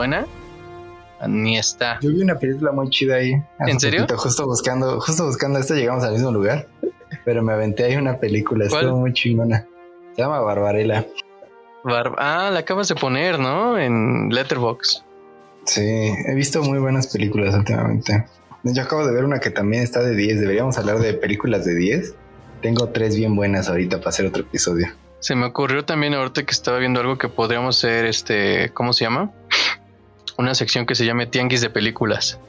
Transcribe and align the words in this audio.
suena, 0.00 0.26
ni 1.28 1.58
está. 1.58 1.98
Yo 2.00 2.08
vi 2.10 2.22
una 2.22 2.36
película 2.38 2.72
muy 2.72 2.88
chida 2.88 3.16
ahí. 3.16 3.34
¿En 3.66 3.78
serio? 3.78 4.00
poquito, 4.00 4.18
justo 4.18 4.46
buscando, 4.46 4.98
justo 4.98 5.26
buscando 5.26 5.58
esto, 5.58 5.74
llegamos 5.74 6.02
al 6.04 6.12
mismo 6.14 6.30
lugar. 6.32 6.66
Pero 7.26 7.42
me 7.42 7.52
aventé 7.52 7.84
ahí 7.84 7.96
una 7.96 8.16
película, 8.18 8.66
¿Cuál? 8.70 8.84
estuvo 8.84 8.98
muy 9.00 9.12
chingona. 9.12 9.66
Se 10.16 10.22
llama 10.22 10.40
Barbarella. 10.40 11.06
Bar- 11.84 12.14
ah, 12.16 12.48
la 12.50 12.60
acabas 12.60 12.88
de 12.88 12.94
poner, 12.94 13.38
¿no? 13.38 13.78
En 13.78 14.30
Letterbox. 14.30 15.04
Sí, 15.66 15.82
he 15.82 16.34
visto 16.34 16.62
muy 16.62 16.78
buenas 16.78 17.08
películas 17.08 17.54
últimamente. 17.54 18.24
Yo 18.62 18.82
acabo 18.82 19.06
de 19.06 19.12
ver 19.12 19.24
una 19.24 19.38
que 19.38 19.50
también 19.50 19.82
está 19.82 20.02
de 20.02 20.14
10. 20.14 20.40
Deberíamos 20.40 20.78
hablar 20.78 20.98
de 21.00 21.12
películas 21.12 21.66
de 21.66 21.74
10. 21.74 22.14
Tengo 22.62 22.88
tres 22.88 23.16
bien 23.16 23.36
buenas 23.36 23.68
ahorita 23.68 23.98
para 23.98 24.08
hacer 24.08 24.24
otro 24.24 24.42
episodio. 24.42 24.88
Se 25.18 25.34
me 25.34 25.44
ocurrió 25.44 25.84
también 25.84 26.14
ahorita 26.14 26.44
que 26.44 26.52
estaba 26.52 26.78
viendo 26.78 27.00
algo 27.00 27.18
que 27.18 27.28
podríamos 27.28 27.76
hacer, 27.76 28.06
este, 28.06 28.70
¿cómo 28.72 28.94
se 28.94 29.04
llama? 29.04 29.30
Una 30.40 30.54
sección 30.54 30.86
que 30.86 30.94
se 30.94 31.04
llame 31.04 31.26
Tianguis 31.26 31.60
de 31.60 31.68
Películas. 31.68 32.40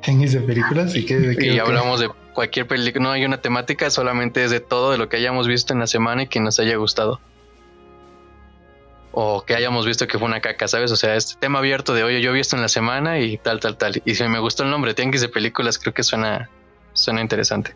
¿Tianguis 0.00 0.32
de 0.32 0.40
películas? 0.40 0.96
¿Y 0.96 1.04
qué? 1.04 1.18
de 1.18 1.36
qué, 1.36 1.48
Y 1.48 1.50
o 1.50 1.52
qué? 1.54 1.60
hablamos 1.60 2.00
de 2.00 2.08
cualquier 2.32 2.66
película. 2.66 3.04
No 3.04 3.10
hay 3.10 3.26
una 3.26 3.42
temática, 3.42 3.90
solamente 3.90 4.42
es 4.42 4.50
de 4.50 4.60
todo 4.60 4.90
de 4.90 4.96
lo 4.96 5.10
que 5.10 5.18
hayamos 5.18 5.46
visto 5.46 5.74
en 5.74 5.80
la 5.80 5.86
semana 5.86 6.22
y 6.22 6.28
que 6.28 6.40
nos 6.40 6.58
haya 6.60 6.76
gustado. 6.76 7.20
O 9.12 9.44
que 9.44 9.54
hayamos 9.54 9.84
visto 9.84 10.06
que 10.06 10.18
fue 10.18 10.26
una 10.26 10.40
caca, 10.40 10.66
¿sabes? 10.66 10.92
O 10.92 10.96
sea, 10.96 11.14
este 11.14 11.34
tema 11.38 11.58
abierto 11.58 11.92
de, 11.92 12.04
oye, 12.04 12.22
yo 12.22 12.30
he 12.30 12.34
visto 12.34 12.56
en 12.56 12.62
la 12.62 12.68
semana 12.70 13.20
y 13.20 13.36
tal, 13.36 13.60
tal, 13.60 13.76
tal. 13.76 14.00
Y 14.06 14.14
si 14.14 14.24
me 14.24 14.38
gustó 14.38 14.62
el 14.62 14.70
nombre, 14.70 14.94
Tianguis 14.94 15.20
de 15.20 15.28
Películas, 15.28 15.78
creo 15.78 15.92
que 15.92 16.02
suena, 16.02 16.48
suena 16.94 17.20
interesante. 17.20 17.74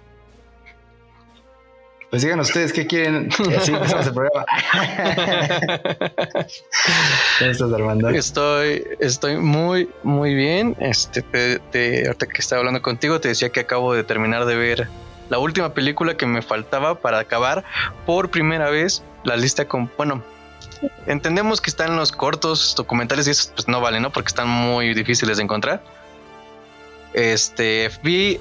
Pues 2.10 2.22
digan 2.22 2.40
ustedes 2.40 2.72
qué 2.72 2.86
quieren. 2.86 3.28
Así 3.58 3.72
empezamos 3.72 4.06
el 4.06 4.14
programa. 4.14 4.46
¿Cómo 7.38 7.50
estás, 7.50 7.72
Armando? 7.72 8.08
Estoy, 8.08 8.84
estoy 8.98 9.36
muy, 9.36 9.88
muy 10.02 10.34
bien. 10.34 10.74
Este, 10.80 11.22
te, 11.22 11.58
te- 11.58 12.06
ahorita 12.06 12.26
que 12.26 12.40
estaba 12.40 12.60
hablando 12.60 12.80
contigo, 12.82 13.20
te 13.20 13.28
decía 13.28 13.50
que 13.50 13.60
acabo 13.60 13.92
de 13.94 14.04
terminar 14.04 14.46
de 14.46 14.56
ver 14.56 14.88
la 15.28 15.38
última 15.38 15.74
película 15.74 16.16
que 16.16 16.24
me 16.26 16.40
faltaba 16.40 16.94
para 17.00 17.18
acabar 17.18 17.62
por 18.06 18.30
primera 18.30 18.70
vez 18.70 19.02
la 19.24 19.36
lista 19.36 19.66
con, 19.66 19.90
bueno, 19.98 20.22
entendemos 21.06 21.60
que 21.60 21.68
están 21.68 21.96
los 21.96 22.12
cortos 22.12 22.74
documentales 22.74 23.28
y 23.28 23.32
esos 23.32 23.48
pues 23.48 23.68
no 23.68 23.80
valen, 23.82 24.02
¿no? 24.02 24.10
Porque 24.10 24.28
están 24.28 24.48
muy 24.48 24.94
difíciles 24.94 25.36
de 25.36 25.42
encontrar. 25.42 25.82
Este, 27.12 27.90
vi 28.02 28.40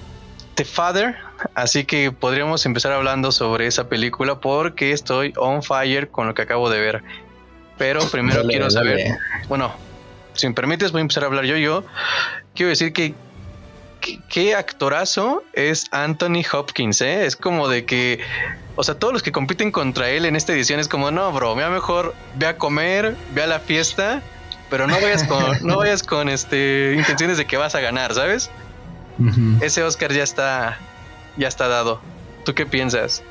The 0.58 0.66
Father, 0.66 1.16
así 1.54 1.86
que 1.86 2.12
podríamos 2.12 2.66
empezar 2.66 2.92
hablando 2.92 3.32
sobre 3.32 3.68
esa 3.68 3.88
película 3.88 4.40
porque 4.40 4.92
estoy 4.92 5.32
on 5.38 5.62
fire 5.62 6.10
con 6.10 6.26
lo 6.26 6.34
que 6.34 6.42
acabo 6.42 6.72
de 6.72 6.80
ver. 6.80 7.04
Pero 7.78 8.02
primero 8.10 8.38
Dale, 8.38 8.50
quiero 8.50 8.68
dale. 8.68 9.04
saber 9.04 9.18
bueno, 9.48 9.72
si 10.34 10.48
me 10.48 10.56
permites, 10.56 10.92
voy 10.92 11.00
a 11.00 11.02
empezar 11.04 11.24
a 11.24 11.28
hablar 11.28 11.46
yo. 11.46 11.58
Yo 11.58 11.84
quiero 12.56 12.70
decir 12.70 12.92
que 12.92 13.14
qué 14.30 14.56
actorazo 14.56 15.44
es 15.54 15.86
Anthony 15.92 16.42
Hopkins, 16.52 17.02
¿eh? 17.02 17.28
Es 17.28 17.36
como 17.36 17.68
de 17.68 17.86
que, 17.86 18.20
o 18.76 18.84
sea, 18.84 18.96
todos 18.96 19.14
los 19.14 19.22
que 19.22 19.32
compiten 19.32 19.72
contra 19.72 20.10
él 20.10 20.26
en 20.26 20.36
esta 20.36 20.54
edición 20.54 20.80
es 20.80 20.88
como, 20.88 21.12
no, 21.12 21.32
bro, 21.32 21.54
vea 21.54 21.70
mejor, 21.70 22.16
ve 22.34 22.48
a 22.48 22.58
comer, 22.58 23.16
ve 23.36 23.44
a 23.44 23.48
la 23.48 23.60
fiesta, 23.60 24.24
pero 24.72 24.88
no 24.88 24.96
vayas 24.96 25.24
con, 25.26 25.44
no 25.62 25.78
vayas 25.78 26.02
con 26.02 26.30
este 26.30 26.96
intenciones 26.98 27.38
de 27.38 27.46
que 27.46 27.58
vas 27.58 27.76
a 27.76 27.80
ganar, 27.80 28.16
¿sabes? 28.16 28.50
Ese 29.62 29.84
Oscar 29.84 30.12
ya 30.14 30.24
está, 30.24 30.80
ya 31.38 31.48
está 31.48 31.68
dado. 31.68 32.00
¿Tú 32.46 32.54
qué 32.54 32.66
piensas? 32.66 33.24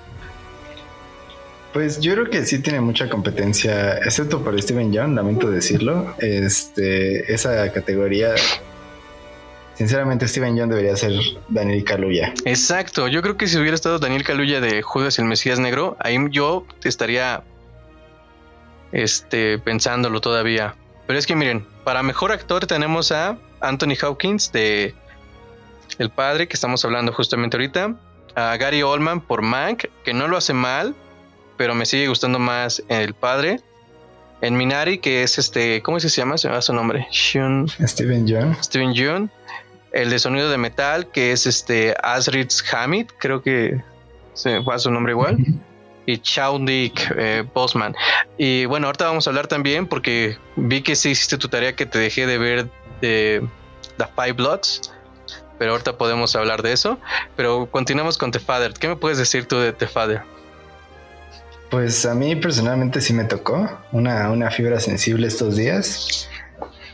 Pues 1.73 2.01
yo 2.01 2.15
creo 2.15 2.31
que 2.31 2.45
sí 2.47 2.61
tiene 2.61 2.81
mucha 2.81 3.09
competencia, 3.09 3.99
excepto 3.99 4.43
por 4.43 4.61
Steven 4.61 4.93
Young, 4.93 5.15
lamento 5.15 5.51
decirlo. 5.51 6.15
Este, 6.19 7.33
esa 7.33 7.71
categoría, 7.71 8.35
sinceramente, 9.75 10.27
Steven 10.27 10.57
Young 10.57 10.71
debería 10.71 10.97
ser 10.97 11.13
Daniel 11.49 11.85
Kaluuya. 11.85 12.33
Exacto, 12.47 13.09
yo 13.09 13.21
creo 13.21 13.37
que 13.37 13.47
si 13.47 13.59
hubiera 13.59 13.75
estado 13.75 13.99
Daniel 13.99 14.25
Kaluuya 14.25 14.61
de 14.61 14.81
Judas 14.81 15.19
y 15.19 15.23
el 15.23 15.29
Mesías 15.29 15.59
Negro, 15.59 15.99
ahí 16.01 16.17
yo 16.31 16.67
estaría 16.83 17.43
este, 18.93 19.59
pensándolo 19.59 20.23
todavía. 20.23 20.75
Pero 21.07 21.19
es 21.19 21.27
que 21.27 21.37
miren, 21.37 21.67
para 21.85 22.03
mejor 22.03 22.33
actor 22.33 22.67
tenemos 22.67 23.13
a 23.13 23.39
Anthony 23.61 23.95
Hopkins 24.03 24.51
de 24.51 24.95
El 25.99 26.11
Padre, 26.11 26.49
que 26.49 26.55
estamos 26.55 26.85
hablando 26.85 27.13
justamente 27.13 27.57
ahorita, 27.57 27.95
a 28.35 28.57
Gary 28.57 28.83
Oldman 28.83 29.21
por 29.21 29.43
Mank, 29.43 29.87
que 30.05 30.13
no 30.13 30.29
lo 30.29 30.37
hace 30.37 30.53
mal, 30.53 30.95
pero 31.57 31.75
me 31.75 31.87
sigue 31.87 32.09
gustando 32.09 32.39
más 32.39 32.83
El 32.89 33.15
Padre. 33.15 33.61
En 34.43 34.57
Minari, 34.57 34.99
que 34.99 35.23
es 35.23 35.39
este, 35.39 35.83
¿cómo 35.83 35.97
es 35.97 36.03
que 36.03 36.11
se 36.11 36.21
llama? 36.21 36.37
Se 36.37 36.49
me 36.49 36.55
va 36.55 36.63
su 36.63 36.75
nombre. 36.75 37.07
Shun. 37.11 37.69
Steven 37.81 38.27
Young. 38.27 38.55
Steven 38.63 38.93
Yeun, 38.93 39.31
el 39.93 40.11
de 40.11 40.19
sonido 40.19 40.51
de 40.51 40.59
metal, 40.59 41.11
que 41.11 41.33
es 41.33 41.47
este 41.47 41.95
Asritz 42.03 42.63
Hamid, 42.73 43.07
creo 43.19 43.43
que 43.43 43.83
se 44.35 44.63
fue 44.63 44.75
a 44.75 44.79
su 44.79 44.91
nombre 44.91 45.13
igual, 45.13 45.39
y 46.05 46.19
Chaudik 46.19 47.11
eh, 47.17 47.45
Bosman. 47.55 47.97
Y 48.37 48.67
bueno, 48.67 48.89
ahorita 48.89 49.07
vamos 49.07 49.27
a 49.27 49.31
hablar 49.31 49.47
también, 49.47 49.87
porque 49.87 50.37
vi 50.57 50.83
que 50.83 50.95
sí 50.95 51.11
hiciste 51.11 51.39
tu 51.39 51.49
tarea 51.49 51.75
que 51.75 51.87
te 51.87 51.99
dejé 51.99 52.27
de 52.27 52.37
ver 52.37 52.69
de 53.01 53.43
The 53.97 54.05
Five 54.15 54.33
Bloods, 54.35 54.93
pero 55.59 55.73
ahorita 55.73 55.97
podemos 55.97 56.35
hablar 56.37 56.63
de 56.63 56.73
eso. 56.73 56.99
Pero 57.37 57.67
continuamos 57.71 58.19
con 58.19 58.31
The 58.31 58.41
Father. 58.41 58.73
¿Qué 58.75 58.89
me 58.89 58.97
puedes 58.97 59.19
decir 59.19 59.47
tú 59.47 59.59
de 59.59 59.73
The 59.73 59.87
Father? 59.87 60.23
Pues 61.71 62.07
a 62.07 62.15
mí 62.15 62.37
personalmente 62.37 63.01
sí 63.01 63.13
me 63.13 63.25
tocó 63.25 63.69
una, 63.93 64.31
una 64.31 64.51
fibra 64.51 64.79
sensible 64.81 65.27
estos 65.27 65.57
días. 65.57 66.29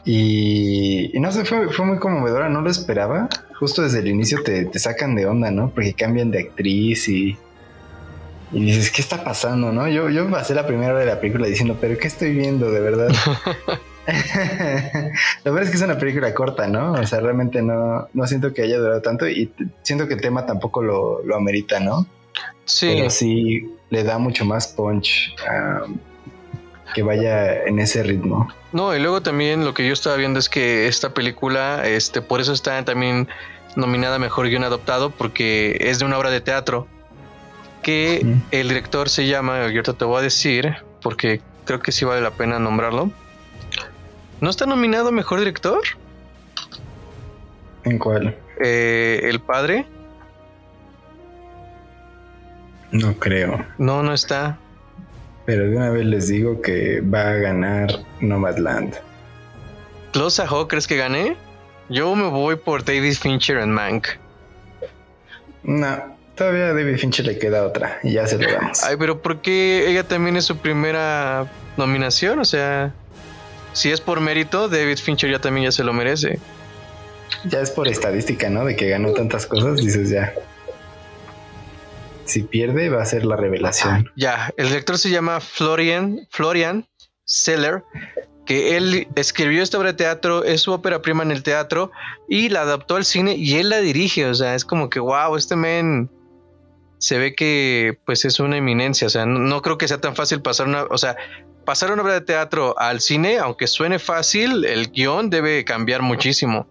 Y, 0.05 1.17
y 1.17 1.21
no 1.21 1.31
sé, 1.31 1.45
fue, 1.45 1.71
fue 1.73 1.85
muy 1.85 1.99
conmovedora, 1.99 2.49
no 2.49 2.61
lo 2.61 2.71
esperaba. 2.71 3.29
Justo 3.59 3.83
desde 3.83 4.01
el 4.01 4.09
inicio 4.09 4.43
te, 4.43 4.65
te 4.65 4.79
sacan 4.79 5.15
de 5.15 5.27
onda, 5.27 5.51
¿no? 5.51 5.71
Porque 5.71 5.93
cambian 5.93 6.31
de 6.31 6.41
actriz 6.41 7.09
y, 7.09 7.37
y 8.51 8.65
dices, 8.65 8.91
¿qué 8.91 9.03
está 9.03 9.23
pasando, 9.23 9.73
no? 9.73 9.89
Yo, 9.89 10.09
yo 10.11 10.29
pasé 10.31 10.55
la 10.55 10.67
primera 10.67 10.93
hora 10.93 11.01
de 11.01 11.07
la 11.07 11.21
película 11.21 11.47
diciendo, 11.47 11.77
¿pero 11.81 11.97
qué 11.99 12.09
estoy 12.09 12.35
viendo, 12.35 12.71
de 12.71 12.81
verdad? 12.81 13.11
la 14.07 15.51
verdad 15.51 15.63
es 15.63 15.71
que 15.71 15.77
es 15.77 15.83
una 15.83 15.99
película 15.99 16.35
corta, 16.35 16.67
¿no? 16.67 16.93
O 16.93 17.07
sea, 17.07 17.21
realmente 17.21 17.63
no, 17.63 18.09
no 18.13 18.27
siento 18.27 18.53
que 18.53 18.63
haya 18.63 18.79
durado 18.79 19.01
tanto 19.01 19.29
y 19.29 19.53
siento 19.83 20.09
que 20.09 20.15
el 20.15 20.21
tema 20.21 20.45
tampoco 20.45 20.83
lo, 20.83 21.23
lo 21.25 21.37
amerita, 21.37 21.79
¿no? 21.79 22.07
Sí, 22.65 22.95
pero 22.97 23.11
sí 23.11 23.71
le 23.91 24.05
da 24.05 24.19
mucho 24.19 24.45
más 24.45 24.69
punch 24.69 25.35
um, 25.49 25.97
que 26.95 27.03
vaya 27.03 27.65
en 27.65 27.79
ese 27.79 28.03
ritmo. 28.03 28.49
No, 28.73 28.95
y 28.97 29.01
luego 29.01 29.21
también 29.21 29.65
lo 29.65 29.75
que 29.75 29.87
yo 29.87 29.93
estaba 29.93 30.17
viendo 30.17 30.39
es 30.39 30.49
que 30.49 30.89
esta 30.89 31.15
película, 31.15 31.87
este, 31.87 32.23
por 32.23 32.41
eso 32.41 32.53
está 32.53 32.85
también 32.85 33.29
nominada 33.77 34.19
Mejor 34.19 34.49
Guión 34.49 34.65
Adoptado, 34.65 35.11
porque 35.11 35.77
es 35.81 35.99
de 35.99 36.05
una 36.05 36.19
obra 36.19 36.31
de 36.31 36.41
teatro 36.41 36.87
que 37.83 38.25
el 38.53 38.69
director 38.69 39.09
se 39.09 39.27
llama, 39.27 39.59
y 39.59 39.63
ahorita 39.63 39.95
te 39.95 40.05
voy 40.05 40.21
a 40.21 40.23
decir, 40.23 40.77
porque 41.03 41.41
creo 41.65 41.81
que 41.81 41.91
sí 41.91 42.05
vale 42.05 42.21
la 42.21 42.31
pena 42.31 42.59
nombrarlo. 42.59 43.11
¿No 44.43 44.51
está 44.51 44.67
nominado 44.67 45.11
a 45.11 45.13
Mejor 45.13 45.39
Director? 45.39 45.79
¿En 47.85 47.97
cuál? 47.97 48.37
Eh, 48.61 49.21
el 49.23 49.39
padre. 49.39 49.87
No 52.91 53.15
creo. 53.21 53.65
No, 53.79 54.03
no 54.03 54.13
está. 54.13 54.59
Pero 55.47 55.71
de 55.71 55.77
una 55.77 55.91
vez 55.91 56.07
les 56.07 56.27
digo 56.27 56.61
que 56.61 57.01
va 57.03 57.29
a 57.29 57.35
ganar 57.35 57.89
Nomadland. 58.21 58.97
¿Close 60.13 60.43
a 60.43 60.51
Ho 60.51 60.67
crees 60.67 60.89
que 60.89 60.97
gané? 60.97 61.37
Yo 61.89 62.13
me 62.17 62.29
voy 62.29 62.57
por 62.57 62.85
David 62.85 63.15
Fincher 63.15 63.59
en 63.59 63.71
Mank. 63.71 64.09
No, 65.63 66.17
todavía 66.35 66.71
a 66.71 66.75
David 66.75 66.97
Fincher 66.97 67.27
le 67.27 67.39
queda 67.39 67.65
otra 67.65 68.01
y 68.03 68.15
ya 68.15 68.27
se 68.27 68.39
lo 68.39 68.53
damos. 68.53 68.83
Ay, 68.83 68.97
pero 68.99 69.23
¿por 69.23 69.41
qué 69.41 69.89
ella 69.89 70.03
también 70.03 70.37
es 70.37 70.47
su 70.47 70.57
primera 70.57 71.47
nominación? 71.77 72.41
O 72.41 72.45
sea, 72.45 72.93
si 73.73 73.91
es 73.91 74.01
por 74.01 74.21
mérito, 74.21 74.69
David 74.69 74.99
Fincher 74.99 75.31
ya 75.31 75.39
también 75.39 75.65
ya 75.65 75.73
se 75.73 75.85
lo 75.85 75.93
merece. 75.93 76.39
Ya 77.45 77.61
es 77.61 77.71
por 77.71 77.89
estadística, 77.89 78.51
¿no? 78.51 78.65
De 78.65 78.77
que 78.77 78.89
ganó 78.89 79.13
tantas 79.13 79.47
cosas, 79.47 79.77
dices 79.77 80.11
ya. 80.11 80.33
Si 82.25 82.43
pierde, 82.43 82.89
va 82.89 83.03
a 83.03 83.07
ser 83.07 83.25
la 83.25 83.37
revelación. 83.37 84.11
Ya, 84.17 84.53
el 84.57 84.69
director 84.69 84.99
se 84.99 85.11
llama 85.11 85.41
Florian, 85.41 86.27
Florian 86.31 86.87
Seller, 87.25 87.83
que 88.47 88.77
él 88.77 89.09
escribió 89.17 89.63
esta 89.63 89.79
obra 89.79 89.93
de 89.93 89.99
teatro, 89.99 90.45
es 90.45 90.63
su 90.63 90.73
ópera 90.73 91.03
prima 91.03 91.23
en 91.23 91.31
el 91.31 91.43
teatro 91.43 91.91
y 92.29 92.49
la 92.49 92.63
adaptó 92.63 92.97
al 92.97 93.05
cine 93.05 93.35
y 93.37 93.57
él 93.57 93.71
la 93.71 93.81
dirige. 93.81 94.27
O 94.27 94.35
sea, 94.35 94.55
es 94.55 94.65
como 94.65 94.89
que, 94.89 95.01
wow, 95.01 95.37
este 95.37 95.57
men 95.57 96.11
se 96.99 97.19
ve 97.19 97.35
que 97.35 97.99
pues 98.07 98.25
es 98.25 98.39
una 98.39 98.57
eminencia. 98.57 99.07
O 99.07 99.11
sea, 99.11 99.27
no, 99.27 99.41
no 99.41 99.63
creo 99.63 99.79
que 99.79 99.89
sea 99.89 100.01
tan 100.01 100.15
fácil 100.15 100.43
pasar 100.43 100.69
una, 100.69 100.85
o 100.85 100.99
sea, 100.99 101.17
pasar 101.65 101.93
una 101.93 102.03
obra 102.03 102.15
de 102.15 102.21
teatro 102.21 102.79
al 102.79 103.01
cine, 103.01 103.39
aunque 103.39 103.67
suene 103.67 103.99
fácil, 103.99 104.65
el 104.65 104.91
guion 104.91 105.31
debe 105.31 105.65
cambiar 105.65 106.03
muchísimo. 106.03 106.67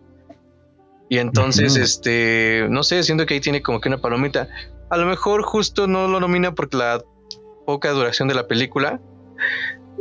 Y 1.09 1.17
entonces, 1.17 1.75
este, 1.75 2.67
no 2.69 2.83
sé, 2.83 3.03
siento 3.03 3.25
que 3.25 3.33
ahí 3.33 3.41
tiene 3.41 3.61
como 3.61 3.81
que 3.81 3.89
una 3.89 3.97
palomita. 3.97 4.47
A 4.89 4.97
lo 4.97 5.05
mejor 5.05 5.43
justo 5.43 5.87
no 5.87 6.07
lo 6.07 6.19
nomina 6.19 6.55
porque 6.55 6.77
la 6.77 7.01
poca 7.65 7.91
duración 7.91 8.27
de 8.29 8.35
la 8.35 8.47
película, 8.47 9.01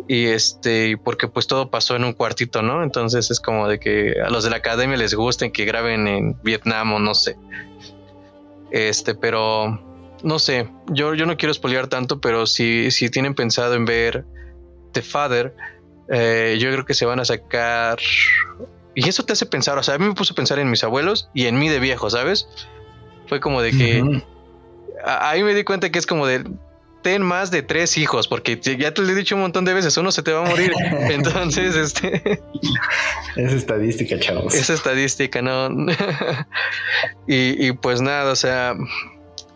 y 0.08 0.26
este, 0.26 0.96
porque 0.98 1.28
pues 1.28 1.46
todo 1.46 1.70
pasó 1.70 1.96
en 1.96 2.04
un 2.04 2.12
cuartito, 2.12 2.62
¿no? 2.62 2.82
Entonces 2.82 3.30
es 3.30 3.40
como 3.40 3.68
de 3.68 3.78
que 3.78 4.14
a 4.24 4.30
los 4.30 4.44
de 4.44 4.50
la 4.50 4.56
academia 4.56 4.96
les 4.96 5.14
gusten 5.14 5.52
que 5.52 5.64
graben 5.64 6.06
en 6.08 6.36
Vietnam 6.42 6.92
o 6.92 6.98
no 6.98 7.14
sé. 7.14 7.36
Este, 8.70 9.14
pero 9.14 9.80
no 10.22 10.38
sé, 10.38 10.68
yo, 10.88 11.14
yo 11.14 11.26
no 11.26 11.36
quiero 11.36 11.52
spoilear 11.54 11.88
tanto, 11.88 12.20
pero 12.20 12.46
si, 12.46 12.90
si 12.90 13.10
tienen 13.10 13.34
pensado 13.34 13.74
en 13.74 13.84
ver 13.84 14.24
The 14.92 15.02
Father, 15.02 15.54
eh, 16.10 16.58
yo 16.60 16.70
creo 16.70 16.84
que 16.84 16.94
se 16.94 17.06
van 17.06 17.20
a 17.20 17.24
sacar. 17.24 17.98
Y 18.94 19.08
eso 19.08 19.24
te 19.24 19.32
hace 19.32 19.46
pensar, 19.46 19.78
o 19.78 19.82
sea, 19.82 19.94
a 19.94 19.98
mí 19.98 20.06
me 20.06 20.14
puso 20.14 20.32
a 20.32 20.36
pensar 20.36 20.58
en 20.58 20.70
mis 20.70 20.82
abuelos 20.82 21.30
y 21.32 21.46
en 21.46 21.58
mí 21.58 21.68
de 21.68 21.78
viejo, 21.78 22.10
¿sabes? 22.10 22.48
Fue 23.28 23.40
como 23.40 23.62
de 23.62 23.70
que. 23.70 24.22
Ahí 25.04 25.42
me 25.42 25.54
di 25.54 25.64
cuenta 25.64 25.90
que 25.90 25.98
es 25.98 26.06
como 26.06 26.26
de. 26.26 26.44
Ten 27.02 27.22
más 27.22 27.50
de 27.50 27.62
tres 27.62 27.96
hijos, 27.96 28.28
porque 28.28 28.60
ya 28.60 28.92
te 28.92 29.00
lo 29.00 29.08
he 29.08 29.14
dicho 29.14 29.34
un 29.34 29.40
montón 29.40 29.64
de 29.64 29.72
veces, 29.72 29.96
uno 29.96 30.12
se 30.12 30.22
te 30.22 30.32
va 30.32 30.44
a 30.44 30.50
morir. 30.50 30.72
Entonces, 31.10 31.74
este. 31.74 32.42
Es 33.36 33.52
estadística, 33.54 34.18
chavos. 34.18 34.54
Es 34.54 34.68
estadística, 34.68 35.40
¿no? 35.40 35.70
y, 37.26 37.68
y 37.68 37.72
pues 37.72 38.02
nada, 38.02 38.30
o 38.30 38.36
sea, 38.36 38.74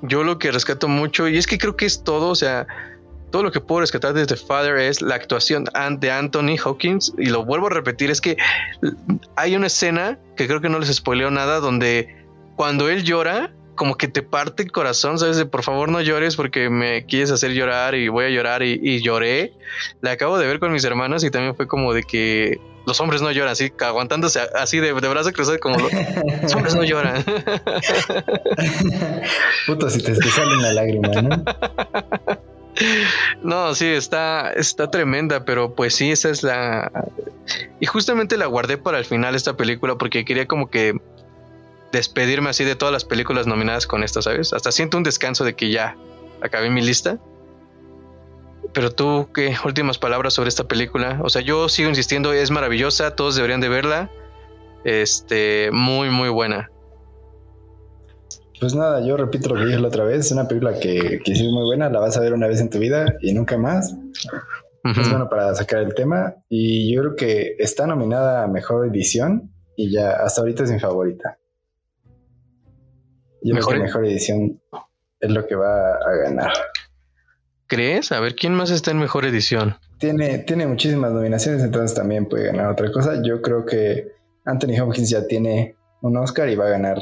yo 0.00 0.24
lo 0.24 0.38
que 0.38 0.52
rescato 0.52 0.88
mucho, 0.88 1.28
y 1.28 1.36
es 1.36 1.46
que 1.46 1.58
creo 1.58 1.76
que 1.76 1.84
es 1.84 2.02
todo, 2.02 2.28
o 2.28 2.34
sea, 2.34 2.66
todo 3.34 3.42
lo 3.42 3.50
que 3.50 3.60
puedo 3.60 3.80
rescatar 3.80 4.14
de 4.14 4.26
The 4.26 4.36
Father 4.36 4.76
es 4.76 5.02
la 5.02 5.16
actuación 5.16 5.64
de 5.98 6.08
Anthony 6.12 6.56
Hawkins. 6.64 7.12
Y 7.18 7.30
lo 7.30 7.44
vuelvo 7.44 7.66
a 7.66 7.70
repetir, 7.70 8.08
es 8.08 8.20
que 8.20 8.36
hay 9.34 9.56
una 9.56 9.66
escena 9.66 10.20
que 10.36 10.46
creo 10.46 10.60
que 10.60 10.68
no 10.68 10.78
les 10.78 10.94
spoileo 10.94 11.32
nada, 11.32 11.58
donde 11.58 12.14
cuando 12.54 12.88
él 12.88 13.02
llora, 13.02 13.52
como 13.74 13.96
que 13.96 14.06
te 14.06 14.22
parte 14.22 14.62
el 14.62 14.70
corazón, 14.70 15.18
sabes, 15.18 15.36
de 15.36 15.46
por 15.46 15.64
favor 15.64 15.88
no 15.88 16.00
llores 16.00 16.36
porque 16.36 16.70
me 16.70 17.06
quieres 17.06 17.32
hacer 17.32 17.50
llorar 17.54 17.96
y 17.96 18.06
voy 18.06 18.26
a 18.26 18.28
llorar 18.28 18.62
y, 18.62 19.02
lloré. 19.02 19.52
La 20.00 20.12
acabo 20.12 20.38
de 20.38 20.46
ver 20.46 20.60
con 20.60 20.70
mis 20.70 20.84
hermanos 20.84 21.24
y 21.24 21.30
también 21.32 21.56
fue 21.56 21.66
como 21.66 21.92
de 21.92 22.04
que 22.04 22.60
los 22.86 23.00
hombres 23.00 23.20
no 23.20 23.32
lloran, 23.32 23.50
así 23.50 23.72
aguantándose 23.80 24.42
así 24.54 24.78
de, 24.78 24.94
de 24.94 25.08
brazo 25.08 25.32
cruzado 25.32 25.58
como 25.58 25.76
los 25.80 26.54
hombres 26.54 26.76
no 26.76 26.84
lloran. 26.84 27.24
Puto, 29.66 29.90
si 29.90 30.00
te, 30.04 30.14
sale 30.14 30.56
una 30.56 30.72
lágrima, 30.72 31.08
¿no? 31.20 31.44
No, 33.42 33.74
sí, 33.74 33.86
está, 33.86 34.50
está 34.52 34.90
tremenda, 34.90 35.44
pero 35.44 35.74
pues 35.74 35.94
sí, 35.94 36.10
esa 36.10 36.30
es 36.30 36.42
la... 36.42 36.90
Y 37.80 37.86
justamente 37.86 38.36
la 38.36 38.46
guardé 38.46 38.78
para 38.78 38.98
el 38.98 39.04
final 39.04 39.34
esta 39.34 39.56
película 39.56 39.96
porque 39.96 40.24
quería 40.24 40.46
como 40.46 40.70
que 40.70 40.98
despedirme 41.92 42.50
así 42.50 42.64
de 42.64 42.74
todas 42.74 42.92
las 42.92 43.04
películas 43.04 43.46
nominadas 43.46 43.86
con 43.86 44.02
esta, 44.02 44.22
¿sabes? 44.22 44.52
Hasta 44.52 44.72
siento 44.72 44.96
un 44.96 45.04
descanso 45.04 45.44
de 45.44 45.54
que 45.54 45.70
ya 45.70 45.96
acabé 46.40 46.70
mi 46.70 46.82
lista. 46.82 47.18
Pero 48.72 48.90
tú, 48.90 49.28
¿qué 49.32 49.54
últimas 49.64 49.98
palabras 49.98 50.34
sobre 50.34 50.48
esta 50.48 50.64
película? 50.64 51.20
O 51.22 51.28
sea, 51.28 51.42
yo 51.42 51.68
sigo 51.68 51.88
insistiendo, 51.88 52.32
es 52.32 52.50
maravillosa, 52.50 53.14
todos 53.14 53.36
deberían 53.36 53.60
de 53.60 53.68
verla. 53.68 54.10
Este, 54.84 55.70
muy, 55.72 56.10
muy 56.10 56.28
buena. 56.28 56.70
Pues 58.60 58.74
nada, 58.74 59.04
yo 59.04 59.16
repito 59.16 59.48
lo 59.48 59.56
que 59.56 59.66
dije 59.66 59.78
la 59.78 59.88
otra 59.88 60.04
vez, 60.04 60.26
es 60.26 60.32
una 60.32 60.46
película 60.46 60.78
que, 60.78 61.20
que 61.24 61.34
sí 61.34 61.46
es 61.46 61.52
muy 61.52 61.64
buena, 61.64 61.90
la 61.90 62.00
vas 62.00 62.16
a 62.16 62.20
ver 62.20 62.32
una 62.32 62.46
vez 62.46 62.60
en 62.60 62.70
tu 62.70 62.78
vida 62.78 63.16
y 63.20 63.32
nunca 63.32 63.58
más. 63.58 63.94
Es 64.84 65.08
bueno 65.08 65.30
para 65.30 65.54
sacar 65.54 65.80
el 65.80 65.94
tema 65.94 66.34
y 66.50 66.94
yo 66.94 67.00
creo 67.00 67.16
que 67.16 67.56
está 67.58 67.86
nominada 67.86 68.44
a 68.44 68.48
Mejor 68.48 68.86
Edición 68.86 69.50
y 69.76 69.90
ya 69.90 70.10
hasta 70.10 70.42
ahorita 70.42 70.64
es 70.64 70.72
mi 70.72 70.78
favorita. 70.78 71.38
Yo 73.42 73.54
creo 73.54 73.66
que 73.66 73.78
Mejor 73.78 74.04
Edición 74.04 74.60
es 75.20 75.30
lo 75.30 75.46
que 75.46 75.54
va 75.54 75.94
a 75.94 76.14
ganar. 76.22 76.52
¿Crees? 77.66 78.12
A 78.12 78.20
ver, 78.20 78.34
¿quién 78.34 78.52
más 78.52 78.70
está 78.70 78.90
en 78.90 78.98
Mejor 78.98 79.24
Edición? 79.24 79.74
Tiene, 79.98 80.40
tiene 80.40 80.66
muchísimas 80.66 81.12
nominaciones, 81.12 81.62
entonces 81.62 81.96
también 81.96 82.26
puede 82.26 82.48
ganar 82.48 82.70
otra 82.70 82.92
cosa. 82.92 83.22
Yo 83.22 83.40
creo 83.40 83.64
que 83.64 84.12
Anthony 84.44 84.78
Hopkins 84.82 85.08
ya 85.08 85.26
tiene 85.26 85.76
un 86.02 86.14
Oscar 86.18 86.50
y 86.50 86.56
va 86.56 86.66
a 86.66 86.70
ganar 86.70 86.98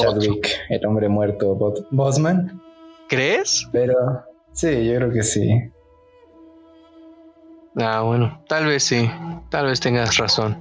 Chadwick, 0.00 0.48
el 0.68 0.86
hombre 0.86 1.08
muerto, 1.08 1.56
Bosman. 1.90 2.60
¿Crees? 3.08 3.68
Pero 3.72 4.24
sí, 4.52 4.86
yo 4.86 4.96
creo 4.96 5.10
que 5.10 5.22
sí. 5.22 5.72
Ah, 7.76 8.00
bueno, 8.02 8.42
tal 8.48 8.66
vez 8.66 8.82
sí, 8.82 9.08
tal 9.48 9.66
vez 9.66 9.78
tengas 9.78 10.16
razón. 10.16 10.58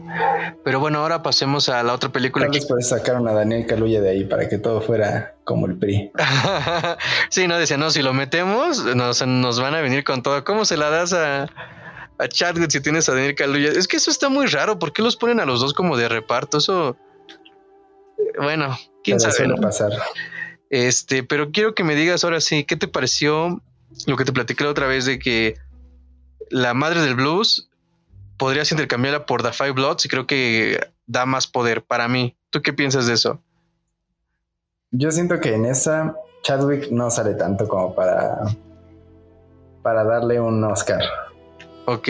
Pero 0.63 0.80
bueno, 0.80 1.00
ahora 1.00 1.24
pasemos 1.24 1.68
a 1.68 1.81
la 1.81 1.94
otra 1.94 2.12
película. 2.12 2.45
Tal 2.45 2.53
vez 2.53 2.65
que... 2.65 2.81
sacaron 2.83 3.27
a 3.27 3.33
Daniel 3.33 3.65
Caluya 3.65 4.00
de 4.01 4.09
ahí 4.09 4.25
para 4.25 4.47
que 4.47 4.59
todo 4.59 4.80
fuera 4.81 5.36
como 5.44 5.65
el 5.65 5.77
PRI. 5.77 6.12
sí, 7.30 7.47
no, 7.47 7.57
decía, 7.57 7.77
no, 7.77 7.89
si 7.89 8.03
lo 8.03 8.13
metemos, 8.13 8.86
nos, 8.95 9.25
nos 9.25 9.59
van 9.59 9.74
a 9.74 9.81
venir 9.81 10.03
con 10.03 10.21
todo. 10.21 10.44
¿Cómo 10.44 10.65
se 10.65 10.77
la 10.77 10.91
das 10.91 11.13
a, 11.13 11.44
a 12.19 12.27
Chadwick 12.27 12.69
si 12.69 12.80
tienes 12.80 13.09
a 13.09 13.13
Daniel 13.13 13.36
Caluya? 13.36 13.69
Es 13.71 13.88
que 13.88 13.97
eso 13.97 14.12
está 14.12 14.30
muy 14.30 14.45
raro. 14.45 14.77
¿Por 14.77 14.94
qué 14.94 15.01
los 15.01 15.15
ponen 15.15 15.39
a 15.39 15.45
los 15.45 15.62
dos 15.62 15.74
como 15.74 15.97
de 15.97 16.09
reparto? 16.09 16.59
Eso, 16.59 16.95
bueno, 18.38 18.77
quién 19.18 19.20
sabe. 19.20 19.56
pasar. 19.62 19.92
Este, 20.70 21.24
pero 21.24 21.52
quiero 21.52 21.74
que 21.74 21.84
me 21.84 21.96
digas 21.96 22.24
ahora 22.24 22.42
sí, 22.42 22.64
¿qué 22.64 22.76
te 22.76 22.88
pareció 22.88 23.62
lo 24.06 24.18
que 24.18 24.26
te 24.26 24.32
platicé 24.32 24.64
la 24.64 24.70
otra 24.70 24.88
vez 24.88 25.06
de 25.06 25.20
que 25.20 25.58
la 26.50 26.74
madre 26.74 27.02
del 27.02 27.16
blues 27.16 27.70
podrías 28.38 28.72
intercambiarla 28.72 29.26
por 29.26 29.44
The 29.44 29.52
Five 29.52 29.72
Bloods 29.72 30.06
y 30.06 30.10
creo 30.10 30.26
que 30.26 30.80
da 31.06 31.26
más 31.26 31.48
poder 31.48 31.84
para 31.84 32.08
mí. 32.08 32.36
¿Tú 32.50 32.62
qué 32.62 32.72
piensas 32.72 33.08
de 33.08 33.14
eso? 33.14 33.42
Yo 34.92 35.12
siento 35.12 35.40
que 35.40 35.54
en 35.54 35.66
esa 35.66 36.16
Chadwick 36.42 36.90
no 36.90 37.12
sale 37.12 37.34
tanto 37.34 37.68
como 37.68 37.94
para 37.94 38.40
para 39.84 40.04
darle 40.04 40.40
un 40.40 40.64
Oscar. 40.64 41.02
Ok. 41.86 42.10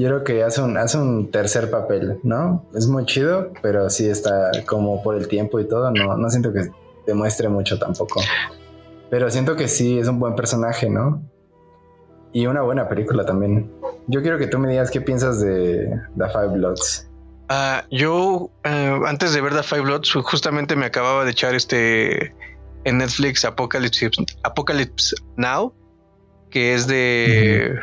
Yo 0.00 0.08
creo 0.08 0.24
que 0.24 0.42
hace 0.42 0.62
un, 0.62 0.78
hace 0.78 0.96
un 0.96 1.30
tercer 1.30 1.70
papel, 1.70 2.18
¿no? 2.22 2.64
Es 2.74 2.86
muy 2.86 3.04
chido, 3.04 3.52
pero 3.60 3.90
sí 3.90 4.08
está 4.08 4.50
como 4.66 5.02
por 5.02 5.14
el 5.14 5.28
tiempo 5.28 5.60
y 5.60 5.68
todo, 5.68 5.90
no, 5.90 6.16
no 6.16 6.30
siento 6.30 6.54
que 6.54 6.70
demuestre 7.06 7.50
mucho 7.50 7.78
tampoco. 7.78 8.22
Pero 9.10 9.28
siento 9.30 9.56
que 9.56 9.68
sí 9.68 9.98
es 9.98 10.08
un 10.08 10.18
buen 10.18 10.34
personaje, 10.36 10.88
¿no? 10.88 11.22
Y 12.32 12.46
una 12.46 12.62
buena 12.62 12.88
película 12.88 13.26
también. 13.26 13.70
Yo 14.06 14.22
quiero 14.22 14.38
que 14.38 14.46
tú 14.46 14.58
me 14.58 14.70
digas 14.70 14.90
qué 14.90 15.02
piensas 15.02 15.42
de 15.42 15.90
The 16.16 16.28
Five 16.32 16.48
Bloods. 16.54 17.10
Ah, 17.50 17.84
yo, 17.90 18.50
eh, 18.64 18.98
antes 19.04 19.34
de 19.34 19.42
ver 19.42 19.52
The 19.52 19.62
Five 19.62 19.82
Bloods, 19.82 20.14
justamente 20.14 20.76
me 20.76 20.86
acababa 20.86 21.26
de 21.26 21.32
echar 21.32 21.54
este 21.54 22.34
en 22.84 22.96
Netflix 22.96 23.44
Apocalypse, 23.44 24.08
Apocalypse 24.44 25.14
Now, 25.36 25.74
que 26.48 26.72
es 26.72 26.86
de 26.86 27.78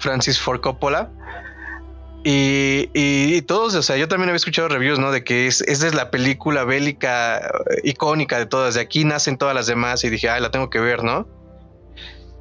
Francis 0.00 0.38
Ford 0.38 0.60
Coppola. 0.60 1.10
Y, 2.22 2.90
y, 2.92 3.40
todos, 3.42 3.74
o 3.74 3.82
sea, 3.82 3.96
yo 3.96 4.06
también 4.06 4.28
había 4.28 4.36
escuchado 4.36 4.68
reviews, 4.68 4.98
¿no? 4.98 5.10
De 5.10 5.24
que 5.24 5.46
es, 5.46 5.62
esa 5.62 5.86
es 5.86 5.94
la 5.94 6.10
película 6.10 6.64
bélica 6.64 7.38
eh, 7.38 7.80
icónica 7.84 8.38
de 8.38 8.46
todas. 8.46 8.74
De 8.74 8.80
aquí 8.80 9.04
nacen 9.04 9.38
todas 9.38 9.54
las 9.54 9.66
demás 9.66 10.04
y 10.04 10.10
dije, 10.10 10.28
ay, 10.28 10.42
la 10.42 10.50
tengo 10.50 10.68
que 10.68 10.80
ver, 10.80 11.02
¿no? 11.02 11.26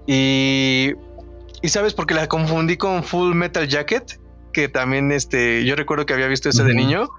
Y, 0.05 0.95
y 1.61 1.69
sabes, 1.69 1.93
porque 1.93 2.13
la 2.13 2.27
confundí 2.27 2.75
con 2.75 3.03
Full 3.03 3.35
Metal 3.35 3.67
Jacket, 3.67 4.19
que 4.51 4.67
también 4.67 5.11
este, 5.13 5.63
yo 5.63 5.75
recuerdo 5.75 6.05
que 6.05 6.13
había 6.13 6.27
visto 6.27 6.49
ese 6.49 6.63
de 6.63 6.73
niño. 6.73 7.09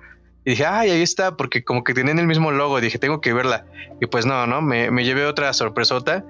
Y 0.45 0.51
dije, 0.51 0.67
ay, 0.67 0.91
ahí 0.91 1.03
está, 1.03 1.37
porque 1.37 1.65
como 1.65 1.85
que 1.85 1.95
tenían 1.95 2.19
el 2.19 2.27
mismo 2.27 2.51
logo. 2.51 2.81
Dije, 2.81 2.99
tengo 2.99 3.21
que 3.23 3.33
verla. 3.33 3.67
Y 4.03 4.07
pues 4.07 4.27
no, 4.27 4.47
no, 4.47 4.61
me, 4.61 4.91
me 4.91 5.05
llevé 5.05 5.25
otra 5.25 5.53
sorpresota. 5.55 6.25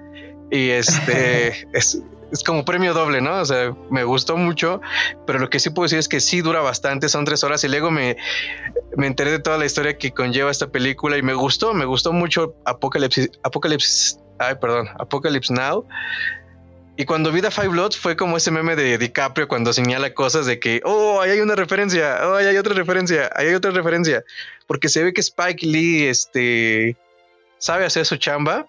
Y 0.49 0.69
este 0.69 1.67
es, 1.73 2.01
es, 2.31 2.43
como 2.43 2.65
premio 2.65 2.93
doble, 2.93 3.21
¿no? 3.21 3.39
O 3.39 3.45
sea, 3.45 3.75
me 3.89 4.03
gustó 4.03 4.37
mucho, 4.37 4.81
pero 5.25 5.39
lo 5.39 5.49
que 5.49 5.59
sí 5.59 5.69
puedo 5.69 5.85
decir 5.85 5.99
es 5.99 6.07
que 6.07 6.19
sí 6.19 6.41
dura 6.41 6.61
bastante, 6.61 7.09
son 7.09 7.25
tres 7.25 7.43
horas. 7.43 7.63
Y 7.63 7.67
luego 7.67 7.91
me, 7.91 8.17
me 8.97 9.07
enteré 9.07 9.31
de 9.31 9.39
toda 9.39 9.57
la 9.57 9.65
historia 9.65 9.97
que 9.97 10.11
conlleva 10.11 10.51
esta 10.51 10.67
película 10.67 11.17
y 11.17 11.21
me 11.21 11.33
gustó, 11.33 11.73
me 11.73 11.85
gustó 11.85 12.13
mucho 12.13 12.55
Apocalypse, 12.65 13.31
Apocalypse, 13.43 14.17
ay, 14.39 14.55
perdón, 14.59 14.89
Apocalypse 14.99 15.53
Now. 15.53 15.85
Y 16.97 17.05
cuando 17.05 17.31
vi 17.31 17.41
The 17.41 17.49
Five 17.49 17.69
Bloods 17.69 17.97
fue 17.97 18.15
como 18.15 18.37
ese 18.37 18.51
meme 18.51 18.75
de 18.75 18.97
DiCaprio 18.97 19.47
cuando 19.47 19.73
señala 19.73 20.13
cosas 20.13 20.45
de 20.45 20.59
que, 20.59 20.81
oh, 20.83 21.21
ahí 21.21 21.31
hay 21.31 21.39
una 21.39 21.55
referencia, 21.55 22.19
oh, 22.27 22.35
ahí 22.35 22.45
hay 22.45 22.57
otra 22.57 22.73
referencia, 22.73 23.29
ahí 23.35 23.47
hay 23.47 23.53
otra 23.55 23.71
referencia. 23.71 24.23
Porque 24.67 24.89
se 24.89 25.03
ve 25.03 25.13
que 25.13 25.21
Spike 25.21 25.65
Lee, 25.65 26.07
este, 26.07 26.95
sabe 27.57 27.85
hacer 27.85 28.05
su 28.05 28.17
chamba. 28.17 28.67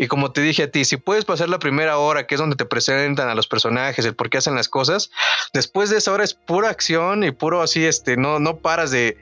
Y 0.00 0.08
como 0.08 0.32
te 0.32 0.40
dije 0.40 0.62
a 0.62 0.70
ti, 0.70 0.86
si 0.86 0.96
puedes 0.96 1.26
pasar 1.26 1.50
la 1.50 1.58
primera 1.58 1.98
hora, 1.98 2.26
que 2.26 2.34
es 2.34 2.40
donde 2.40 2.56
te 2.56 2.64
presentan 2.64 3.28
a 3.28 3.34
los 3.34 3.46
personajes, 3.46 4.02
el 4.06 4.14
por 4.14 4.30
qué 4.30 4.38
hacen 4.38 4.54
las 4.54 4.66
cosas, 4.66 5.10
después 5.52 5.90
de 5.90 5.98
esa 5.98 6.10
hora 6.10 6.24
es 6.24 6.32
pura 6.32 6.70
acción 6.70 7.22
y 7.22 7.32
puro 7.32 7.60
así, 7.60 7.84
este, 7.84 8.16
no, 8.16 8.38
no 8.38 8.56
paras 8.56 8.90
de, 8.90 9.18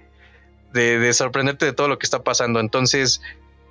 de, 0.72 1.00
de 1.00 1.12
sorprenderte 1.14 1.66
de 1.66 1.72
todo 1.72 1.88
lo 1.88 1.98
que 1.98 2.06
está 2.06 2.22
pasando. 2.22 2.60
Entonces, 2.60 3.20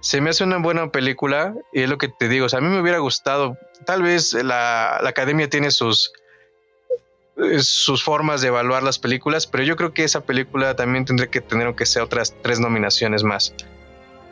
se 0.02 0.20
me 0.20 0.32
hace 0.32 0.44
una 0.44 0.58
buena 0.58 0.92
película 0.92 1.54
y 1.72 1.84
es 1.84 1.90
lo 1.90 1.98
que 1.98 2.10
te 2.10 2.28
digo, 2.28 2.48
o 2.48 2.50
sea, 2.50 2.60
a 2.60 2.62
mí 2.62 2.68
me 2.68 2.82
hubiera 2.82 2.98
gustado, 2.98 3.58
tal 3.86 4.02
vez 4.02 4.34
la, 4.34 5.00
la, 5.02 5.08
academia 5.08 5.50
tiene 5.50 5.72
sus, 5.72 6.12
eh, 7.38 7.60
sus 7.60 8.04
formas 8.04 8.42
de 8.42 8.50
evaluar 8.50 8.84
las 8.84 9.00
películas, 9.00 9.48
pero 9.48 9.64
yo 9.64 9.78
creo 9.78 9.94
que 9.94 10.04
esa 10.04 10.26
película 10.26 10.76
también 10.76 11.06
tendría 11.06 11.32
que 11.32 11.40
tener 11.40 11.74
que 11.74 11.86
ser 11.86 12.02
otras 12.02 12.36
tres 12.42 12.60
nominaciones 12.60 13.24
más. 13.24 13.54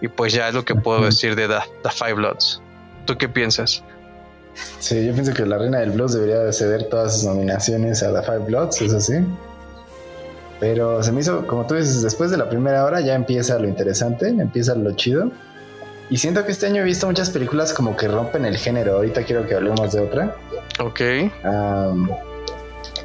Y 0.02 0.10
pues 0.10 0.34
ya 0.34 0.50
es 0.50 0.54
lo 0.54 0.66
que 0.66 0.76
puedo 0.76 1.06
decir 1.06 1.38
de 1.38 1.48
The, 1.48 1.90
Five 1.90 2.16
Bloods. 2.16 2.62
¿Tú 3.06 3.18
qué 3.18 3.30
piensas? 3.30 3.84
Sí, 4.80 5.06
yo 5.06 5.14
pienso 5.14 5.34
que 5.34 5.46
la 5.46 5.58
reina 5.58 5.80
del 5.80 5.92
blues 5.92 6.14
debería 6.14 6.52
ceder 6.52 6.90
todas 6.90 7.16
sus 7.16 7.26
nominaciones 7.26 8.02
a 8.04 8.14
The 8.14 8.22
Five 8.24 8.46
Bloods, 8.46 8.82
eso 8.82 9.00
sí. 9.02 9.16
Pero 10.60 11.04
se 11.04 11.12
me 11.12 11.22
hizo, 11.22 11.46
como 11.46 11.68
tú 11.68 11.76
dices, 11.76 12.02
después 12.02 12.32
de 12.32 12.38
la 12.38 12.50
primera 12.50 12.86
hora 12.86 13.02
ya 13.02 13.16
empieza 13.16 13.60
lo 13.60 13.68
interesante, 13.68 14.30
empieza 14.30 14.74
lo 14.76 14.94
chido. 14.96 15.32
Y 16.10 16.18
siento 16.18 16.46
que 16.46 16.52
este 16.52 16.68
año 16.68 16.82
he 16.82 16.86
visto 16.86 17.08
muchas 17.08 17.30
películas 17.30 17.74
como 17.74 17.98
que 17.98 18.08
rompen 18.08 18.46
el 18.46 18.58
género. 18.58 18.96
Ahorita 18.96 19.24
quiero 19.24 19.46
que 19.46 19.56
hablemos 19.56 19.92
de 19.92 20.02
otra. 20.02 20.36
Ok. 20.80 21.02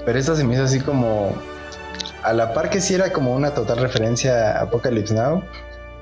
pero 0.04 0.19
esta 0.19 0.37
se 0.37 0.45
me 0.45 0.54
hizo 0.54 0.64
así 0.64 0.80
como. 0.80 1.35
A 2.23 2.35
la 2.35 2.52
par 2.52 2.69
que 2.69 2.83
sí 2.83 2.95
era 2.95 3.11
como 3.12 3.35
una 3.35 3.54
total 3.54 3.78
referencia 3.78 4.59
a 4.59 4.62
Apocalypse 4.62 5.14
Now, 5.14 5.42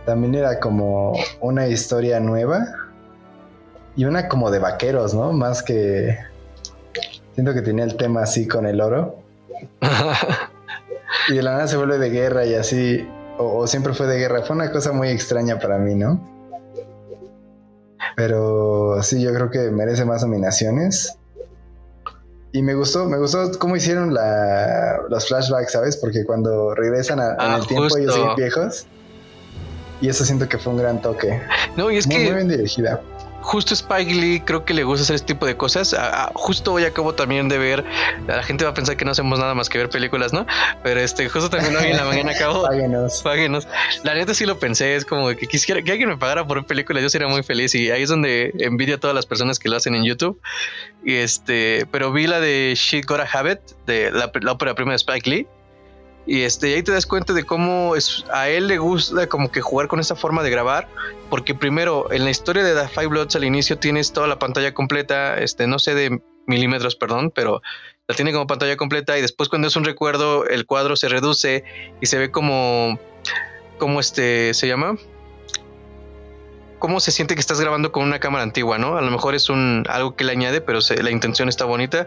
también 0.04 0.34
era 0.34 0.58
como 0.58 1.12
una 1.40 1.68
historia 1.68 2.18
nueva 2.18 2.66
y 3.98 4.04
una 4.04 4.28
como 4.28 4.52
de 4.52 4.60
vaqueros, 4.60 5.12
¿no? 5.12 5.32
Más 5.32 5.60
que. 5.64 6.16
Siento 7.34 7.52
que 7.52 7.62
tenía 7.62 7.84
el 7.84 7.96
tema 7.96 8.22
así 8.22 8.46
con 8.46 8.64
el 8.64 8.80
oro. 8.80 9.16
y 11.28 11.34
de 11.34 11.42
la 11.42 11.54
nada 11.54 11.66
se 11.66 11.76
vuelve 11.76 11.98
de 11.98 12.08
guerra 12.08 12.46
y 12.46 12.54
así. 12.54 13.08
o 13.38 13.66
siempre 13.66 13.94
fue 13.94 14.06
de 14.06 14.16
guerra. 14.20 14.42
Fue 14.42 14.54
una 14.54 14.70
cosa 14.70 14.92
muy 14.92 15.08
extraña 15.08 15.58
para 15.58 15.78
mí, 15.78 15.96
¿no? 15.96 16.20
Pero 18.14 19.02
sí, 19.02 19.20
yo 19.20 19.34
creo 19.34 19.50
que 19.50 19.68
merece 19.72 20.04
más 20.04 20.22
nominaciones. 20.22 21.18
Y 22.52 22.62
me 22.62 22.74
gustó, 22.74 23.06
me 23.06 23.18
gustó 23.18 23.50
cómo 23.58 23.74
hicieron 23.74 24.14
la, 24.14 25.00
los 25.08 25.26
flashbacks, 25.26 25.72
¿sabes? 25.72 25.96
Porque 25.96 26.24
cuando 26.24 26.72
regresan 26.72 27.18
a, 27.18 27.32
en 27.32 27.36
ah, 27.40 27.56
el 27.60 27.66
tiempo 27.66 27.98
ellos 27.98 28.14
siguen 28.14 28.36
viejos. 28.36 28.86
Y 30.00 30.08
eso 30.08 30.24
siento 30.24 30.48
que 30.48 30.56
fue 30.56 30.72
un 30.72 30.78
gran 30.78 31.02
toque. 31.02 31.42
No, 31.76 31.90
y 31.90 31.96
es 31.96 32.06
que. 32.06 32.14
Muy 32.14 32.32
bien 32.32 32.48
dirigida 32.48 33.02
justo 33.48 33.72
Spike 33.72 34.12
Lee 34.12 34.42
creo 34.44 34.66
que 34.66 34.74
le 34.74 34.84
gusta 34.84 35.04
hacer 35.04 35.16
este 35.16 35.28
tipo 35.28 35.46
de 35.46 35.56
cosas. 35.56 35.96
justo 36.34 36.74
hoy 36.74 36.84
acabo 36.84 37.14
también 37.14 37.48
de 37.48 37.56
ver, 37.56 37.82
la 38.26 38.42
gente 38.42 38.64
va 38.64 38.70
a 38.70 38.74
pensar 38.74 38.98
que 38.98 39.06
no 39.06 39.12
hacemos 39.12 39.38
nada 39.38 39.54
más 39.54 39.70
que 39.70 39.78
ver 39.78 39.88
películas, 39.88 40.34
¿no? 40.34 40.46
Pero 40.82 41.00
este, 41.00 41.26
justo 41.30 41.48
también 41.48 41.74
hoy 41.74 41.86
en 41.86 41.96
la 41.96 42.04
mañana 42.04 42.32
acabo. 42.32 42.62
páguenos. 42.68 43.22
Páguenos. 43.22 43.66
La 44.04 44.12
neta 44.12 44.34
sí 44.34 44.44
lo 44.44 44.58
pensé, 44.58 44.96
es 44.96 45.06
como 45.06 45.28
que 45.28 45.46
quisiera 45.46 45.80
que 45.80 45.92
alguien 45.92 46.10
me 46.10 46.18
pagara 46.18 46.46
por 46.46 46.64
películas, 46.66 47.02
yo 47.02 47.08
sería 47.08 47.26
muy 47.26 47.42
feliz 47.42 47.74
y 47.74 47.90
ahí 47.90 48.02
es 48.02 48.10
donde 48.10 48.52
envidio 48.58 48.96
a 48.96 48.98
todas 48.98 49.16
las 49.16 49.24
personas 49.24 49.58
que 49.58 49.70
lo 49.70 49.76
hacen 49.76 49.94
en 49.94 50.04
YouTube. 50.04 50.38
Y 51.02 51.14
este, 51.14 51.86
pero 51.90 52.12
vi 52.12 52.26
la 52.26 52.40
de 52.40 52.74
She 52.76 53.00
Got 53.00 53.20
a 53.20 53.28
Habit, 53.32 53.60
de 53.86 54.10
la, 54.10 54.30
la 54.42 54.52
ópera 54.52 54.74
prima 54.74 54.92
de 54.92 54.96
Spike 54.96 55.30
Lee 55.30 55.46
y 56.28 56.42
este, 56.42 56.74
ahí 56.74 56.82
te 56.82 56.92
das 56.92 57.06
cuenta 57.06 57.32
de 57.32 57.44
cómo 57.44 57.96
es, 57.96 58.22
a 58.30 58.50
él 58.50 58.68
le 58.68 58.76
gusta 58.76 59.26
como 59.28 59.50
que 59.50 59.62
jugar 59.62 59.88
con 59.88 59.98
esa 59.98 60.14
forma 60.14 60.42
de 60.42 60.50
grabar, 60.50 60.86
porque 61.30 61.54
primero 61.54 62.12
en 62.12 62.24
la 62.24 62.30
historia 62.30 62.62
de 62.62 62.74
The 62.74 62.86
Five 62.88 63.06
Bloods 63.06 63.34
al 63.34 63.44
inicio 63.44 63.78
tienes 63.78 64.12
toda 64.12 64.26
la 64.26 64.38
pantalla 64.38 64.74
completa, 64.74 65.40
este, 65.40 65.66
no 65.66 65.78
sé 65.78 65.94
de 65.94 66.20
milímetros, 66.46 66.96
perdón, 66.96 67.32
pero 67.34 67.62
la 68.06 68.14
tiene 68.14 68.34
como 68.34 68.46
pantalla 68.46 68.76
completa 68.76 69.16
y 69.16 69.22
después 69.22 69.48
cuando 69.48 69.68
es 69.68 69.76
un 69.76 69.84
recuerdo 69.84 70.46
el 70.46 70.66
cuadro 70.66 70.96
se 70.96 71.08
reduce 71.08 71.64
y 72.02 72.06
se 72.06 72.18
ve 72.18 72.30
como, 72.30 73.00
como 73.78 73.98
este, 73.98 74.52
se 74.52 74.68
llama, 74.68 74.96
cómo 76.78 77.00
se 77.00 77.10
siente 77.10 77.36
que 77.36 77.40
estás 77.40 77.58
grabando 77.58 77.90
con 77.90 78.02
una 78.02 78.20
cámara 78.20 78.44
antigua, 78.44 78.76
¿no? 78.76 78.98
A 78.98 79.00
lo 79.00 79.10
mejor 79.10 79.34
es 79.34 79.48
un 79.48 79.84
algo 79.88 80.14
que 80.14 80.24
le 80.24 80.32
añade, 80.32 80.60
pero 80.60 80.80
la 81.02 81.10
intención 81.10 81.48
está 81.48 81.64
bonita. 81.64 82.06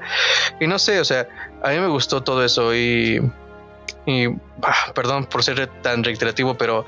Y 0.59 0.67
no 0.67 0.77
sé, 0.77 0.99
o 0.99 1.05
sea, 1.05 1.27
a 1.63 1.71
mí 1.71 1.79
me 1.79 1.87
gustó 1.87 2.23
todo 2.23 2.45
eso 2.45 2.73
y 2.75 3.19
y 4.05 4.27
perdón 4.95 5.25
por 5.25 5.43
ser 5.43 5.67
tan 5.81 6.03
reiterativo, 6.03 6.55
pero 6.57 6.85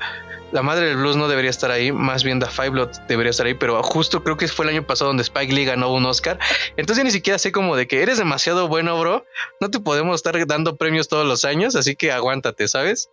la 0.52 0.62
madre 0.62 0.86
del 0.86 0.96
blues 0.96 1.16
no 1.16 1.26
debería 1.26 1.50
estar 1.50 1.70
ahí, 1.70 1.90
más 1.90 2.22
bien 2.22 2.38
The 2.38 2.46
Five 2.46 2.88
debería 3.08 3.30
estar 3.30 3.46
ahí, 3.46 3.54
pero 3.54 3.82
justo 3.82 4.22
creo 4.22 4.36
que 4.36 4.46
fue 4.46 4.64
el 4.64 4.70
año 4.70 4.86
pasado 4.86 5.08
donde 5.08 5.24
Spike 5.24 5.52
Lee 5.52 5.64
ganó 5.64 5.92
un 5.92 6.06
Oscar. 6.06 6.38
Entonces 6.76 7.04
ni 7.04 7.10
siquiera 7.10 7.38
sé 7.38 7.50
como 7.50 7.74
de 7.74 7.88
que 7.88 8.02
eres 8.02 8.18
demasiado 8.18 8.68
bueno, 8.68 8.98
bro. 8.98 9.24
No 9.60 9.70
te 9.70 9.80
podemos 9.80 10.14
estar 10.16 10.34
dando 10.46 10.76
premios 10.76 11.08
todos 11.08 11.26
los 11.26 11.44
años, 11.44 11.74
así 11.74 11.96
que 11.96 12.12
aguántate, 12.12 12.68
¿sabes? 12.68 13.10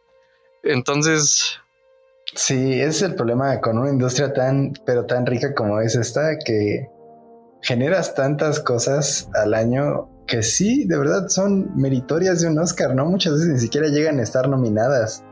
Entonces... 0.63 1.59
Sí, 2.35 2.73
ese 2.73 2.89
es 2.89 3.01
el 3.01 3.15
problema 3.15 3.59
con 3.59 3.79
una 3.79 3.89
industria 3.89 4.31
tan, 4.33 4.73
pero 4.85 5.05
tan 5.05 5.25
rica 5.25 5.55
como 5.55 5.81
es 5.81 5.95
esta, 5.95 6.37
que 6.45 6.87
generas 7.61 8.15
tantas 8.15 8.59
cosas 8.59 9.29
al 9.33 9.53
año 9.53 10.09
que 10.27 10.43
sí, 10.43 10.85
de 10.85 10.97
verdad 10.97 11.27
son 11.27 11.75
meritorias 11.75 12.41
de 12.41 12.47
un 12.47 12.57
Oscar, 12.59 12.95
¿no? 12.95 13.05
Muchas 13.05 13.33
veces 13.33 13.47
ni 13.49 13.59
siquiera 13.59 13.87
llegan 13.87 14.19
a 14.19 14.23
estar 14.23 14.47
nominadas. 14.47 15.23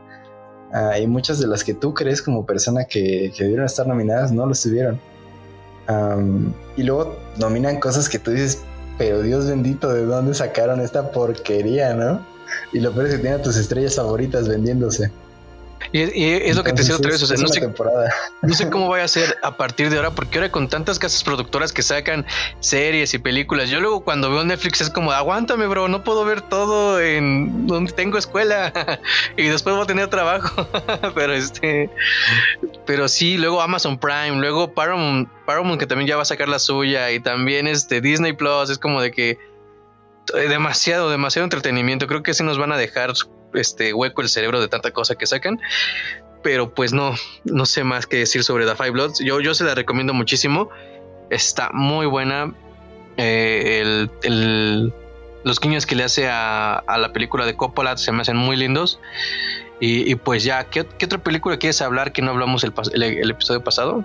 Ah, 0.72 0.98
y 0.98 1.06
muchas 1.06 1.40
de 1.40 1.46
las 1.46 1.64
que 1.64 1.74
tú 1.74 1.94
crees 1.94 2.22
como 2.22 2.46
persona 2.46 2.84
que, 2.84 3.32
que 3.36 3.44
debieron 3.44 3.66
estar 3.66 3.86
nominadas 3.86 4.30
no 4.30 4.46
lo 4.46 4.52
estuvieron. 4.52 5.00
y 6.76 6.82
luego 6.84 7.16
nominan 7.38 7.80
cosas 7.80 8.08
que 8.08 8.18
tú 8.18 8.30
dices, 8.30 8.62
pero 8.96 9.22
Dios 9.22 9.48
bendito, 9.48 9.92
¿de 9.92 10.04
dónde 10.04 10.34
sacaron 10.34 10.80
esta 10.80 11.10
porquería, 11.10 11.94
no? 11.94 12.24
Y 12.72 12.80
lo 12.80 12.92
peor 12.92 13.06
es 13.06 13.14
que 13.14 13.20
tienen 13.20 13.40
a 13.40 13.42
tus 13.42 13.56
estrellas 13.56 13.96
favoritas 13.96 14.46
vendiéndose. 14.46 15.10
Y, 15.92 16.02
es 16.02 16.56
lo 16.56 16.62
que 16.62 16.72
te 16.72 16.82
decía 16.82 16.96
otra 16.96 17.10
vez, 17.10 17.22
o 17.22 17.26
sea, 17.26 17.36
no 17.36 17.48
sé, 17.48 17.60
no 18.42 18.54
sé, 18.54 18.70
cómo 18.70 18.86
voy 18.86 19.00
a 19.00 19.04
hacer 19.04 19.36
a 19.42 19.56
partir 19.56 19.90
de 19.90 19.96
ahora, 19.96 20.10
porque 20.10 20.38
ahora 20.38 20.50
con 20.50 20.68
tantas 20.68 20.98
casas 20.98 21.24
productoras 21.24 21.72
que 21.72 21.82
sacan 21.82 22.24
series 22.60 23.12
y 23.14 23.18
películas, 23.18 23.70
yo 23.70 23.80
luego 23.80 24.00
cuando 24.00 24.30
veo 24.30 24.44
Netflix 24.44 24.80
es 24.82 24.90
como, 24.90 25.12
aguántame, 25.12 25.66
bro, 25.66 25.88
no 25.88 26.04
puedo 26.04 26.24
ver 26.24 26.42
todo 26.42 27.00
en 27.00 27.66
donde 27.66 27.92
tengo 27.92 28.18
escuela 28.18 28.72
y 29.36 29.48
después 29.48 29.74
voy 29.74 29.84
a 29.84 29.86
tener 29.86 30.08
trabajo, 30.08 30.68
pero 31.14 31.32
este, 31.32 31.90
pero 32.86 33.08
sí, 33.08 33.36
luego 33.36 33.60
Amazon 33.60 33.98
Prime, 33.98 34.36
luego 34.36 34.72
Paramount, 34.72 35.28
Paramount 35.46 35.80
que 35.80 35.86
también 35.86 36.08
ya 36.08 36.16
va 36.16 36.22
a 36.22 36.26
sacar 36.26 36.48
la 36.48 36.58
suya 36.58 37.10
y 37.10 37.20
también 37.20 37.66
este 37.66 38.00
Disney 38.00 38.32
Plus, 38.32 38.70
es 38.70 38.78
como 38.78 39.00
de 39.00 39.10
que 39.10 39.38
eh, 40.34 40.48
demasiado, 40.48 41.10
demasiado 41.10 41.44
entretenimiento, 41.44 42.06
creo 42.06 42.22
que 42.22 42.34
sí 42.34 42.44
nos 42.44 42.58
van 42.58 42.72
a 42.72 42.76
dejar 42.76 43.12
este 43.54 43.92
hueco 43.94 44.22
el 44.22 44.28
cerebro 44.28 44.60
de 44.60 44.68
tanta 44.68 44.90
cosa 44.90 45.14
que 45.14 45.26
sacan. 45.26 45.60
Pero 46.42 46.74
pues 46.74 46.92
no, 46.92 47.14
no 47.44 47.66
sé 47.66 47.84
más 47.84 48.06
que 48.06 48.18
decir 48.18 48.44
sobre 48.44 48.64
The 48.64 48.74
Five 48.74 48.90
Bloods. 48.90 49.18
Yo, 49.20 49.40
yo 49.40 49.54
se 49.54 49.64
la 49.64 49.74
recomiendo 49.74 50.14
muchísimo. 50.14 50.70
Está 51.28 51.70
muy 51.72 52.06
buena. 52.06 52.54
Eh, 53.16 54.08
el, 54.22 54.92
los 55.44 55.60
guiños 55.60 55.86
que 55.86 55.94
le 55.94 56.04
hace 56.04 56.28
a, 56.28 56.82
la 56.86 57.12
película 57.12 57.46
de 57.46 57.56
Coppola 57.56 57.96
se 57.96 58.12
me 58.12 58.22
hacen 58.22 58.36
muy 58.36 58.56
lindos. 58.56 59.00
Y, 59.82 60.14
pues 60.16 60.44
ya, 60.44 60.64
¿qué, 60.64 60.80
otra 60.80 61.16
película 61.16 61.58
quieres 61.58 61.80
hablar 61.80 62.12
que 62.12 62.20
no 62.20 62.32
hablamos 62.32 62.64
el, 62.64 62.74
el, 62.92 63.30
episodio 63.30 63.64
pasado? 63.64 64.04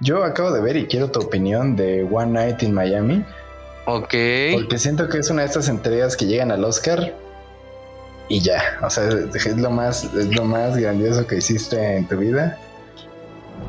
Yo 0.00 0.22
acabo 0.22 0.52
de 0.52 0.60
ver 0.60 0.76
y 0.76 0.86
quiero 0.86 1.10
tu 1.10 1.18
opinión 1.18 1.74
de 1.74 2.04
One 2.04 2.30
Night 2.30 2.62
in 2.62 2.72
Miami. 2.72 3.24
Ok. 3.86 4.14
Porque 4.52 4.78
siento 4.78 5.08
que 5.08 5.18
es 5.18 5.30
una 5.30 5.42
de 5.42 5.48
estas 5.48 5.68
entregas 5.68 6.16
que 6.16 6.26
llegan 6.26 6.52
al 6.52 6.64
Oscar 6.64 7.12
y 8.30 8.40
ya. 8.40 8.78
O 8.82 8.88
sea, 8.88 9.08
es 9.08 9.56
lo 9.58 9.70
más, 9.70 10.04
es 10.04 10.34
lo 10.34 10.44
más 10.44 10.76
grandioso 10.76 11.26
que 11.26 11.36
hiciste 11.36 11.96
en 11.96 12.08
tu 12.08 12.16
vida. 12.16 12.56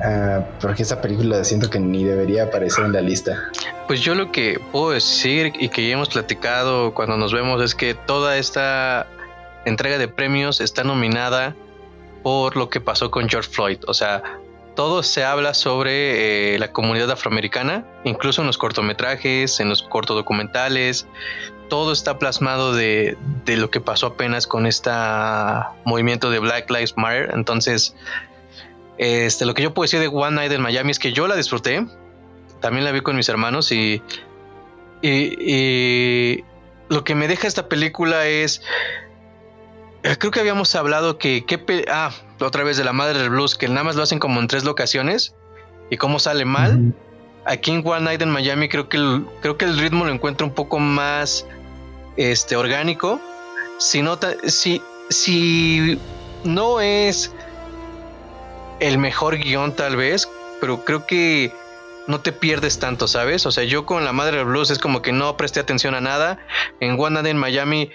Ah, 0.02 0.46
porque 0.62 0.84
esa 0.84 1.02
película 1.02 1.44
siento 1.44 1.70
que 1.70 1.80
ni 1.80 2.06
debería 2.06 2.44
aparecer 2.44 2.86
en 2.86 2.94
la 2.94 3.02
lista. 3.02 3.52
Pues 3.88 4.00
yo 4.00 4.16
lo 4.16 4.32
que 4.32 4.62
puedo 4.72 4.92
decir 4.92 5.52
y 5.60 5.68
que 5.68 5.86
ya 5.86 5.96
hemos 5.96 6.10
platicado 6.10 6.94
cuando 6.94 7.18
nos 7.18 7.34
vemos 7.34 7.62
es 7.62 7.76
que 7.76 7.94
toda 7.94 8.38
esta 8.38 9.08
entrega 9.66 9.98
de 9.98 10.08
premios 10.08 10.62
está 10.62 10.84
nominada 10.84 11.56
por 12.24 12.56
lo 12.56 12.70
que 12.70 12.80
pasó 12.80 13.12
con 13.12 13.28
George 13.28 13.50
Floyd. 13.50 13.80
O 13.88 13.96
sea, 13.96 14.22
todo 14.76 15.02
se 15.02 15.24
habla 15.24 15.56
sobre 15.56 16.54
eh, 16.54 16.60
la 16.60 16.72
comunidad 16.72 17.10
afroamericana, 17.10 17.84
incluso 18.04 18.42
en 18.42 18.48
los 18.48 18.60
cortometrajes, 18.60 19.60
en 19.60 19.70
los 19.70 19.82
cortodocumentales, 19.82 21.08
todo 21.72 21.94
está 21.94 22.20
plasmado 22.20 22.76
de, 22.76 23.16
lo 23.48 23.70
que 23.70 23.80
pasó 23.80 24.08
apenas 24.08 24.46
con 24.46 24.66
este 24.66 24.92
movimiento 25.86 26.30
de 26.30 26.40
Black 26.40 26.70
Lives 26.70 26.98
Matter. 26.98 27.30
Entonces, 27.34 27.96
este, 28.98 29.46
lo 29.46 29.54
que 29.54 29.64
yo 29.64 29.74
puedo 29.74 29.86
decir 29.86 30.02
de 30.02 30.10
One 30.10 30.36
Night 30.36 30.52
en 30.52 30.62
Miami 30.62 30.92
es 30.92 31.00
que 31.00 31.14
yo 31.14 31.30
la 31.30 31.38
disfruté. 31.38 31.88
También 32.60 32.84
la 32.84 32.92
vi 32.92 33.00
con 33.00 33.16
mis 33.16 33.30
hermanos 33.30 33.72
y, 33.72 34.02
y, 35.02 36.44
lo 36.90 37.06
que 37.06 37.16
me 37.16 37.30
deja 37.30 37.48
esta 37.48 37.70
película 37.70 38.28
es 38.28 38.62
eh, 40.04 40.18
creo 40.20 40.30
que 40.30 40.42
habíamos 40.42 40.76
hablado 40.76 41.18
que, 41.18 41.46
ah, 41.90 42.12
otra 42.42 42.66
vez 42.66 42.76
de 42.76 42.84
la 42.84 42.92
madre 42.92 43.18
del 43.18 43.30
blues, 43.30 43.56
que 43.56 43.70
nada 43.70 43.86
más 43.86 43.96
lo 43.96 44.04
hacen 44.04 44.20
como 44.20 44.42
en 44.42 44.48
tres 44.48 44.66
locaciones 44.66 45.36
y 45.90 45.96
cómo 45.96 46.20
sale 46.20 46.44
mal. 46.44 46.94
Aquí 47.46 47.72
en 47.72 47.82
One 47.88 48.02
Night 48.02 48.22
en 48.22 48.30
Miami 48.30 48.68
creo 48.68 48.90
que 48.90 49.22
creo 49.42 49.58
que 49.58 49.64
el 49.64 49.80
ritmo 49.80 50.04
lo 50.04 50.12
encuentro 50.12 50.46
un 50.46 50.54
poco 50.54 50.78
más 50.78 51.48
este, 52.18 52.56
orgánico, 52.56 53.20
si, 53.78 54.02
nota, 54.02 54.36
si, 54.48 54.82
si 55.10 56.00
no 56.44 56.82
es 56.82 57.34
el 58.80 58.98
mejor 58.98 59.38
guion 59.38 59.76
tal 59.76 59.96
vez, 59.96 60.28
pero 60.60 60.84
creo 60.84 61.06
que 61.06 61.52
no 62.08 62.20
te 62.20 62.32
pierdes 62.32 62.80
tanto, 62.80 63.08
¿sabes? 63.08 63.46
O 63.46 63.52
sea, 63.52 63.64
yo 63.64 63.86
con 63.86 64.04
La 64.06 64.12
Madre 64.12 64.38
del 64.38 64.46
Blues 64.46 64.72
es 64.72 64.80
como 64.80 65.02
que 65.02 65.12
no 65.12 65.38
presté 65.38 65.60
atención 65.60 65.96
a 65.96 66.02
nada. 66.02 66.40
En 66.80 67.00
One 67.00 67.12
Night 67.22 67.28
en 67.28 67.38
Miami 67.38 67.92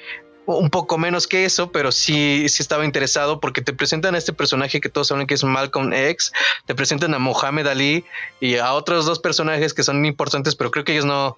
un 0.47 0.71
poco 0.71 0.97
menos 0.97 1.27
que 1.27 1.45
eso, 1.45 1.73
pero 1.73 1.93
sí, 1.93 2.49
sí 2.49 2.63
estaba 2.63 2.85
interesado 2.85 3.41
porque 3.41 3.61
te 3.61 3.73
presentan 3.73 4.15
a 4.15 4.19
este 4.19 4.33
personaje 4.33 4.81
que 4.81 4.89
todos 4.89 5.09
saben 5.09 5.27
que 5.27 5.35
es 5.35 5.45
Malcolm 5.45 5.93
X, 5.93 6.33
te 6.67 6.75
presentan 6.75 7.15
a 7.15 7.19
Mohamed 7.19 7.67
Ali 7.67 8.05
y 8.41 8.57
a 8.57 8.73
otros 8.73 9.07
dos 9.07 9.19
personajes 9.19 9.75
que 9.75 9.83
son 9.83 10.05
importantes, 10.07 10.55
pero 10.55 10.71
creo 10.71 10.85
que 10.85 10.93
ellos 10.93 11.05
no, 11.05 11.37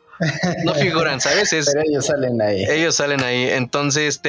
no 0.64 0.74
figuran, 0.74 1.20
¿sabes? 1.20 1.50
pero 1.50 1.82
ellos 1.88 2.06
salen 2.06 2.40
ahí. 2.40 2.64
Ellos 2.68 2.94
salen 2.96 3.22
ahí. 3.22 3.48
Entonces, 3.50 4.20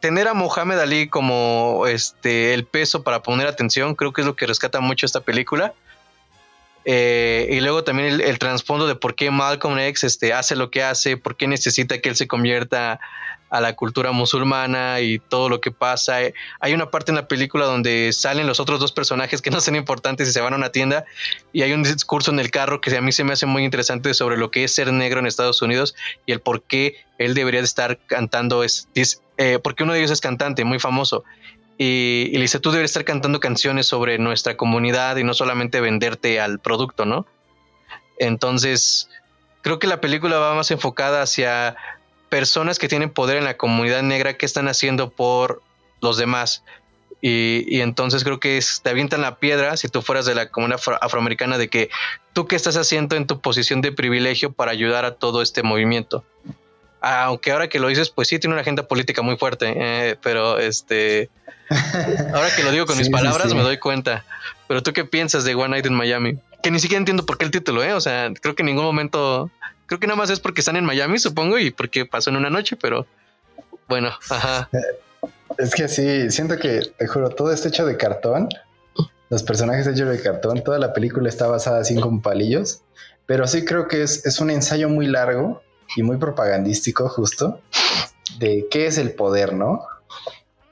tener 0.00 0.28
a 0.28 0.34
Mohamed 0.34 0.78
Ali 0.78 1.08
como 1.08 1.84
este 1.86 2.54
el 2.54 2.64
peso 2.64 3.02
para 3.02 3.22
poner 3.22 3.46
atención, 3.46 3.94
creo 3.94 4.12
que 4.12 4.22
es 4.22 4.26
lo 4.26 4.34
que 4.34 4.46
rescata 4.46 4.80
mucho 4.80 5.06
esta 5.06 5.20
película. 5.20 5.74
Eh, 6.86 7.48
y 7.50 7.60
luego 7.60 7.82
también 7.82 8.12
el, 8.12 8.20
el 8.20 8.38
trasfondo 8.38 8.86
de 8.86 8.94
por 8.94 9.14
qué 9.14 9.30
Malcolm 9.30 9.78
X 9.78 10.04
este, 10.04 10.34
hace 10.34 10.54
lo 10.54 10.70
que 10.70 10.82
hace, 10.82 11.16
por 11.16 11.36
qué 11.36 11.46
necesita 11.46 11.98
que 11.98 12.10
él 12.10 12.16
se 12.16 12.28
convierta 12.28 13.00
a 13.54 13.60
la 13.60 13.76
cultura 13.76 14.10
musulmana 14.10 15.00
y 15.00 15.20
todo 15.20 15.48
lo 15.48 15.60
que 15.60 15.70
pasa. 15.70 16.16
Hay 16.58 16.74
una 16.74 16.90
parte 16.90 17.12
en 17.12 17.14
la 17.14 17.28
película 17.28 17.66
donde 17.66 18.12
salen 18.12 18.48
los 18.48 18.58
otros 18.58 18.80
dos 18.80 18.90
personajes 18.90 19.40
que 19.40 19.50
no 19.50 19.60
son 19.60 19.76
importantes 19.76 20.28
y 20.28 20.32
se 20.32 20.40
van 20.40 20.54
a 20.54 20.56
una 20.56 20.72
tienda 20.72 21.04
y 21.52 21.62
hay 21.62 21.72
un 21.72 21.84
discurso 21.84 22.32
en 22.32 22.40
el 22.40 22.50
carro 22.50 22.80
que 22.80 22.96
a 22.96 23.00
mí 23.00 23.12
se 23.12 23.22
me 23.22 23.32
hace 23.32 23.46
muy 23.46 23.64
interesante 23.64 24.12
sobre 24.12 24.38
lo 24.38 24.50
que 24.50 24.64
es 24.64 24.74
ser 24.74 24.92
negro 24.92 25.20
en 25.20 25.28
Estados 25.28 25.62
Unidos 25.62 25.94
y 26.26 26.32
el 26.32 26.40
por 26.40 26.64
qué 26.64 26.96
él 27.18 27.34
debería 27.34 27.60
de 27.60 27.66
estar 27.66 28.00
cantando, 28.06 28.64
es, 28.64 28.88
eh, 29.38 29.60
porque 29.62 29.84
uno 29.84 29.92
de 29.92 30.00
ellos 30.00 30.10
es 30.10 30.20
cantante 30.20 30.64
muy 30.64 30.80
famoso. 30.80 31.22
Y, 31.78 32.30
y 32.32 32.34
le 32.34 32.42
dice, 32.42 32.58
tú 32.58 32.72
deberías 32.72 32.90
estar 32.90 33.04
cantando 33.04 33.38
canciones 33.38 33.86
sobre 33.86 34.18
nuestra 34.18 34.56
comunidad 34.56 35.16
y 35.16 35.22
no 35.22 35.32
solamente 35.32 35.80
venderte 35.80 36.40
al 36.40 36.58
producto, 36.58 37.04
¿no? 37.04 37.24
Entonces, 38.18 39.08
creo 39.62 39.78
que 39.78 39.86
la 39.86 40.00
película 40.00 40.38
va 40.38 40.56
más 40.56 40.72
enfocada 40.72 41.22
hacia 41.22 41.76
personas 42.34 42.80
que 42.80 42.88
tienen 42.88 43.10
poder 43.10 43.36
en 43.36 43.44
la 43.44 43.56
comunidad 43.56 44.02
negra 44.02 44.34
que 44.34 44.44
están 44.44 44.66
haciendo 44.66 45.08
por 45.08 45.62
los 46.00 46.16
demás. 46.16 46.64
Y, 47.20 47.80
entonces 47.80 48.24
creo 48.24 48.40
que 48.40 48.60
te 48.82 48.90
avientan 48.90 49.20
la 49.20 49.36
piedra 49.36 49.76
si 49.76 49.86
tú 49.86 50.02
fueras 50.02 50.26
de 50.26 50.34
la 50.34 50.48
comunidad 50.48 50.80
afroamericana 51.00 51.58
de 51.58 51.68
que 51.68 51.90
tú 52.32 52.48
qué 52.48 52.56
estás 52.56 52.76
haciendo 52.76 53.14
en 53.14 53.28
tu 53.28 53.40
posición 53.40 53.82
de 53.82 53.92
privilegio 53.92 54.50
para 54.50 54.72
ayudar 54.72 55.04
a 55.04 55.14
todo 55.14 55.42
este 55.42 55.62
movimiento. 55.62 56.24
Aunque 57.00 57.52
ahora 57.52 57.68
que 57.68 57.78
lo 57.78 57.86
dices, 57.86 58.10
pues 58.10 58.26
sí 58.26 58.40
tiene 58.40 58.54
una 58.54 58.62
agenda 58.62 58.88
política 58.88 59.22
muy 59.22 59.36
fuerte, 59.36 59.72
eh, 59.76 60.16
pero 60.20 60.58
este, 60.58 61.30
ahora 62.34 62.48
que 62.56 62.64
lo 62.64 62.72
digo 62.72 62.84
con 62.84 62.98
mis 62.98 63.10
palabras 63.10 63.54
me 63.54 63.62
doy 63.62 63.78
cuenta. 63.78 64.24
Pero 64.66 64.82
tú 64.82 64.92
qué 64.92 65.04
piensas 65.04 65.44
de 65.44 65.54
One 65.54 65.68
Night 65.68 65.86
in 65.86 65.94
Miami? 65.94 66.36
Que 66.64 66.72
ni 66.72 66.80
siquiera 66.80 66.98
entiendo 66.98 67.24
por 67.24 67.38
qué 67.38 67.44
el 67.44 67.52
título, 67.52 67.84
¿eh? 67.84 67.92
O 67.92 68.00
sea, 68.00 68.32
creo 68.40 68.56
que 68.56 68.62
en 68.62 68.66
ningún 68.66 68.84
momento 68.84 69.52
Creo 69.86 70.00
que 70.00 70.06
nada 70.06 70.16
más 70.16 70.30
es 70.30 70.40
porque 70.40 70.60
están 70.60 70.76
en 70.76 70.84
Miami, 70.84 71.18
supongo, 71.18 71.58
y 71.58 71.70
porque 71.70 72.06
pasó 72.06 72.30
en 72.30 72.36
una 72.36 72.50
noche, 72.50 72.76
pero 72.80 73.06
bueno, 73.88 74.10
ajá. 74.30 74.68
Es 75.58 75.72
que 75.72 75.86
sí, 75.86 76.30
siento 76.30 76.58
que, 76.58 76.82
te 76.98 77.06
juro, 77.06 77.30
todo 77.30 77.52
este 77.52 77.68
hecho 77.68 77.86
de 77.86 77.96
cartón, 77.96 78.48
los 79.30 79.42
personajes 79.44 79.86
hechos 79.86 80.08
de 80.08 80.20
cartón, 80.20 80.64
toda 80.64 80.78
la 80.78 80.92
película 80.92 81.28
está 81.28 81.46
basada 81.46 81.80
así 81.80 81.94
con 81.94 82.22
palillos, 82.22 82.82
pero 83.26 83.46
sí 83.46 83.64
creo 83.64 83.86
que 83.86 84.02
es, 84.02 84.26
es 84.26 84.40
un 84.40 84.50
ensayo 84.50 84.88
muy 84.88 85.06
largo 85.06 85.62
y 85.96 86.02
muy 86.02 86.16
propagandístico 86.16 87.08
justo 87.08 87.60
de 88.38 88.66
qué 88.70 88.86
es 88.86 88.98
el 88.98 89.12
poder, 89.12 89.52
¿no? 89.52 89.86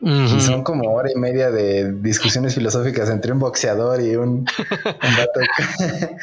Y 0.05 0.41
son 0.41 0.65
como 0.65 0.93
hora 0.93 1.13
y 1.13 1.17
media 1.17 1.53
de 1.53 1.93
discusiones 1.93 2.57
filosóficas 2.57 3.09
entre 3.09 3.31
un 3.31 3.39
boxeador 3.39 4.01
y 4.01 4.17
un, 4.17 4.29
un 4.29 4.47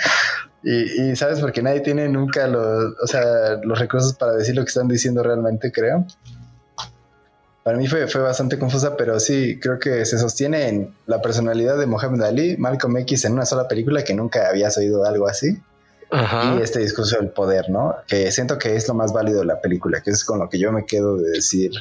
Y, 0.62 1.16
sabes, 1.16 1.40
porque 1.40 1.62
nadie 1.62 1.80
tiene 1.80 2.10
nunca 2.10 2.48
los, 2.48 2.94
o 3.02 3.08
sea, 3.08 3.56
los 3.64 3.80
recursos 3.80 4.14
para 4.14 4.34
decir 4.34 4.56
lo 4.56 4.64
que 4.64 4.70
están 4.70 4.88
diciendo 4.88 5.24
realmente, 5.24 5.72
creo. 5.72 6.06
Para 7.64 7.78
mí 7.78 7.88
fue, 7.88 8.08
fue 8.08 8.22
bastante 8.22 8.58
confusa, 8.58 8.98
pero 8.98 9.20
sí, 9.20 9.60
creo 9.60 9.80
que 9.80 10.06
se 10.06 10.18
sostiene 10.18 10.68
en 10.68 10.96
la 11.06 11.22
personalidad 11.22 11.78
de 11.78 11.86
Mohamed 11.86 12.22
Ali, 12.22 12.58
Malcolm 12.58 12.98
X 12.98 13.26
en 13.26 13.34
una 13.34 13.46
sola 13.46 13.68
película 13.68 14.04
que 14.04 14.14
nunca 14.14 14.50
habías 14.50 14.78
oído 14.78 15.06
algo 15.06 15.28
así. 15.28 15.62
Y 16.12 16.62
este 16.62 16.80
discurso 16.80 17.18
del 17.18 17.30
poder, 17.30 17.70
¿no? 17.70 17.96
Que 18.08 18.32
siento 18.32 18.58
que 18.58 18.76
es 18.76 18.88
lo 18.88 18.96
más 18.96 19.14
válido 19.14 19.42
de 19.42 19.46
la 19.46 19.62
película, 19.62 20.02
que 20.02 20.10
es 20.10 20.26
con 20.26 20.40
lo 20.40 20.50
que 20.50 20.58
yo 20.58 20.72
me 20.72 20.86
quedo 20.86 21.18
de 21.18 21.30
decir, 21.30 21.72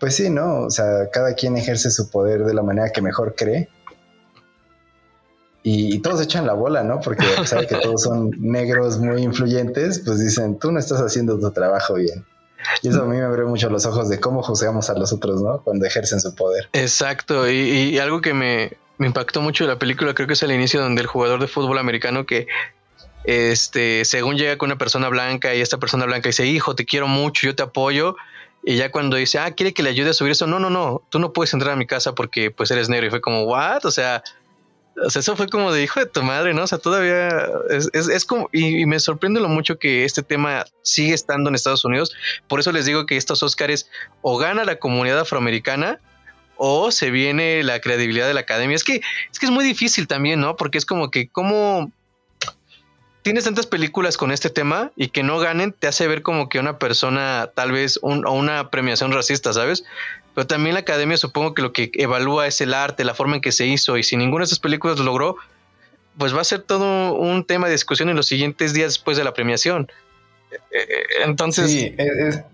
pues 0.00 0.14
sí, 0.14 0.30
¿no? 0.30 0.62
O 0.62 0.70
sea, 0.70 1.10
cada 1.12 1.34
quien 1.34 1.56
ejerce 1.58 1.90
su 1.90 2.10
poder 2.10 2.44
de 2.44 2.54
la 2.54 2.62
manera 2.62 2.88
que 2.90 3.02
mejor 3.02 3.34
cree 3.36 3.68
y, 5.62 5.98
todos 5.98 6.22
echan 6.22 6.46
la 6.46 6.54
bola, 6.54 6.82
¿no? 6.82 7.00
Porque 7.00 7.24
saben 7.44 7.66
que 7.66 7.76
todos 7.76 8.02
son 8.02 8.30
negros 8.38 8.98
muy 8.98 9.22
influyentes, 9.22 10.00
pues 10.04 10.18
dicen, 10.18 10.58
tú 10.58 10.72
no 10.72 10.78
estás 10.78 11.00
haciendo 11.00 11.38
tu 11.38 11.50
trabajo 11.50 11.94
bien. 11.94 12.24
Y 12.82 12.88
eso 12.88 13.02
a 13.02 13.06
mí 13.06 13.16
me 13.16 13.22
abre 13.22 13.44
mucho 13.44 13.68
los 13.70 13.86
ojos 13.86 14.08
de 14.08 14.18
cómo 14.18 14.42
juzgamos 14.42 14.90
a 14.90 14.94
los 14.94 15.12
otros, 15.12 15.42
¿no? 15.42 15.60
Cuando 15.62 15.86
ejercen 15.86 16.20
su 16.20 16.34
poder. 16.34 16.68
Exacto. 16.72 17.50
Y, 17.50 17.98
algo 17.98 18.20
que 18.20 18.34
me, 18.34 18.76
impactó 18.98 19.40
mucho 19.42 19.64
de 19.64 19.68
la 19.68 19.78
película, 19.78 20.14
creo 20.14 20.26
que 20.26 20.34
es 20.34 20.42
el 20.42 20.52
inicio 20.52 20.80
donde 20.80 21.02
el 21.02 21.06
jugador 21.06 21.40
de 21.40 21.48
fútbol 21.48 21.78
americano 21.78 22.26
que 22.26 22.46
este, 23.24 24.04
según 24.04 24.36
llega 24.36 24.56
con 24.56 24.68
una 24.68 24.78
persona 24.78 25.08
blanca 25.08 25.54
y 25.54 25.60
esta 25.60 25.78
persona 25.78 26.06
blanca 26.06 26.28
dice, 26.28 26.46
hijo, 26.46 26.74
te 26.74 26.84
quiero 26.84 27.08
mucho, 27.08 27.46
yo 27.46 27.54
te 27.54 27.62
apoyo. 27.62 28.16
Y 28.64 28.76
ya 28.76 28.90
cuando 28.90 29.16
dice, 29.16 29.38
ah, 29.38 29.52
quiere 29.52 29.72
que 29.72 29.82
le 29.82 29.90
ayude 29.90 30.10
a 30.10 30.14
subir 30.14 30.32
eso, 30.32 30.46
no, 30.46 30.58
no, 30.58 30.68
no, 30.68 31.02
tú 31.10 31.18
no 31.18 31.32
puedes 31.32 31.52
entrar 31.52 31.72
a 31.72 31.76
mi 31.76 31.86
casa 31.86 32.14
porque 32.14 32.50
pues 32.50 32.70
eres 32.70 32.88
negro. 32.88 33.06
Y 33.06 33.10
fue 33.10 33.20
como, 33.20 33.44
what? 33.44 33.84
O 33.84 33.90
sea, 33.90 34.22
o 35.04 35.10
sea, 35.10 35.20
eso 35.20 35.36
fue 35.36 35.48
como 35.48 35.72
de 35.72 35.82
hijo 35.82 36.00
de 36.00 36.06
tu 36.06 36.22
madre, 36.22 36.54
¿no? 36.54 36.62
O 36.62 36.66
sea, 36.66 36.78
todavía 36.78 37.28
es, 37.70 37.90
es, 37.92 38.24
como, 38.24 38.48
y, 38.52 38.86
me 38.86 38.98
sorprende 39.00 39.40
lo 39.40 39.48
mucho 39.48 39.78
que 39.78 40.04
este 40.04 40.22
tema 40.22 40.64
sigue 40.82 41.14
estando 41.14 41.48
en 41.48 41.54
Estados 41.54 41.84
Unidos. 41.84 42.14
Por 42.48 42.60
eso 42.60 42.72
les 42.72 42.86
digo 42.86 43.06
que 43.06 43.16
estos 43.16 43.42
Óscares 43.42 43.90
o 44.22 44.38
gana 44.38 44.64
la 44.64 44.76
comunidad 44.76 45.20
afroamericana 45.20 46.00
o 46.56 46.90
se 46.90 47.10
viene 47.10 47.62
la 47.62 47.80
credibilidad 47.80 48.26
de 48.26 48.34
la 48.34 48.40
academia. 48.40 48.76
Es 48.76 48.84
que 48.84 49.00
es 49.30 49.38
que 49.38 49.46
es 49.46 49.52
muy 49.52 49.64
difícil 49.64 50.08
también, 50.08 50.40
¿no? 50.40 50.56
Porque 50.56 50.78
es 50.78 50.86
como 50.86 51.10
que 51.10 51.28
cómo 51.28 51.92
tienes 53.22 53.44
tantas 53.44 53.66
películas 53.66 54.16
con 54.16 54.32
este 54.32 54.50
tema 54.50 54.90
y 54.96 55.08
que 55.08 55.22
no 55.22 55.38
ganen 55.38 55.72
te 55.72 55.86
hace 55.86 56.08
ver 56.08 56.22
como 56.22 56.48
que 56.48 56.58
una 56.58 56.78
persona 56.78 57.50
tal 57.54 57.72
vez 57.72 57.98
un, 58.02 58.26
o 58.26 58.32
una 58.32 58.70
premiación 58.70 59.12
racista, 59.12 59.52
¿sabes? 59.52 59.84
Pero 60.38 60.46
también 60.46 60.74
la 60.74 60.82
academia 60.82 61.16
supongo 61.16 61.52
que 61.52 61.62
lo 61.62 61.72
que 61.72 61.90
evalúa 61.94 62.46
es 62.46 62.60
el 62.60 62.72
arte, 62.72 63.02
la 63.02 63.12
forma 63.12 63.34
en 63.34 63.40
que 63.40 63.50
se 63.50 63.66
hizo 63.66 63.98
y 63.98 64.04
si 64.04 64.16
ninguna 64.16 64.42
de 64.42 64.44
esas 64.44 64.60
películas 64.60 64.96
lo 64.96 65.04
logró, 65.04 65.36
pues 66.16 66.32
va 66.32 66.42
a 66.42 66.44
ser 66.44 66.60
todo 66.60 67.16
un 67.16 67.42
tema 67.44 67.66
de 67.66 67.72
discusión 67.72 68.08
en 68.08 68.14
los 68.14 68.26
siguientes 68.26 68.72
días 68.72 68.90
después 68.90 69.16
de 69.16 69.24
la 69.24 69.34
premiación. 69.34 69.90
Eh, 70.52 70.56
eh, 70.78 71.02
entonces... 71.24 71.68
Sí, 71.68 71.92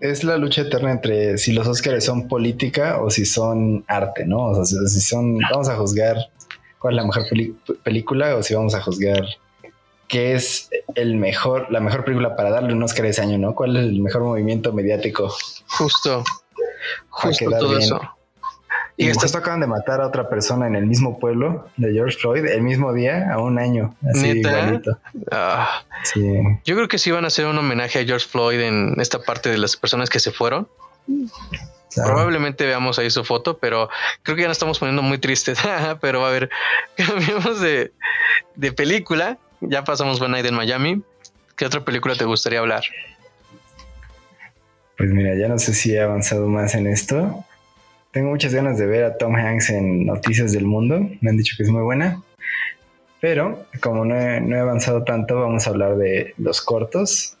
es, 0.01 0.23
la 0.23 0.37
lucha 0.37 0.63
eterna 0.63 0.93
entre 0.93 1.37
si 1.37 1.53
los 1.53 1.67
Oscars 1.67 2.03
son 2.03 2.27
política 2.27 2.99
o 2.99 3.11
si 3.11 3.23
son 3.23 3.85
arte, 3.87 4.25
¿no? 4.25 4.45
O 4.45 4.65
sea, 4.65 4.87
si 4.87 4.99
son, 4.99 5.37
vamos 5.37 5.69
a 5.69 5.75
juzgar 5.75 6.17
cuál 6.79 6.95
es 6.95 7.03
la 7.03 7.05
mejor 7.05 7.25
película 7.83 8.35
o 8.35 8.41
si 8.41 8.55
vamos 8.55 8.73
a 8.73 8.81
juzgar 8.81 9.27
qué 10.07 10.33
es 10.33 10.71
el 10.95 11.17
mejor, 11.17 11.67
la 11.71 11.81
mejor 11.81 12.03
película 12.03 12.35
para 12.35 12.49
darle 12.49 12.73
un 12.73 12.81
Oscar 12.81 13.05
ese 13.05 13.21
año, 13.21 13.37
¿no? 13.37 13.53
¿Cuál 13.53 13.75
es 13.75 13.83
el 13.83 14.01
mejor 14.01 14.23
movimiento 14.23 14.73
mediático? 14.73 15.31
Justo. 15.67 16.23
Justo 17.09 17.49
todo 17.49 17.77
eso. 17.77 18.01
Y, 18.97 19.09
estos 19.09 19.35
acaban 19.35 19.59
de 19.59 19.67
matar 19.67 19.99
a 19.99 20.07
otra 20.07 20.29
persona 20.29 20.67
en 20.67 20.75
el 20.75 20.85
mismo 20.85 21.19
pueblo 21.19 21.67
de 21.75 21.91
George 21.91 22.17
Floyd 22.17 22.45
el 22.45 22.61
mismo 22.61 22.93
día 22.93 23.29
a 23.31 23.39
un 23.39 23.59
año. 23.59 23.93
Así 24.09 24.39
igualito. 24.39 24.97
Ah. 25.31 25.83
Yo 26.63 26.75
creo 26.75 26.87
que 26.87 26.97
sí 26.97 27.11
van 27.11 27.25
a 27.25 27.27
hacer 27.27 27.45
un 27.45 27.57
homenaje 27.57 27.99
a 27.99 28.05
George 28.05 28.25
Floyd 28.25 28.61
en 28.61 28.95
esta 28.99 29.19
parte 29.19 29.49
de 29.49 29.57
las 29.57 29.75
personas 29.75 30.09
que 30.09 30.19
se 30.19 30.31
fueron. 30.31 30.69
Probablemente 31.93 32.65
veamos 32.65 32.97
ahí 32.97 33.09
su 33.09 33.25
foto, 33.25 33.57
pero 33.57 33.89
creo 34.23 34.35
que 34.35 34.43
ya 34.43 34.47
nos 34.47 34.55
estamos 34.55 34.79
poniendo 34.79 35.01
muy 35.01 35.17
tristes. 35.17 35.59
pero 36.01 36.25
a 36.25 36.29
ver, 36.29 36.49
cambiamos 36.95 37.59
de, 37.59 37.91
de 38.55 38.71
película. 38.71 39.37
Ya 39.59 39.83
pasamos 39.83 40.21
One 40.21 40.31
Night 40.31 40.45
en 40.45 40.55
Miami. 40.55 41.01
¿Qué 41.57 41.65
otra 41.65 41.83
película 41.83 42.15
te 42.15 42.25
gustaría 42.25 42.59
hablar? 42.59 42.83
Pues 44.97 45.09
mira, 45.11 45.35
ya 45.35 45.47
no 45.47 45.59
sé 45.59 45.73
si 45.73 45.93
he 45.93 46.01
avanzado 46.01 46.47
más 46.47 46.75
en 46.75 46.87
esto. 46.87 47.43
Tengo 48.11 48.29
muchas 48.29 48.53
ganas 48.53 48.77
de 48.77 48.85
ver 48.85 49.03
a 49.03 49.17
Tom 49.17 49.35
Hanks 49.35 49.69
en 49.71 50.05
Noticias 50.05 50.53
del 50.53 50.65
Mundo. 50.65 50.99
Me 51.19 51.29
han 51.29 51.37
dicho 51.37 51.55
que 51.57 51.63
es 51.63 51.69
muy 51.69 51.81
buena. 51.81 52.21
Pero 53.19 53.65
como 53.81 54.05
no 54.05 54.15
he, 54.15 54.59
avanzado 54.59 55.03
tanto, 55.03 55.41
vamos 55.41 55.67
a 55.67 55.71
hablar 55.71 55.97
de 55.97 56.33
los 56.37 56.61
cortos. 56.61 57.35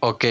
Ok, 0.00 0.24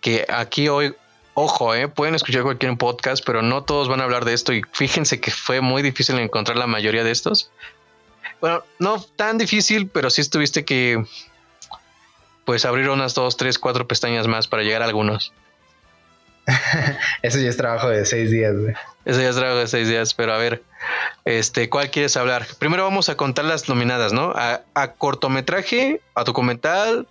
que 0.00 0.26
aquí 0.28 0.68
hoy, 0.68 0.94
ojo, 1.34 1.74
eh, 1.74 1.88
pueden 1.88 2.14
escuchar 2.14 2.42
cualquier 2.42 2.76
podcast, 2.76 3.24
pero 3.24 3.40
no 3.40 3.64
todos 3.64 3.88
van 3.88 4.00
a 4.00 4.04
hablar 4.04 4.24
de 4.24 4.34
esto. 4.34 4.52
Y 4.52 4.62
fíjense 4.72 5.20
que 5.20 5.30
fue 5.30 5.60
muy 5.60 5.80
difícil 5.80 6.18
encontrar 6.18 6.58
la 6.58 6.66
mayoría 6.66 7.04
de 7.04 7.12
estos. 7.12 7.50
Bueno, 8.40 8.64
no 8.78 9.00
tan 9.00 9.38
difícil, 9.38 9.88
pero 9.88 10.10
sí 10.10 10.20
estuviste 10.20 10.64
que 10.64 11.02
pues 12.44 12.64
abrir 12.64 12.90
unas 12.90 13.14
dos, 13.14 13.36
tres, 13.36 13.58
cuatro 13.58 13.88
pestañas 13.88 14.26
más 14.26 14.46
para 14.46 14.62
llegar 14.62 14.82
a 14.82 14.84
algunos. 14.84 15.32
Eso 17.22 17.38
ya 17.38 17.48
es 17.48 17.56
trabajo 17.56 17.88
de 17.88 18.06
seis 18.06 18.30
días, 18.30 18.54
Eso 19.04 19.20
ya 19.20 19.30
es 19.30 19.36
trabajo 19.36 19.58
de 19.58 19.66
seis 19.66 19.88
días, 19.88 20.14
pero 20.14 20.32
a 20.32 20.38
ver, 20.38 20.62
este, 21.24 21.68
¿cuál 21.68 21.90
quieres 21.90 22.16
hablar? 22.16 22.46
Primero 22.58 22.84
vamos 22.84 23.08
a 23.08 23.16
contar 23.16 23.44
las 23.44 23.68
nominadas, 23.68 24.12
¿no? 24.12 24.32
A, 24.34 24.92
cortometraje, 24.98 26.00
a 26.14 26.24
documental, 26.24 27.08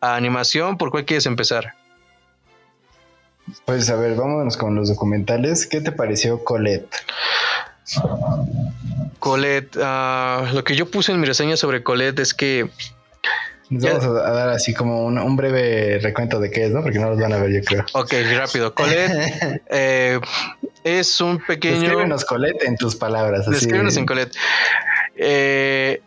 a 0.00 0.16
animación, 0.16 0.76
¿por 0.76 0.90
cuál 0.90 1.04
quieres 1.04 1.26
empezar? 1.26 1.74
Pues 3.64 3.88
a 3.90 3.96
ver, 3.96 4.16
vámonos 4.16 4.56
con 4.56 4.74
los 4.74 4.88
documentales. 4.88 5.66
¿Qué 5.66 5.80
te 5.80 5.92
pareció 5.92 6.42
Colette? 6.44 6.94
Colette, 9.20 9.76
uh, 9.76 10.52
lo 10.52 10.64
que 10.64 10.74
yo 10.74 10.90
puse 10.90 11.12
en 11.12 11.20
mi 11.20 11.26
reseña 11.26 11.56
sobre 11.56 11.82
Colette 11.84 12.18
es 12.18 12.34
que 12.34 12.68
nos 13.68 13.82
vamos 13.82 14.04
a 14.04 14.30
dar 14.30 14.48
así 14.50 14.72
como 14.74 15.06
un, 15.06 15.36
breve 15.36 15.98
recuento 15.98 16.38
de 16.38 16.50
qué 16.50 16.66
es, 16.66 16.70
¿no? 16.70 16.82
Porque 16.82 16.98
no 16.98 17.10
los 17.10 17.18
van 17.18 17.32
a 17.32 17.38
ver, 17.38 17.52
yo 17.52 17.60
creo. 17.62 17.84
Ok, 17.92 18.14
rápido. 18.36 18.74
Colette 18.74 19.62
eh, 19.70 20.20
es 20.84 21.20
un 21.20 21.38
pequeño. 21.38 21.80
Descríbenos 21.80 22.24
Colette 22.24 22.62
en 22.64 22.76
tus 22.76 22.94
palabras. 22.94 23.42
Así 23.42 23.52
Descríbenos 23.52 23.96
en 23.96 24.06
Colette. 24.06 24.36
Eh, 25.16 26.00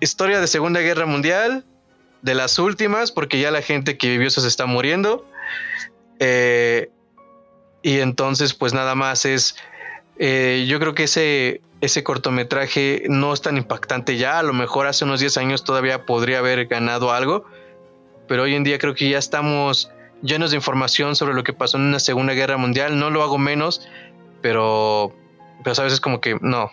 historia 0.00 0.40
de 0.40 0.46
Segunda 0.46 0.80
Guerra 0.80 1.06
Mundial, 1.06 1.64
de 2.22 2.34
las 2.34 2.58
últimas, 2.58 3.12
porque 3.12 3.40
ya 3.40 3.50
la 3.50 3.62
gente 3.62 3.96
que 3.96 4.08
vivió 4.08 4.28
eso 4.28 4.40
se 4.40 4.48
está 4.48 4.66
muriendo. 4.66 5.26
Eh, 6.18 6.90
y 7.82 8.00
entonces, 8.00 8.52
pues 8.52 8.74
nada 8.74 8.94
más 8.94 9.24
es. 9.24 9.56
yo 10.18 10.78
creo 10.80 10.94
que 10.94 11.04
ese 11.04 11.60
ese 11.86 12.02
cortometraje 12.02 13.04
no 13.08 13.32
es 13.32 13.40
tan 13.40 13.56
impactante 13.56 14.16
ya. 14.16 14.38
A 14.38 14.42
lo 14.42 14.52
mejor 14.52 14.86
hace 14.86 15.04
unos 15.04 15.20
10 15.20 15.36
años 15.38 15.64
todavía 15.64 16.04
podría 16.04 16.38
haber 16.38 16.66
ganado 16.66 17.12
algo, 17.12 17.44
pero 18.28 18.42
hoy 18.42 18.54
en 18.54 18.64
día 18.64 18.78
creo 18.78 18.94
que 18.94 19.08
ya 19.08 19.18
estamos 19.18 19.90
llenos 20.22 20.50
de 20.50 20.56
información 20.56 21.16
sobre 21.16 21.34
lo 21.34 21.44
que 21.44 21.52
pasó 21.52 21.78
en 21.78 21.84
una 21.84 22.00
Segunda 22.00 22.34
Guerra 22.34 22.56
Mundial. 22.56 22.98
No 22.98 23.10
lo 23.10 23.22
hago 23.22 23.38
menos, 23.38 23.88
pero, 24.42 25.14
pero 25.62 25.76
a 25.78 25.84
veces 25.84 26.00
como 26.00 26.20
que 26.20 26.36
no. 26.40 26.70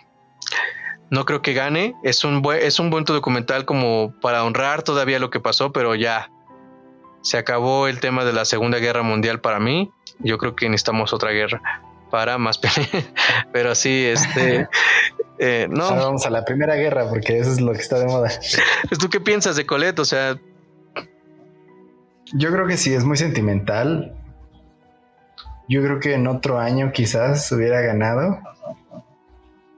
No 1.10 1.24
creo 1.24 1.42
que 1.42 1.54
gane. 1.54 1.94
Es 2.02 2.24
un, 2.24 2.42
buen, 2.42 2.60
es 2.60 2.80
un 2.80 2.90
buen 2.90 3.04
documental 3.04 3.64
como 3.64 4.12
para 4.20 4.42
honrar 4.44 4.82
todavía 4.82 5.20
lo 5.20 5.30
que 5.30 5.38
pasó, 5.38 5.72
pero 5.72 5.94
ya 5.94 6.28
se 7.22 7.38
acabó 7.38 7.86
el 7.86 8.00
tema 8.00 8.24
de 8.24 8.32
la 8.32 8.44
Segunda 8.44 8.78
Guerra 8.78 9.02
Mundial 9.02 9.40
para 9.40 9.60
mí. 9.60 9.90
Yo 10.18 10.38
creo 10.38 10.56
que 10.56 10.68
necesitamos 10.68 11.12
otra 11.12 11.30
guerra 11.30 11.82
para 12.14 12.38
más 12.38 12.60
Pero 13.52 13.74
sí, 13.74 14.06
este. 14.06 14.68
Eh, 15.36 15.66
no. 15.68 15.90
vamos 15.90 16.24
a 16.26 16.30
la 16.30 16.44
primera 16.44 16.76
guerra 16.76 17.08
porque 17.08 17.40
eso 17.40 17.50
es 17.50 17.60
lo 17.60 17.72
que 17.72 17.80
está 17.80 17.98
de 17.98 18.06
moda. 18.06 18.30
¿Tú 19.00 19.10
qué 19.10 19.18
piensas 19.18 19.56
de 19.56 19.66
Colette? 19.66 19.98
O 19.98 20.04
sea. 20.04 20.38
Yo 22.32 22.52
creo 22.52 22.68
que 22.68 22.76
sí, 22.76 22.94
es 22.94 23.04
muy 23.04 23.16
sentimental. 23.16 24.14
Yo 25.68 25.82
creo 25.82 25.98
que 25.98 26.14
en 26.14 26.28
otro 26.28 26.60
año 26.60 26.92
quizás 26.92 27.50
hubiera 27.50 27.80
ganado. 27.80 28.38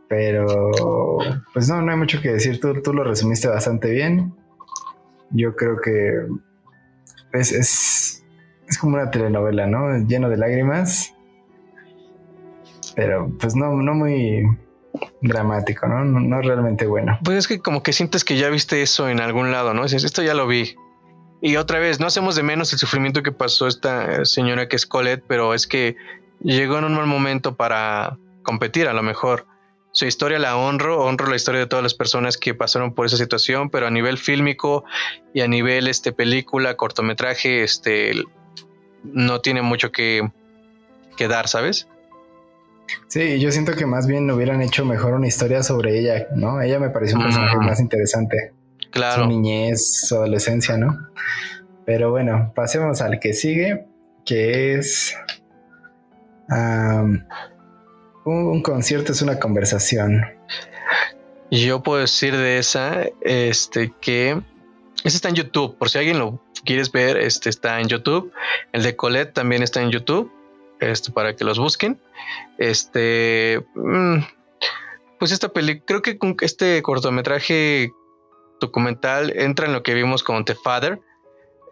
Pero, 0.08 1.18
pues 1.54 1.70
no, 1.70 1.80
no 1.80 1.90
hay 1.90 1.96
mucho 1.96 2.20
que 2.20 2.32
decir. 2.32 2.60
Tú, 2.60 2.82
tú 2.82 2.92
lo 2.92 3.02
resumiste 3.02 3.48
bastante 3.48 3.90
bien. 3.90 4.34
Yo 5.30 5.56
creo 5.56 5.80
que 5.80 6.26
es, 7.32 7.50
es, 7.50 8.24
es 8.68 8.78
como 8.78 8.96
una 8.96 9.10
telenovela, 9.10 9.66
¿no? 9.66 10.06
Lleno 10.06 10.28
de 10.28 10.36
lágrimas 10.36 11.15
pero 12.96 13.30
pues 13.38 13.54
no, 13.54 13.70
no 13.76 13.94
muy 13.94 14.42
dramático, 15.20 15.86
¿no? 15.86 16.04
¿no? 16.04 16.40
realmente 16.40 16.86
bueno. 16.86 17.18
Pues 17.22 17.38
es 17.38 17.46
que 17.46 17.60
como 17.60 17.82
que 17.82 17.92
sientes 17.92 18.24
que 18.24 18.36
ya 18.36 18.48
viste 18.48 18.82
eso 18.82 19.08
en 19.08 19.20
algún 19.20 19.52
lado, 19.52 19.74
¿no? 19.74 19.84
Esto 19.84 20.22
ya 20.22 20.34
lo 20.34 20.48
vi. 20.48 20.74
Y 21.42 21.56
otra 21.56 21.78
vez, 21.78 22.00
no 22.00 22.06
hacemos 22.06 22.34
de 22.34 22.42
menos 22.42 22.72
el 22.72 22.78
sufrimiento 22.78 23.22
que 23.22 23.30
pasó 23.30 23.66
esta 23.68 24.24
señora 24.24 24.68
que 24.68 24.76
es 24.76 24.86
Colette, 24.86 25.22
pero 25.28 25.52
es 25.54 25.66
que 25.66 25.96
llegó 26.40 26.78
en 26.78 26.84
un 26.84 26.94
mal 26.94 27.06
momento 27.06 27.54
para 27.54 28.16
competir 28.42 28.88
a 28.88 28.94
lo 28.94 29.02
mejor. 29.02 29.46
Su 29.92 30.06
historia 30.06 30.38
la 30.38 30.56
honro, 30.56 31.04
honro 31.04 31.26
la 31.28 31.36
historia 31.36 31.60
de 31.60 31.66
todas 31.66 31.82
las 31.82 31.94
personas 31.94 32.36
que 32.36 32.54
pasaron 32.54 32.94
por 32.94 33.06
esa 33.06 33.16
situación, 33.16 33.70
pero 33.70 33.86
a 33.86 33.90
nivel 33.90 34.18
fílmico 34.18 34.84
y 35.34 35.42
a 35.42 35.48
nivel 35.48 35.88
este 35.88 36.12
película, 36.12 36.76
cortometraje, 36.76 37.62
este 37.62 38.14
no 39.04 39.40
tiene 39.40 39.62
mucho 39.62 39.92
que, 39.92 40.28
que 41.16 41.28
dar, 41.28 41.48
¿sabes? 41.48 41.88
Sí, 43.08 43.38
yo 43.40 43.50
siento 43.50 43.72
que 43.74 43.86
más 43.86 44.06
bien 44.06 44.30
hubieran 44.30 44.62
hecho 44.62 44.84
mejor 44.84 45.14
una 45.14 45.26
historia 45.26 45.62
sobre 45.62 45.98
ella, 45.98 46.26
¿no? 46.34 46.60
Ella 46.60 46.78
me 46.78 46.90
pareció 46.90 47.16
un 47.16 47.24
personaje 47.24 47.56
más 47.58 47.80
interesante. 47.80 48.52
Claro. 48.90 49.24
Su 49.24 49.28
niñez, 49.28 50.06
su 50.06 50.16
adolescencia, 50.16 50.76
¿no? 50.76 50.96
Pero 51.84 52.10
bueno, 52.10 52.52
pasemos 52.54 53.00
al 53.00 53.20
que 53.20 53.32
sigue, 53.32 53.86
que 54.24 54.74
es 54.74 55.14
un, 58.24 58.62
concierto 58.62 59.12
es 59.12 59.22
una 59.22 59.38
conversación. 59.38 60.24
Yo 61.50 61.82
puedo 61.82 62.00
decir 62.00 62.36
de 62.36 62.58
esa, 62.58 63.04
este, 63.20 63.92
que 64.00 64.40
ese 65.04 65.16
está 65.16 65.28
en 65.28 65.36
YouTube, 65.36 65.76
por 65.78 65.90
si 65.90 65.98
alguien 65.98 66.18
lo 66.18 66.42
quieres 66.64 66.90
ver, 66.90 67.16
este 67.16 67.50
está 67.50 67.80
en 67.80 67.88
YouTube. 67.88 68.32
El 68.72 68.82
de 68.82 68.96
Colette 68.96 69.32
también 69.32 69.62
está 69.62 69.80
en 69.80 69.90
YouTube 69.90 70.32
este, 70.80 71.12
para 71.12 71.36
que 71.36 71.44
los 71.44 71.58
busquen. 71.58 72.00
Este, 72.58 73.64
mm, 73.74 74.18
pues 75.18 75.32
esta 75.32 75.48
película, 75.48 75.84
creo 75.86 76.02
que 76.02 76.18
este 76.44 76.82
cortometraje 76.82 77.92
documental 78.60 79.32
entra 79.36 79.66
en 79.66 79.72
lo 79.72 79.82
que 79.82 79.94
vimos 79.94 80.22
con 80.22 80.44
The 80.44 80.54
Father. 80.54 81.00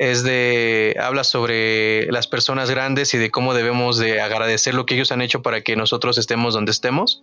Es 0.01 0.25
de, 0.25 0.97
habla 1.01 1.23
sobre 1.23 2.11
las 2.11 2.27
personas 2.27 2.69
grandes 2.69 3.15
y 3.15 3.19
de 3.19 3.31
cómo 3.31 3.55
debemos 3.55 3.97
de 3.97 4.21
agradecer 4.21 4.75
lo 4.75 4.87
que 4.87 4.95
ellos 4.95 5.13
han 5.13 5.23
hecho 5.23 5.41
para 5.41 5.61
que 5.61 5.77
nosotros 5.77 6.19
estemos 6.19 6.55
donde 6.55 6.73
estemos. 6.73 7.21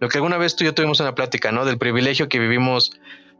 Lo 0.00 0.08
que 0.08 0.18
alguna 0.18 0.36
vez 0.36 0.54
tú 0.54 0.64
y 0.64 0.66
yo 0.66 0.74
tuvimos 0.74 1.00
una 1.00 1.14
plática, 1.14 1.50
¿no? 1.50 1.64
Del 1.64 1.78
privilegio 1.78 2.28
que 2.28 2.38
vivimos 2.38 2.92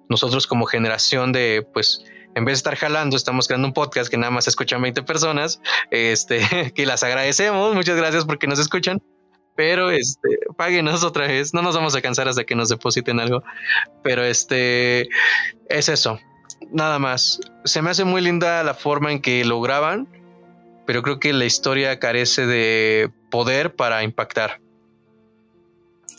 nosotros 0.08 0.46
como 0.46 0.64
generación 0.64 1.32
de, 1.32 1.66
pues, 1.74 2.04
en 2.34 2.44
vez 2.44 2.54
de 2.54 2.58
estar 2.58 2.76
jalando, 2.76 3.16
estamos 3.16 3.46
creando 3.46 3.68
un 3.68 3.74
podcast 3.74 4.10
que 4.10 4.16
nada 4.16 4.30
más 4.30 4.48
escuchan 4.48 4.82
20 4.82 5.02
personas, 5.02 5.60
este, 5.90 6.40
que 6.74 6.86
las 6.86 7.02
agradecemos, 7.02 7.74
muchas 7.74 7.96
gracias 7.96 8.24
porque 8.24 8.46
nos 8.46 8.58
escuchan, 8.58 9.00
pero 9.56 9.90
este, 9.90 10.38
páguenos 10.56 11.04
otra 11.04 11.26
vez, 11.26 11.52
no 11.52 11.62
nos 11.62 11.74
vamos 11.74 11.94
a 11.94 12.00
cansar 12.00 12.28
hasta 12.28 12.44
que 12.44 12.54
nos 12.54 12.68
depositen 12.68 13.20
algo, 13.20 13.42
pero 14.02 14.24
este, 14.24 15.08
es 15.68 15.88
eso, 15.88 16.18
nada 16.72 16.98
más. 16.98 17.40
Se 17.64 17.82
me 17.82 17.90
hace 17.90 18.04
muy 18.04 18.20
linda 18.20 18.62
la 18.62 18.74
forma 18.74 19.12
en 19.12 19.20
que 19.20 19.44
lo 19.44 19.60
graban, 19.60 20.08
pero 20.86 21.02
creo 21.02 21.20
que 21.20 21.32
la 21.32 21.44
historia 21.44 21.98
carece 21.98 22.46
de 22.46 23.10
poder 23.30 23.74
para 23.74 24.02
impactar. 24.02 24.60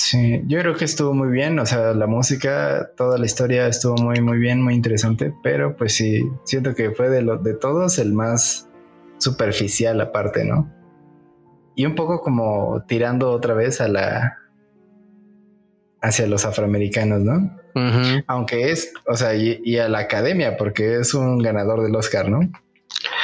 Sí, 0.04 0.42
yo 0.48 0.60
creo 0.60 0.76
que 0.76 0.86
estuvo 0.86 1.14
muy 1.14 1.30
bien, 1.30 1.60
o 1.60 1.66
sea, 1.68 1.94
la 1.94 2.08
música, 2.08 2.90
toda 2.98 3.20
la 3.20 3.26
historia 3.28 3.68
estuvo 3.68 3.96
muy, 3.98 4.20
muy 4.20 4.40
bien, 4.40 4.60
muy 4.60 4.74
interesante, 4.74 5.32
pero 5.44 5.78
pues 5.78 5.94
sí, 5.94 6.28
siento 6.44 6.74
que 6.74 6.90
fue 6.90 7.10
de, 7.10 7.24
de 7.44 7.54
todos 7.54 8.00
el 8.00 8.12
más 8.12 8.68
superficial 9.20 10.02
aparte, 10.02 10.44
¿no? 10.44 10.74
Y 11.76 11.86
un 11.86 11.94
poco 11.94 12.20
como 12.22 12.84
tirando 12.88 13.30
otra 13.30 13.54
vez 13.54 13.80
a 13.80 13.88
la... 13.88 14.40
hacia 16.02 16.26
los 16.26 16.46
afroamericanos, 16.46 17.22
¿no? 17.22 17.56
Aunque 18.26 18.72
es, 18.72 18.92
o 19.08 19.16
sea, 19.16 19.36
y, 19.36 19.78
a 19.78 19.88
la 19.88 20.00
academia, 20.00 20.58
porque 20.58 21.00
es 21.00 21.14
un 21.14 21.38
ganador 21.38 21.84
del 21.84 21.96
Oscar, 21.96 22.28
¿no? 22.28 22.40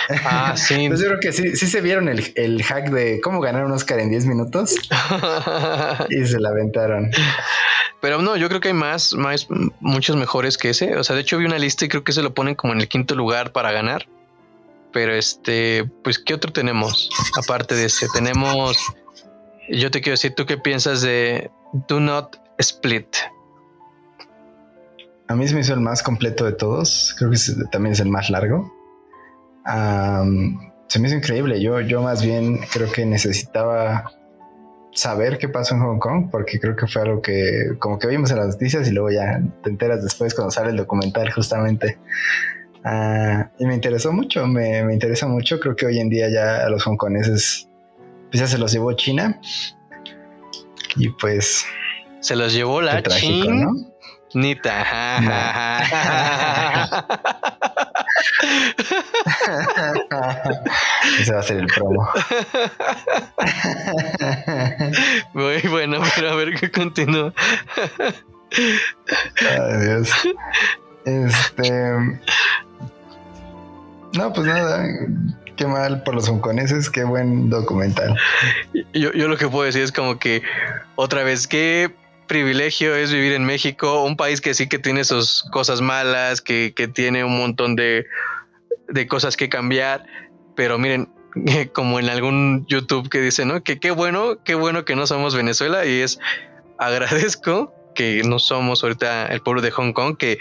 Ah, 0.09 0.53
sí. 0.57 0.87
Pues 0.87 0.99
yo 0.99 1.07
creo 1.07 1.19
que 1.19 1.33
sí, 1.33 1.55
sí 1.55 1.67
se 1.67 1.81
vieron 1.81 2.09
el, 2.09 2.63
hack 2.63 2.89
de 2.89 3.19
cómo 3.21 3.41
ganar 3.41 3.65
un 3.65 3.71
Oscar 3.71 3.99
en 3.99 4.09
10 4.09 4.25
minutos 4.25 4.75
y 6.09 6.25
se 6.25 6.39
la 6.39 6.49
aventaron. 6.49 7.11
Pero 8.01 8.21
no, 8.21 8.37
yo 8.37 8.47
creo 8.47 8.61
que 8.61 8.69
hay 8.69 8.73
más, 8.73 9.13
más, 9.15 9.47
muchos 9.79 10.15
mejores 10.15 10.57
que 10.57 10.69
ese. 10.69 10.95
O 10.97 11.03
sea, 11.03 11.15
de 11.15 11.21
hecho 11.21 11.37
vi 11.37 11.45
una 11.45 11.59
lista 11.59 11.85
y 11.85 11.89
creo 11.89 12.03
que 12.03 12.13
se 12.13 12.21
lo 12.21 12.33
ponen 12.33 12.55
como 12.55 12.73
en 12.73 12.81
el 12.81 12.87
quinto 12.87 13.15
lugar 13.15 13.51
para 13.51 13.71
ganar. 13.71 14.07
Pero 14.93 15.13
este, 15.13 15.89
pues, 16.03 16.19
¿qué 16.19 16.33
otro 16.33 16.51
tenemos? 16.51 17.09
Aparte 17.37 17.75
de 17.75 17.85
ese, 17.85 18.07
tenemos. 18.13 18.77
Yo 19.69 19.91
te 19.91 19.99
quiero 19.99 20.13
decir, 20.13 20.33
¿tú 20.35 20.45
qué 20.45 20.57
piensas 20.57 21.01
de 21.01 21.51
Do 21.87 21.99
Not 21.99 22.37
Split? 22.59 23.07
A 25.27 25.35
mí 25.35 25.45
se 25.45 25.55
me 25.55 25.61
hizo 25.61 25.73
el 25.73 25.81
más 25.81 26.01
completo 26.01 26.45
de 26.45 26.53
todos. 26.53 27.13
Creo 27.17 27.29
que 27.31 27.37
también 27.69 27.93
es 27.93 27.99
el 27.99 28.07
más 28.07 28.29
largo 28.29 28.76
se 29.67 30.99
me 30.99 31.07
hizo 31.07 31.17
increíble. 31.17 31.61
Yo, 31.61 31.79
yo 31.81 32.01
más 32.01 32.23
bien 32.23 32.59
creo 32.71 32.91
que 32.91 33.05
necesitaba 33.05 34.11
saber 34.93 35.37
qué 35.37 35.49
pasó 35.49 35.75
en 35.75 35.81
Hong 35.81 35.99
Kong, 35.99 36.29
porque 36.31 36.59
creo 36.59 36.75
que 36.75 36.87
fue 36.87 37.03
algo 37.03 37.21
que 37.21 37.75
como 37.79 37.99
que 37.99 38.07
vimos 38.07 38.31
en 38.31 38.37
las 38.37 38.47
noticias 38.47 38.87
y 38.87 38.91
luego 38.91 39.11
ya 39.11 39.41
te 39.63 39.69
enteras 39.69 40.03
después 40.03 40.33
cuando 40.33 40.51
sale 40.51 40.71
el 40.71 40.77
documental 40.77 41.31
justamente. 41.31 41.99
Ah, 42.83 43.49
y 43.59 43.65
me 43.65 43.75
interesó 43.75 44.13
mucho, 44.13 44.47
me, 44.47 44.83
me, 44.83 44.93
interesa 44.93 45.27
mucho. 45.27 45.59
Creo 45.59 45.75
que 45.75 45.85
hoy 45.85 45.99
en 45.99 46.09
día 46.09 46.29
ya 46.29 46.65
a 46.65 46.69
los 46.69 46.87
hongkoneses 46.87 47.67
pues 48.29 48.41
ya 48.41 48.47
se 48.47 48.57
los 48.57 48.71
llevó 48.71 48.93
China. 48.93 49.39
Y 50.95 51.09
pues... 51.09 51.65
Se 52.19 52.35
los 52.35 52.53
llevó 52.53 52.81
la 52.81 53.01
China. 53.03 53.65
¿no? 53.65 53.73
Nita. 54.33 54.85
Ese 61.19 61.33
va 61.33 61.39
a 61.39 61.43
ser 61.43 61.57
el 61.57 61.67
promo. 61.67 62.09
Muy 65.33 65.61
bueno, 65.69 66.01
pero 66.15 66.31
a 66.31 66.35
ver 66.35 66.55
qué 66.55 66.71
continúa. 66.71 67.33
Ay, 69.39 69.85
Dios. 69.85 70.11
Este. 71.05 71.71
No, 74.13 74.33
pues 74.33 74.47
nada. 74.47 74.85
qué 75.55 75.67
mal 75.67 76.03
por 76.03 76.15
los 76.15 76.27
hongkoneses, 76.29 76.89
qué 76.89 77.03
buen 77.03 77.49
documental. 77.49 78.17
Yo, 78.93 79.11
yo 79.11 79.27
lo 79.27 79.37
que 79.37 79.47
puedo 79.47 79.65
decir 79.65 79.83
es 79.83 79.91
como 79.91 80.19
que 80.19 80.43
otra 80.95 81.23
vez, 81.23 81.47
qué 81.47 81.93
privilegio 82.27 82.95
es 82.95 83.11
vivir 83.11 83.33
en 83.33 83.45
México, 83.45 84.03
un 84.03 84.17
país 84.17 84.41
que 84.41 84.53
sí 84.53 84.67
que 84.67 84.79
tiene 84.79 85.03
sus 85.03 85.43
cosas 85.51 85.81
malas, 85.81 86.41
que, 86.41 86.73
que 86.75 86.87
tiene 86.87 87.23
un 87.23 87.37
montón 87.37 87.75
de, 87.75 88.05
de 88.89 89.07
cosas 89.07 89.37
que 89.37 89.49
cambiar, 89.49 90.05
pero 90.55 90.77
miren, 90.77 91.09
como 91.73 91.99
en 91.99 92.09
algún 92.09 92.65
YouTube 92.67 93.09
que 93.09 93.21
dice, 93.21 93.45
¿no? 93.45 93.63
Que 93.63 93.79
qué 93.79 93.91
bueno, 93.91 94.43
qué 94.43 94.55
bueno 94.55 94.85
que 94.85 94.95
no 94.95 95.07
somos 95.07 95.35
Venezuela 95.35 95.85
y 95.85 96.01
es 96.01 96.19
agradezco 96.77 97.73
que 97.95 98.21
no 98.23 98.39
somos 98.39 98.83
ahorita 98.83 99.27
el 99.27 99.41
pueblo 99.41 99.61
de 99.61 99.71
Hong 99.71 99.91
Kong, 99.93 100.17
que 100.17 100.37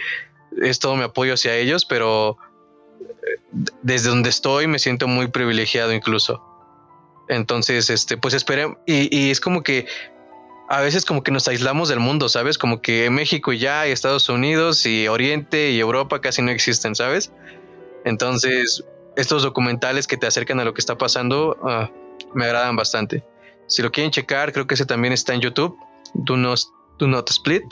es 0.61 0.79
todo 0.79 0.97
mi 0.97 1.05
apoyo 1.05 1.35
hacia 1.35 1.57
ellos, 1.57 1.85
pero 1.87 2.37
eh, 3.01 3.65
desde 3.83 4.11
donde 4.11 4.29
estoy 4.29 4.67
me 4.67 4.79
siento 4.79 5.09
muy 5.09 5.29
privilegiado 5.29 5.93
incluso. 5.93 6.43
Entonces, 7.29 7.91
este, 7.91 8.17
pues 8.17 8.35
esperemos, 8.35 8.77
y, 8.87 9.15
y, 9.17 9.31
es 9.31 9.41
como 9.41 9.63
que 9.63 9.87
a 10.69 10.81
veces 10.81 11.05
como 11.05 11.23
que 11.23 11.33
nos 11.33 11.49
aislamos 11.49 11.89
del 11.89 11.99
mundo, 11.99 12.29
¿sabes? 12.29 12.59
Como 12.59 12.81
que 12.83 13.09
México 13.11 13.53
ya, 13.53 13.89
y 13.89 13.91
Estados 13.91 14.29
Unidos 14.29 14.85
y 14.87 15.09
Oriente 15.09 15.71
y 15.71 15.81
Europa 15.81 16.21
casi 16.21 16.43
no 16.43 16.51
existen, 16.51 16.95
¿sabes? 16.95 17.33
Entonces, 18.07 18.85
estos 19.17 19.43
documentales 19.43 20.07
que 20.07 20.17
te 20.17 20.29
acercan 20.29 20.61
a 20.61 20.65
lo 20.65 20.73
que 20.73 20.81
está 20.81 20.97
pasando 20.97 21.59
uh, 21.61 22.37
me 22.39 22.45
agradan 22.45 22.77
bastante. 22.77 23.25
Si 23.67 23.83
lo 23.83 23.91
quieren 23.91 24.13
checar, 24.13 24.53
creo 24.53 24.67
que 24.67 24.75
ese 24.75 24.87
también 24.87 25.13
está 25.13 25.35
en 25.35 25.41
YouTube. 25.41 25.77
Do 26.15 26.37
not, 26.37 27.29
split, 27.29 27.65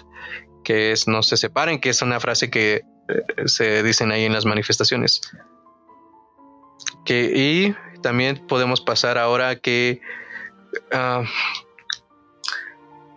que 0.65 0.91
es 0.91 1.07
no 1.07 1.23
se 1.23 1.37
separen, 1.37 1.81
que 1.81 1.91
es 1.91 2.03
una 2.03 2.19
frase 2.19 2.51
que 2.51 2.83
eh, 3.09 3.23
se 3.47 3.85
dicen 3.85 4.11
ahí 4.11 4.25
en 4.25 4.33
las 4.33 4.45
manifestaciones. 4.45 5.21
Y 7.07 7.73
también 8.03 8.45
podemos 8.49 8.81
pasar 8.81 9.19
ahora 9.19 9.57
que 9.57 10.01
no 10.93 11.25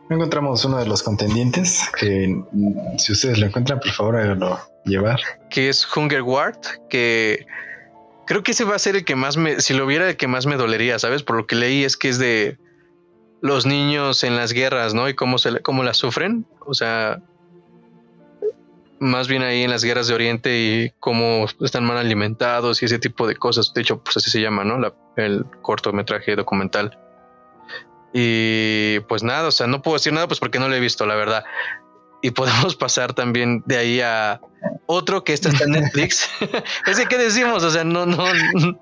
encontramos 0.09 0.63
uno 0.65 0.77
de 0.77 0.85
los 0.85 1.03
contendientes 1.03 1.89
que 1.99 2.41
si 2.97 3.11
ustedes 3.11 3.39
lo 3.39 3.47
encuentran, 3.47 3.79
por 3.79 3.91
favor, 3.91 4.17
háganlo 4.17 4.59
llevar. 4.85 5.19
Que 5.49 5.69
es 5.69 5.87
Hunger 5.95 6.21
Ward, 6.21 6.59
que 6.89 7.45
creo 8.25 8.43
que 8.43 8.51
ese 8.51 8.63
va 8.63 8.75
a 8.75 8.79
ser 8.79 8.95
el 8.95 9.05
que 9.05 9.15
más 9.15 9.37
me, 9.37 9.59
si 9.61 9.73
lo 9.73 9.85
viera, 9.85 10.09
el 10.09 10.17
que 10.17 10.27
más 10.27 10.45
me 10.45 10.55
dolería, 10.55 10.99
¿sabes? 10.99 11.23
Por 11.23 11.37
lo 11.37 11.47
que 11.47 11.55
leí 11.55 11.83
es 11.83 11.97
que 11.97 12.09
es 12.09 12.19
de 12.19 12.57
los 13.41 13.65
niños 13.65 14.23
en 14.23 14.35
las 14.35 14.53
guerras, 14.53 14.93
¿no? 14.93 15.09
Y 15.09 15.13
cómo, 15.13 15.37
se, 15.37 15.61
cómo 15.61 15.83
las 15.83 15.97
sufren. 15.97 16.45
O 16.65 16.73
sea, 16.73 17.21
más 18.99 19.27
bien 19.27 19.43
ahí 19.43 19.63
en 19.63 19.69
las 19.69 19.83
guerras 19.83 20.07
de 20.07 20.15
Oriente 20.15 20.57
y 20.57 20.91
cómo 20.99 21.45
están 21.61 21.85
mal 21.85 21.97
alimentados 21.97 22.81
y 22.81 22.85
ese 22.85 22.99
tipo 22.99 23.27
de 23.27 23.35
cosas. 23.35 23.73
De 23.73 23.81
hecho, 23.81 24.03
pues 24.03 24.17
así 24.17 24.29
se 24.29 24.41
llama, 24.41 24.63
¿no? 24.63 24.79
La, 24.79 24.93
el 25.15 25.45
cortometraje 25.61 26.35
documental. 26.35 26.97
Y 28.13 28.99
pues 29.01 29.23
nada, 29.23 29.47
o 29.47 29.51
sea, 29.51 29.67
no 29.67 29.81
puedo 29.81 29.97
decir 29.97 30.13
nada 30.13 30.27
pues 30.27 30.39
porque 30.39 30.59
no 30.59 30.69
lo 30.69 30.75
he 30.75 30.79
visto, 30.79 31.05
la 31.05 31.15
verdad. 31.15 31.43
Y 32.21 32.31
podemos 32.31 32.75
pasar 32.77 33.13
también 33.13 33.63
de 33.65 33.77
ahí 33.77 34.01
a 34.01 34.41
otro 34.85 35.23
que 35.23 35.33
está 35.33 35.49
en 35.63 35.71
Netflix. 35.71 36.29
Ese 36.87 37.05
que 37.05 37.17
decimos, 37.17 37.63
o 37.63 37.69
sea, 37.69 37.83
no, 37.83 38.05
no, 38.05 38.25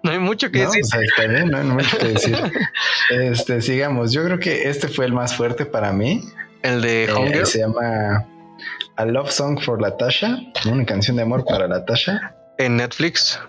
no 0.04 0.12
hay 0.12 0.20
mucho 0.20 0.52
que 0.52 0.60
no, 0.60 0.66
decir. 0.66 0.84
O 0.84 0.88
sea, 0.88 1.02
está 1.02 1.28
bien, 1.28 1.50
no 1.50 1.58
hay 1.58 1.64
mucho 1.64 1.98
que 1.98 2.08
decir. 2.10 2.38
este, 3.10 3.62
sigamos. 3.62 4.12
Yo 4.12 4.24
creo 4.24 4.40
que 4.40 4.70
este 4.70 4.88
fue 4.88 5.06
el 5.06 5.14
más 5.14 5.36
fuerte 5.36 5.66
para 5.66 5.92
mí. 5.92 6.24
El 6.62 6.82
de. 6.82 7.06
Eh, 7.06 7.46
se 7.46 7.60
llama 7.60 8.26
A 8.96 9.06
Love 9.06 9.32
Song 9.32 9.60
for 9.60 9.82
Latasha, 9.82 10.40
una 10.66 10.86
canción 10.86 11.18
de 11.18 11.24
amor 11.24 11.44
para 11.46 11.68
Latasha. 11.68 12.36
En 12.58 12.78
Netflix. 12.78 13.40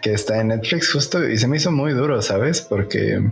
Que 0.00 0.14
está 0.14 0.40
en 0.40 0.48
Netflix 0.48 0.90
justo 0.92 1.28
y 1.28 1.38
se 1.38 1.46
me 1.46 1.58
hizo 1.58 1.70
muy 1.70 1.92
duro, 1.92 2.20
¿sabes? 2.22 2.60
Porque 2.62 3.22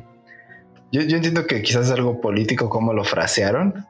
yo, 0.92 1.02
yo 1.02 1.16
entiendo 1.16 1.46
que 1.46 1.62
quizás 1.62 1.86
es 1.86 1.92
algo 1.92 2.20
político 2.20 2.68
como 2.68 2.92
lo 2.92 3.04
frasearon, 3.04 3.86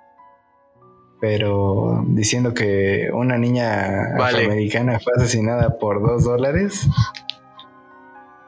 pero 1.20 2.02
diciendo 2.08 2.54
que 2.54 3.10
una 3.12 3.36
niña 3.36 4.14
Vale. 4.18 4.38
afroamericana 4.38 4.98
fue 5.00 5.12
asesinada 5.16 5.78
por 5.78 6.00
dos 6.02 6.24
dólares. 6.24 6.86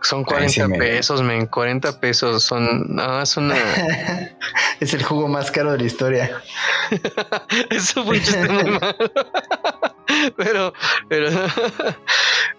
Son 0.01 0.21
Ahí 0.21 0.25
40 0.25 0.49
sí 0.53 0.63
me- 0.67 0.79
pesos, 0.79 1.23
men, 1.23 1.47
40 1.47 2.01
pesos. 2.01 2.43
Son, 2.43 2.95
no, 2.97 3.23
es 3.23 3.37
una. 3.37 3.55
es 4.81 4.95
el 4.95 5.03
jugo 5.05 5.29
más 5.29 5.51
caro 5.51 5.71
de 5.73 5.79
la 5.79 5.85
historia. 5.85 6.43
Eso 7.71 8.05
fue 8.05 8.19
muy 8.19 8.49
malo. 8.71 8.81
pero, 10.37 10.73
pero. 11.09 11.29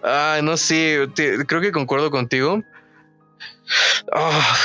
ah, 0.02 0.40
no 0.42 0.56
sé, 0.56 1.06
te- 1.14 1.44
creo 1.44 1.60
que 1.60 1.70
concuerdo 1.72 2.10
contigo. 2.10 2.62
Ah, 4.12 4.56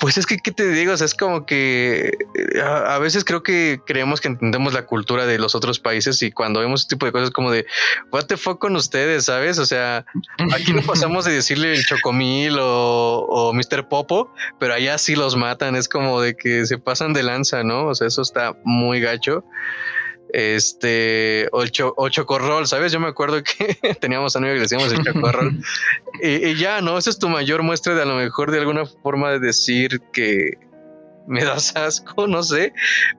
pues 0.00 0.16
es 0.16 0.26
que, 0.26 0.38
¿qué 0.38 0.50
te 0.50 0.66
digo? 0.68 0.94
Es 0.94 1.14
como 1.14 1.44
que 1.44 2.12
eh, 2.34 2.60
a, 2.60 2.94
a 2.94 2.98
veces 2.98 3.22
creo 3.22 3.42
que 3.42 3.80
creemos 3.86 4.20
que 4.20 4.28
entendemos 4.28 4.72
la 4.72 4.86
cultura 4.86 5.26
de 5.26 5.38
los 5.38 5.54
otros 5.54 5.78
países 5.78 6.22
y 6.22 6.32
cuando 6.32 6.60
vemos 6.60 6.80
este 6.80 6.96
tipo 6.96 7.04
de 7.04 7.12
cosas 7.12 7.30
como 7.30 7.50
de, 7.50 7.66
what 8.10 8.24
the 8.24 8.38
fuck 8.38 8.58
con 8.58 8.74
ustedes, 8.76 9.26
¿sabes? 9.26 9.58
O 9.58 9.66
sea, 9.66 10.06
aquí 10.54 10.72
no 10.72 10.80
pasamos 10.82 11.26
de 11.26 11.32
decirle 11.32 11.74
el 11.74 11.84
chocomil 11.84 12.58
o, 12.58 13.26
o 13.28 13.52
Mr. 13.52 13.88
Popo, 13.88 14.32
pero 14.58 14.72
allá 14.72 14.96
sí 14.96 15.14
los 15.14 15.36
matan, 15.36 15.76
es 15.76 15.86
como 15.86 16.22
de 16.22 16.34
que 16.34 16.64
se 16.64 16.78
pasan 16.78 17.12
de 17.12 17.22
lanza, 17.22 17.62
¿no? 17.62 17.88
O 17.88 17.94
sea, 17.94 18.06
eso 18.06 18.22
está 18.22 18.56
muy 18.64 19.00
gacho. 19.00 19.44
Este, 20.32 21.48
o 21.52 21.62
el 21.62 21.70
cho- 21.72 21.94
o 21.96 22.08
chocorrol, 22.08 22.66
¿sabes? 22.66 22.92
Yo 22.92 23.00
me 23.00 23.08
acuerdo 23.08 23.42
que 23.58 23.94
teníamos 24.00 24.36
amigos 24.36 24.52
que 24.54 24.58
le 24.58 24.62
decíamos 24.62 24.92
el 24.92 25.02
chocorrol. 25.04 25.52
y, 26.22 26.48
y 26.48 26.54
ya, 26.56 26.80
¿no? 26.80 26.98
Esa 26.98 27.10
es 27.10 27.18
tu 27.18 27.28
mayor 27.28 27.62
muestra 27.62 27.94
de 27.94 28.02
a 28.02 28.06
lo 28.06 28.14
mejor 28.16 28.50
de 28.50 28.58
alguna 28.58 28.86
forma 28.86 29.30
de 29.30 29.38
decir 29.40 30.00
que 30.12 30.52
me 31.26 31.44
das 31.44 31.76
asco, 31.76 32.26
no 32.28 32.42
sé. 32.42 32.72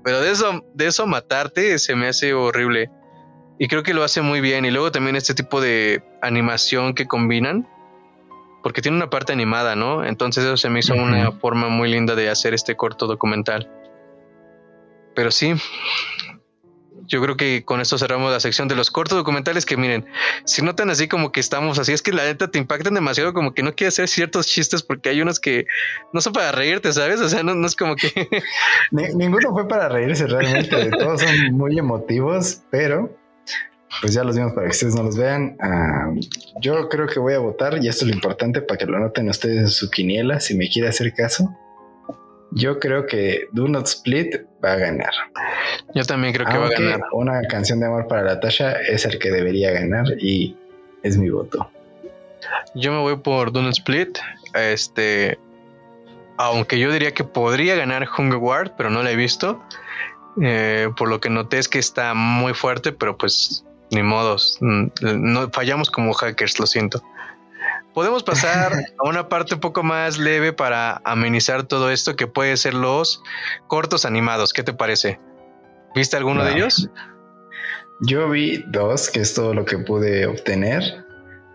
Pero 0.03 0.21
de 0.21 0.31
eso, 0.31 0.65
de 0.73 0.87
eso 0.87 1.05
matarte 1.07 1.77
se 1.79 1.95
me 1.95 2.07
hace 2.07 2.33
horrible. 2.33 2.89
Y 3.59 3.67
creo 3.67 3.83
que 3.83 3.93
lo 3.93 4.03
hace 4.03 4.21
muy 4.21 4.41
bien. 4.41 4.65
Y 4.65 4.71
luego 4.71 4.91
también 4.91 5.15
este 5.15 5.33
tipo 5.35 5.61
de 5.61 6.03
animación 6.21 6.93
que 6.95 7.07
combinan. 7.07 7.67
Porque 8.63 8.81
tiene 8.81 8.97
una 8.97 9.09
parte 9.09 9.33
animada, 9.33 9.75
¿no? 9.75 10.05
Entonces 10.05 10.43
eso 10.43 10.55
se 10.55 10.69
me 10.69 10.79
hizo 10.79 10.93
una 10.93 11.31
forma 11.31 11.67
muy 11.69 11.89
linda 11.91 12.15
de 12.15 12.29
hacer 12.29 12.53
este 12.53 12.75
corto 12.75 13.07
documental. 13.07 13.69
Pero 15.15 15.31
sí, 15.31 15.53
yo 17.11 17.21
creo 17.21 17.35
que 17.35 17.63
con 17.65 17.81
esto 17.81 17.97
cerramos 17.97 18.31
la 18.31 18.39
sección 18.39 18.67
de 18.69 18.75
los 18.75 18.89
cortos 18.89 19.17
documentales 19.17 19.65
que 19.65 19.75
miren, 19.75 20.05
si 20.45 20.61
notan 20.61 20.89
así 20.89 21.07
como 21.09 21.31
que 21.33 21.41
estamos 21.41 21.77
así, 21.77 21.91
es 21.91 22.01
que 22.01 22.13
la 22.13 22.23
neta 22.23 22.49
te 22.49 22.57
impactan 22.57 22.93
demasiado, 22.93 23.33
como 23.33 23.53
que 23.53 23.63
no 23.63 23.75
quieres 23.75 23.95
hacer 23.95 24.07
ciertos 24.07 24.47
chistes 24.47 24.81
porque 24.81 25.09
hay 25.09 25.21
unos 25.21 25.39
que 25.41 25.67
no 26.13 26.21
son 26.21 26.31
para 26.31 26.51
reírte, 26.53 26.91
¿sabes? 26.93 27.19
O 27.19 27.27
sea, 27.27 27.43
no, 27.43 27.65
es 27.65 27.75
como 27.75 27.95
que... 27.97 28.27
Ni- 28.91 29.13
ninguno 29.13 29.51
fue 29.51 29.67
para 29.67 29.89
reírse 29.89 30.25
realmente. 30.25 30.89
Todos 30.91 31.21
son 31.21 31.51
muy 31.53 31.77
emotivos, 31.77 32.61
pero 32.71 33.15
pues 33.99 34.13
ya 34.13 34.23
los 34.23 34.37
vimos 34.37 34.53
para 34.53 34.67
que 34.67 34.71
ustedes 34.71 34.95
no 34.95 35.03
los 35.03 35.17
vean. 35.17 35.57
Ah, 35.59 36.13
yo 36.61 36.87
creo 36.87 37.07
que 37.07 37.19
voy 37.19 37.33
a 37.33 37.39
votar 37.39 37.77
y 37.83 37.89
esto 37.89 38.05
es 38.05 38.09
lo 38.09 38.15
importante 38.15 38.61
para 38.61 38.77
que 38.77 38.85
lo 38.85 38.95
anoten 38.95 39.27
ustedes 39.27 39.57
en 39.57 39.69
su 39.69 39.89
quiniela 39.91 40.39
si 40.39 40.55
me 40.55 40.69
quiere 40.69 40.87
hacer 40.87 41.13
caso. 41.13 41.53
Yo 42.51 42.79
creo 42.79 43.05
que 43.05 43.47
Do 43.51 43.67
Not 43.67 43.87
Split 43.87 44.35
va 44.63 44.73
a 44.73 44.75
ganar. 44.75 45.11
Yo 45.95 46.03
también 46.03 46.33
creo 46.33 46.45
que 46.47 46.57
va 46.57 46.67
a 46.67 46.69
ganar. 46.69 47.01
una 47.13 47.41
canción 47.43 47.79
de 47.79 47.85
amor 47.85 48.07
para 48.07 48.23
Natasha 48.23 48.73
es 48.73 49.05
el 49.05 49.19
que 49.19 49.31
debería 49.31 49.71
ganar 49.71 50.05
y 50.19 50.55
es 51.03 51.17
mi 51.17 51.29
voto. 51.29 51.69
Yo 52.75 52.91
me 52.91 52.99
voy 52.99 53.15
por 53.17 53.51
Dune 53.51 53.69
Split. 53.69 54.17
Este, 54.53 55.39
aunque 56.37 56.79
yo 56.79 56.91
diría 56.91 57.13
que 57.13 57.23
podría 57.23 57.75
ganar 57.75 58.07
Hunger 58.17 58.37
Ward, 58.37 58.71
pero 58.77 58.89
no 58.89 59.01
la 59.03 59.11
he 59.11 59.15
visto. 59.15 59.61
Eh, 60.41 60.89
por 60.97 61.09
lo 61.09 61.19
que 61.19 61.29
noté 61.29 61.57
es 61.57 61.67
que 61.67 61.79
está 61.79 62.13
muy 62.13 62.53
fuerte, 62.53 62.91
pero 62.91 63.17
pues 63.17 63.65
ni 63.91 64.03
modos. 64.03 64.57
Mm, 64.61 64.87
No 65.01 65.49
fallamos 65.51 65.89
como 65.89 66.13
hackers, 66.13 66.59
lo 66.59 66.65
siento. 66.65 67.01
Podemos 67.93 68.23
pasar 68.23 68.73
a 68.73 69.09
una 69.09 69.27
parte 69.27 69.55
un 69.55 69.59
poco 69.59 69.83
más 69.83 70.17
leve 70.17 70.53
para 70.53 71.01
amenizar 71.03 71.63
todo 71.63 71.91
esto, 71.91 72.15
que 72.15 72.25
puede 72.25 72.55
ser 72.55 72.73
los 72.73 73.21
cortos 73.67 74.05
animados. 74.05 74.53
¿Qué 74.53 74.63
te 74.63 74.73
parece? 74.73 75.19
¿Viste 75.93 76.15
alguno 76.15 76.45
de 76.45 76.53
ellos? 76.53 76.89
Yo 78.01 78.29
vi 78.29 78.63
dos, 78.67 79.09
que 79.09 79.19
es 79.19 79.33
todo 79.33 79.53
lo 79.53 79.65
que 79.65 79.77
pude 79.77 80.25
obtener. 80.25 81.05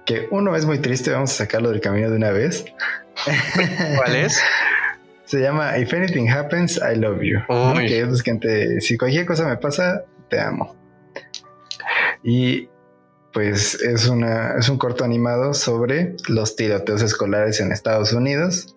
Que 0.05 0.29
uno 0.31 0.55
es 0.55 0.66
muy 0.66 0.79
triste, 0.79 1.11
vamos 1.11 1.33
a 1.33 1.44
sacarlo 1.44 1.70
del 1.70 1.81
camino 1.81 2.11
de 2.11 2.16
una 2.16 2.31
vez. 2.31 2.64
¿Cuál 3.96 4.16
es? 4.16 4.40
Se 5.25 5.40
llama 5.40 5.77
If 5.79 5.92
Anything 5.92 6.29
Happens, 6.29 6.77
I 6.77 6.96
Love 6.96 7.22
You. 7.22 7.38
Que 7.79 8.01
es 8.01 8.09
básicamente, 8.09 8.81
si 8.81 8.96
cualquier 8.99 9.27
cosa 9.27 9.49
me 9.49 9.57
pasa, 9.57 10.05
te 10.29 10.38
amo. 10.38 10.77
Y 12.22 12.68
pues 13.37 13.75
es, 13.83 14.09
una, 14.09 14.55
es 14.59 14.70
un 14.70 14.79
corto 14.79 15.05
animado 15.05 15.53
sobre 15.53 16.16
los 16.27 16.57
tiroteos 16.57 17.03
escolares 17.03 17.61
en 17.61 17.70
Estados 17.70 18.14
Unidos. 18.14 18.75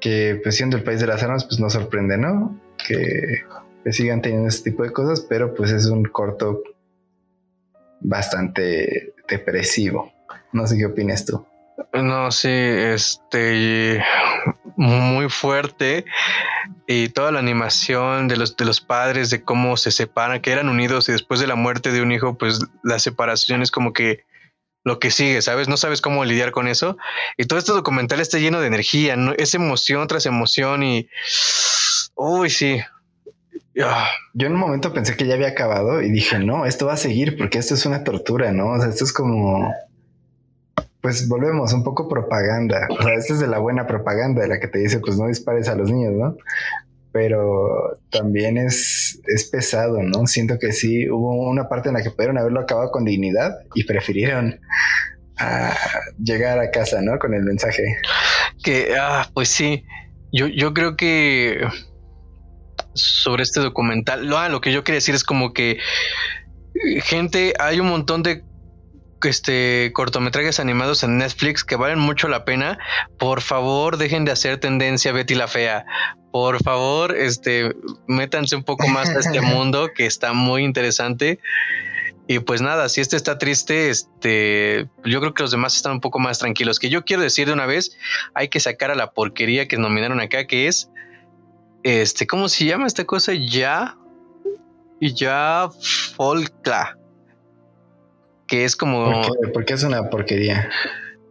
Que 0.00 0.38
pues 0.40 0.54
siendo 0.54 0.76
el 0.76 0.84
país 0.84 1.00
de 1.00 1.08
las 1.08 1.24
armas, 1.24 1.44
pues 1.44 1.58
no 1.58 1.68
sorprende, 1.68 2.16
¿no? 2.18 2.56
Que, 2.86 3.40
que 3.82 3.92
sigan 3.92 4.22
teniendo 4.22 4.48
este 4.48 4.70
tipo 4.70 4.84
de 4.84 4.92
cosas, 4.92 5.22
pero 5.22 5.54
pues 5.54 5.72
es 5.72 5.86
un 5.86 6.04
corto 6.04 6.62
bastante 7.98 9.12
depresivo. 9.28 10.12
No 10.52 10.64
sé 10.68 10.76
qué 10.76 10.86
opinas 10.86 11.24
tú. 11.24 11.44
No, 11.94 12.30
sí, 12.30 12.48
este 12.52 14.00
muy 14.78 15.28
fuerte 15.28 16.04
y 16.86 17.08
toda 17.08 17.32
la 17.32 17.40
animación 17.40 18.28
de 18.28 18.36
los 18.36 18.56
de 18.56 18.64
los 18.64 18.80
padres 18.80 19.28
de 19.28 19.42
cómo 19.42 19.76
se 19.76 19.90
separan, 19.90 20.40
que 20.40 20.52
eran 20.52 20.68
unidos 20.68 21.08
y 21.08 21.12
después 21.12 21.40
de 21.40 21.48
la 21.48 21.56
muerte 21.56 21.90
de 21.90 22.00
un 22.00 22.12
hijo, 22.12 22.38
pues 22.38 22.60
la 22.84 23.00
separación 23.00 23.60
es 23.60 23.72
como 23.72 23.92
que 23.92 24.24
lo 24.84 25.00
que 25.00 25.10
sigue, 25.10 25.42
¿sabes? 25.42 25.68
No 25.68 25.76
sabes 25.76 26.00
cómo 26.00 26.24
lidiar 26.24 26.52
con 26.52 26.68
eso. 26.68 26.96
Y 27.36 27.44
todo 27.44 27.58
este 27.58 27.72
documental 27.72 28.20
está 28.20 28.38
lleno 28.38 28.60
de 28.60 28.68
energía, 28.68 29.16
¿no? 29.16 29.34
es 29.36 29.54
emoción 29.54 30.06
tras 30.06 30.24
emoción 30.24 30.82
y... 30.84 31.08
Uy, 32.14 32.48
sí. 32.48 32.80
Ah. 33.82 34.08
Yo 34.32 34.46
en 34.46 34.54
un 34.54 34.60
momento 34.60 34.92
pensé 34.92 35.16
que 35.16 35.26
ya 35.26 35.34
había 35.34 35.48
acabado 35.48 36.00
y 36.00 36.10
dije, 36.10 36.38
no, 36.38 36.66
esto 36.66 36.86
va 36.86 36.94
a 36.94 36.96
seguir 36.96 37.36
porque 37.36 37.58
esto 37.58 37.74
es 37.74 37.84
una 37.84 38.04
tortura, 38.04 38.52
¿no? 38.52 38.70
O 38.70 38.80
sea, 38.80 38.88
esto 38.88 39.04
es 39.04 39.12
como... 39.12 39.74
Pues 41.00 41.28
volvemos, 41.28 41.72
un 41.72 41.84
poco 41.84 42.08
propaganda. 42.08 42.88
O 42.90 43.02
sea, 43.02 43.14
esto 43.14 43.34
es 43.34 43.40
de 43.40 43.46
la 43.46 43.58
buena 43.58 43.86
propaganda, 43.86 44.42
de 44.42 44.48
la 44.48 44.60
que 44.60 44.68
te 44.68 44.78
dice, 44.80 45.00
pues 45.00 45.16
no 45.16 45.26
dispares 45.26 45.68
a 45.68 45.74
los 45.76 45.90
niños, 45.90 46.14
¿no? 46.14 46.36
pero 47.12 47.98
también 48.10 48.58
es, 48.58 49.20
es 49.26 49.48
pesado, 49.48 50.02
¿no? 50.02 50.26
Siento 50.26 50.58
que 50.58 50.72
sí, 50.72 51.08
hubo 51.10 51.48
una 51.48 51.68
parte 51.68 51.88
en 51.88 51.94
la 51.94 52.02
que 52.02 52.10
pudieron 52.10 52.38
haberlo 52.38 52.60
acabado 52.60 52.90
con 52.90 53.04
dignidad 53.04 53.58
y 53.74 53.84
prefirieron 53.84 54.60
ah, 55.38 55.76
llegar 56.22 56.58
a 56.58 56.70
casa, 56.70 57.00
¿no? 57.00 57.18
Con 57.18 57.34
el 57.34 57.42
mensaje. 57.42 57.82
Que, 58.62 58.94
ah, 58.98 59.28
pues 59.34 59.48
sí, 59.48 59.84
yo, 60.32 60.46
yo 60.46 60.74
creo 60.74 60.96
que 60.96 61.60
sobre 62.94 63.42
este 63.42 63.60
documental, 63.60 64.26
lo, 64.26 64.38
ah, 64.38 64.48
lo 64.48 64.60
que 64.60 64.72
yo 64.72 64.84
quería 64.84 64.98
decir 64.98 65.14
es 65.14 65.24
como 65.24 65.52
que 65.52 65.78
gente, 67.02 67.54
hay 67.58 67.80
un 67.80 67.88
montón 67.88 68.22
de 68.22 68.44
este 69.24 69.90
cortometrajes 69.94 70.60
animados 70.60 71.02
en 71.02 71.18
Netflix 71.18 71.64
que 71.64 71.76
valen 71.76 71.98
mucho 71.98 72.28
la 72.28 72.44
pena. 72.44 72.78
Por 73.18 73.40
favor, 73.40 73.96
dejen 73.96 74.24
de 74.24 74.32
hacer 74.32 74.58
tendencia 74.58 75.12
Betty 75.12 75.34
la 75.34 75.48
fea. 75.48 75.84
Por 76.30 76.62
favor, 76.62 77.16
este 77.16 77.74
métanse 78.06 78.54
un 78.54 78.64
poco 78.64 78.86
más 78.88 79.08
a 79.08 79.18
este 79.18 79.40
mundo 79.42 79.90
que 79.94 80.06
está 80.06 80.32
muy 80.32 80.64
interesante. 80.64 81.40
Y 82.30 82.40
pues 82.40 82.60
nada, 82.60 82.90
si 82.90 83.00
este 83.00 83.16
está 83.16 83.38
triste, 83.38 83.88
este, 83.88 84.86
yo 85.04 85.20
creo 85.20 85.32
que 85.32 85.42
los 85.42 85.50
demás 85.50 85.74
están 85.74 85.92
un 85.92 86.00
poco 86.00 86.18
más 86.18 86.38
tranquilos. 86.38 86.78
Que 86.78 86.90
yo 86.90 87.02
quiero 87.04 87.22
decir 87.22 87.46
de 87.46 87.54
una 87.54 87.64
vez, 87.64 87.96
hay 88.34 88.48
que 88.48 88.60
sacar 88.60 88.90
a 88.90 88.94
la 88.94 89.12
porquería 89.12 89.66
que 89.66 89.78
nominaron 89.78 90.20
acá, 90.20 90.46
que 90.46 90.68
es, 90.68 90.90
este, 91.84 92.26
¿cómo 92.26 92.50
se 92.50 92.66
llama 92.66 92.86
esta 92.86 93.06
cosa? 93.06 93.32
Ya, 93.32 93.96
ya 95.00 95.70
folkla 96.16 96.97
que 98.48 98.64
es 98.64 98.74
como... 98.74 99.22
¿Por 99.52 99.64
qué, 99.64 99.74
es 99.74 99.84
una 99.84 100.10
porquería? 100.10 100.68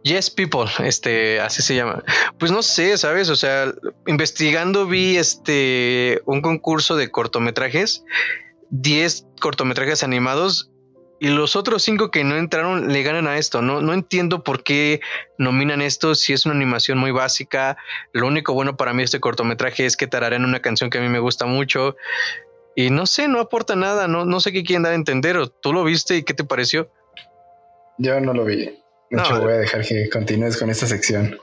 Yes 0.04 0.30
People, 0.30 0.70
este, 0.84 1.40
así 1.40 1.60
se 1.60 1.74
llama. 1.74 2.02
Pues 2.38 2.50
no 2.50 2.62
sé, 2.62 2.96
¿sabes? 2.96 3.28
O 3.28 3.36
sea, 3.36 3.72
investigando 4.06 4.86
vi 4.86 5.16
este 5.16 6.22
un 6.24 6.40
concurso 6.40 6.96
de 6.96 7.10
cortometrajes, 7.10 8.04
10 8.70 9.26
cortometrajes 9.40 10.02
animados 10.02 10.70
y 11.20 11.28
los 11.28 11.56
otros 11.56 11.82
cinco 11.82 12.10
que 12.10 12.22
no 12.22 12.36
entraron 12.36 12.92
le 12.92 13.02
ganan 13.02 13.26
a 13.26 13.38
esto. 13.38 13.60
No, 13.60 13.80
no 13.80 13.92
entiendo 13.92 14.44
por 14.44 14.62
qué 14.62 15.00
nominan 15.36 15.82
esto 15.82 16.14
si 16.14 16.32
es 16.32 16.46
una 16.46 16.54
animación 16.54 16.96
muy 16.98 17.10
básica. 17.10 17.76
Lo 18.12 18.26
único 18.28 18.54
bueno 18.54 18.76
para 18.76 18.92
mí 18.92 19.02
este 19.02 19.20
cortometraje 19.20 19.84
es 19.84 19.96
que 19.96 20.06
tararean 20.06 20.44
una 20.44 20.60
canción 20.60 20.90
que 20.90 20.98
a 20.98 21.00
mí 21.00 21.08
me 21.08 21.18
gusta 21.18 21.46
mucho. 21.46 21.96
Y 22.76 22.90
no 22.90 23.06
sé, 23.06 23.26
no 23.26 23.40
aporta 23.40 23.74
nada, 23.74 24.06
no, 24.06 24.24
no 24.24 24.38
sé 24.38 24.52
qué 24.52 24.62
quieren 24.62 24.84
dar 24.84 24.92
a 24.92 24.96
entender. 24.96 25.36
¿O 25.36 25.48
tú 25.48 25.72
lo 25.72 25.82
viste 25.82 26.16
y 26.16 26.22
qué 26.22 26.34
te 26.34 26.44
pareció? 26.44 26.88
Yo 27.98 28.20
no 28.20 28.32
lo 28.32 28.44
vi. 28.44 28.78
De 29.10 29.18
hecho, 29.18 29.40
voy 29.40 29.52
a 29.52 29.56
dejar 29.56 29.86
que 29.86 30.10
continúes 30.10 30.58
con 30.58 30.68
esta 30.68 30.86
sección. 30.86 31.38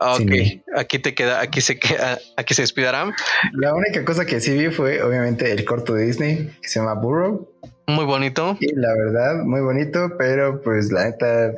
Ah, 0.00 0.16
ok, 0.16 0.32
aquí 0.76 0.98
te 0.98 1.14
queda, 1.14 1.40
aquí 1.40 1.60
se 1.60 1.78
queda, 1.78 2.18
aquí 2.36 2.54
se 2.54 2.62
despidarán. 2.62 3.14
La 3.52 3.72
única 3.72 4.04
cosa 4.04 4.26
que 4.26 4.40
sí 4.40 4.56
vi 4.56 4.70
fue 4.70 5.00
obviamente 5.00 5.52
el 5.52 5.64
corto 5.64 5.94
de 5.94 6.06
Disney 6.06 6.50
que 6.60 6.68
se 6.68 6.80
llama 6.80 6.94
Burrow. 6.94 7.48
Muy 7.86 8.04
bonito. 8.04 8.56
Y 8.60 8.74
la 8.74 8.92
verdad, 8.94 9.44
muy 9.44 9.60
bonito, 9.60 10.12
pero 10.18 10.60
pues 10.62 10.90
la 10.90 11.04
neta 11.04 11.52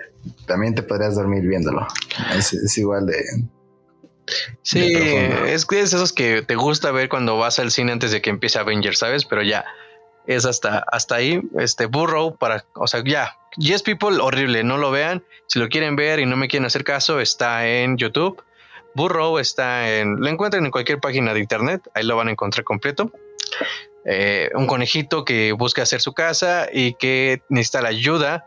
también 0.47 0.75
te 0.75 0.83
podrías 0.83 1.15
dormir 1.15 1.43
viéndolo. 1.47 1.87
Es, 2.37 2.77
igual 2.77 3.07
de. 3.07 3.25
Sí, 4.63 4.93
es 5.47 5.65
que 5.65 5.81
es 5.81 5.93
esos 5.93 6.13
que 6.13 6.43
te 6.43 6.57
gusta 6.57 6.91
ver 6.91 7.09
cuando 7.09 7.39
vas 7.39 7.59
al 7.59 7.71
cine 7.71 7.93
antes 7.93 8.11
de 8.11 8.21
que 8.21 8.29
empiece 8.29 8.59
Avengers, 8.59 8.99
¿sabes? 8.99 9.25
Pero 9.25 9.43
ya 9.43 9.65
es 10.27 10.45
hasta, 10.45 10.81
hasta 10.91 11.15
ahí. 11.15 11.41
Este 11.59 11.87
Burrow 11.87 12.37
para, 12.37 12.67
o 12.75 12.87
sea, 12.87 13.03
ya. 13.05 13.37
Yes 13.57 13.83
People, 13.83 14.19
horrible, 14.21 14.63
no 14.65 14.77
lo 14.77 14.91
vean. 14.91 15.25
Si 15.47 15.59
lo 15.59 15.69
quieren 15.69 15.97
ver 15.97 16.21
y 16.21 16.27
no 16.27 16.37
me 16.37 16.49
quieren 16.49 16.67
hacer 16.67 16.85
caso, 16.85 17.21
está 17.21 17.67
en 17.67 17.97
YouTube. 17.97 18.43
Burrow 18.95 19.39
está 19.39 19.99
en, 19.99 20.17
lo 20.17 20.29
encuentran 20.29 20.65
en 20.65 20.71
cualquier 20.71 21.01
página 21.01 21.35
de 21.35 21.41
internet, 21.41 21.83
ahí 21.95 22.05
lo 22.05 22.17
van 22.17 22.29
a 22.29 22.31
encontrar 22.31 22.65
completo. 22.65 23.13
Eh, 24.05 24.51
un 24.55 24.67
conejito 24.67 25.25
que 25.25 25.53
busca 25.53 25.83
hacer 25.83 26.01
su 26.01 26.13
casa 26.13 26.69
y 26.73 26.95
que 26.95 27.43
necesita 27.49 27.83
la 27.83 27.89
ayuda 27.89 28.47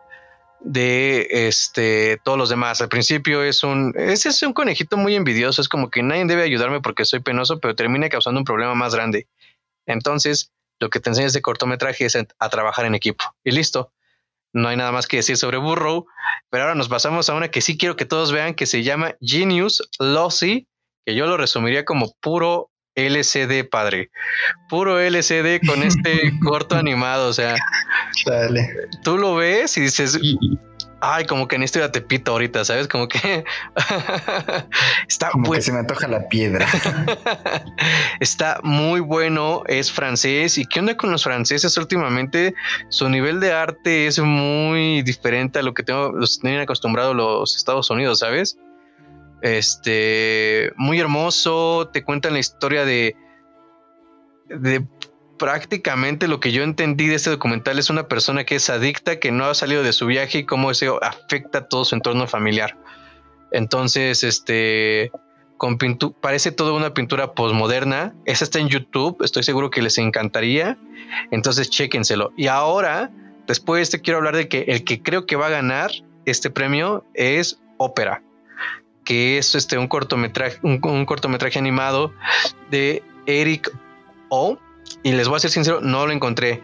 de 0.61 1.27
este 1.29 2.19
todos 2.23 2.37
los 2.37 2.49
demás. 2.49 2.81
Al 2.81 2.89
principio 2.89 3.43
es 3.43 3.63
un 3.63 3.93
ese 3.95 4.29
es 4.29 4.41
un 4.41 4.53
conejito 4.53 4.97
muy 4.97 5.15
envidioso, 5.15 5.61
es 5.61 5.69
como 5.69 5.89
que 5.89 6.01
nadie 6.01 6.25
debe 6.25 6.43
ayudarme 6.43 6.81
porque 6.81 7.05
soy 7.05 7.19
penoso, 7.19 7.59
pero 7.59 7.75
termina 7.75 8.09
causando 8.09 8.39
un 8.39 8.45
problema 8.45 8.73
más 8.73 8.95
grande. 8.95 9.27
Entonces, 9.85 10.51
lo 10.79 10.89
que 10.89 10.99
te 10.99 11.09
enseña 11.09 11.29
de 11.29 11.41
cortometraje 11.41 12.05
es 12.05 12.15
a 12.15 12.49
trabajar 12.49 12.85
en 12.85 12.95
equipo. 12.95 13.23
Y 13.43 13.51
listo. 13.51 13.91
No 14.53 14.67
hay 14.67 14.77
nada 14.77 14.91
más 14.91 15.07
que 15.07 15.17
decir 15.17 15.37
sobre 15.37 15.57
Burrow. 15.57 16.05
Pero 16.49 16.63
ahora 16.63 16.75
nos 16.75 16.89
pasamos 16.89 17.29
a 17.29 17.35
una 17.35 17.49
que 17.49 17.61
sí 17.61 17.77
quiero 17.77 17.95
que 17.95 18.05
todos 18.05 18.31
vean 18.31 18.55
que 18.55 18.65
se 18.65 18.83
llama 18.83 19.15
Genius 19.21 19.87
Lossy, 19.99 20.67
que 21.05 21.15
yo 21.15 21.27
lo 21.27 21.37
resumiría 21.37 21.85
como 21.85 22.13
puro 22.21 22.71
LCD, 22.95 23.69
padre. 23.69 24.09
Puro 24.69 24.99
LCD 24.99 25.65
con 25.65 25.83
este 25.83 26.33
corto 26.43 26.75
animado. 26.75 27.29
O 27.29 27.33
sea, 27.33 27.55
tú 29.03 29.17
lo 29.17 29.35
ves 29.35 29.77
y 29.77 29.81
dices, 29.81 30.19
Ay, 31.01 31.25
como 31.25 31.47
que 31.47 31.55
en 31.55 31.63
esto 31.63 31.79
ya 31.79 31.91
te 31.91 32.01
pito 32.01 32.31
ahorita, 32.31 32.65
¿sabes? 32.65 32.87
Como 32.87 33.07
que 33.07 33.45
está 35.07 35.31
como 35.31 35.51
que 35.51 35.61
se 35.61 35.71
me 35.71 35.79
antoja 35.79 36.07
la 36.07 36.27
piedra. 36.27 36.67
está 38.19 38.59
muy 38.63 38.99
bueno, 38.99 39.63
es 39.67 39.91
francés. 39.91 40.57
¿Y 40.57 40.65
qué 40.65 40.79
onda 40.79 40.97
con 40.97 41.11
los 41.11 41.23
franceses 41.23 41.77
últimamente? 41.77 42.53
Su 42.89 43.09
nivel 43.09 43.39
de 43.39 43.53
arte 43.53 44.07
es 44.07 44.19
muy 44.19 45.01
diferente 45.03 45.59
a 45.59 45.61
lo 45.61 45.73
que 45.73 45.83
tengo, 45.83 46.11
los 46.11 46.39
tienen 46.39 46.61
acostumbrados 46.61 47.15
los 47.15 47.55
Estados 47.55 47.89
Unidos, 47.89 48.19
¿sabes? 48.19 48.57
Este, 49.41 50.71
muy 50.75 50.99
hermoso, 50.99 51.89
te 51.93 52.03
cuentan 52.03 52.33
la 52.33 52.39
historia 52.39 52.83
de 52.83 53.15
de 54.49 54.85
prácticamente 55.39 56.27
lo 56.27 56.39
que 56.39 56.51
yo 56.51 56.61
entendí 56.61 57.07
de 57.07 57.15
este 57.15 57.31
documental 57.31 57.79
es 57.79 57.89
una 57.89 58.07
persona 58.07 58.43
que 58.43 58.55
es 58.55 58.69
adicta, 58.69 59.19
que 59.19 59.31
no 59.31 59.45
ha 59.45 59.55
salido 59.55 59.81
de 59.81 59.93
su 59.93 60.05
viaje 60.05 60.39
y 60.39 60.45
cómo 60.45 60.69
eso 60.69 61.03
afecta 61.03 61.67
todo 61.67 61.85
su 61.85 61.95
entorno 61.95 62.27
familiar. 62.27 62.77
Entonces, 63.51 64.23
este, 64.23 65.11
parece 66.21 66.51
toda 66.51 66.73
una 66.73 66.93
pintura 66.93 67.33
posmoderna. 67.33 68.13
Esa 68.25 68.43
está 68.43 68.59
en 68.59 68.67
YouTube, 68.67 69.17
estoy 69.23 69.41
seguro 69.41 69.71
que 69.71 69.81
les 69.81 69.97
encantaría. 69.97 70.77
Entonces, 71.31 71.71
chéquenselo. 71.71 72.31
Y 72.37 72.47
ahora, 72.47 73.09
después 73.47 73.79
de 73.79 73.83
este, 73.83 74.01
quiero 74.01 74.19
hablar 74.19 74.35
de 74.35 74.47
que 74.47 74.65
el 74.67 74.83
que 74.83 75.01
creo 75.01 75.25
que 75.25 75.35
va 75.35 75.47
a 75.47 75.49
ganar 75.49 75.89
este 76.25 76.51
premio 76.51 77.03
es 77.15 77.59
Ópera, 77.77 78.21
que 79.05 79.37
es 79.37 79.55
este, 79.55 79.77
un 79.77 79.87
cortometraje, 79.87 80.59
un 80.61 81.05
cortometraje 81.05 81.57
animado 81.57 82.13
de 82.69 83.01
Eric 83.25 83.71
O 84.29 84.59
y 85.03 85.11
les 85.11 85.27
voy 85.27 85.37
a 85.37 85.39
ser 85.39 85.51
sincero, 85.51 85.79
no 85.81 86.05
lo 86.05 86.11
encontré. 86.11 86.61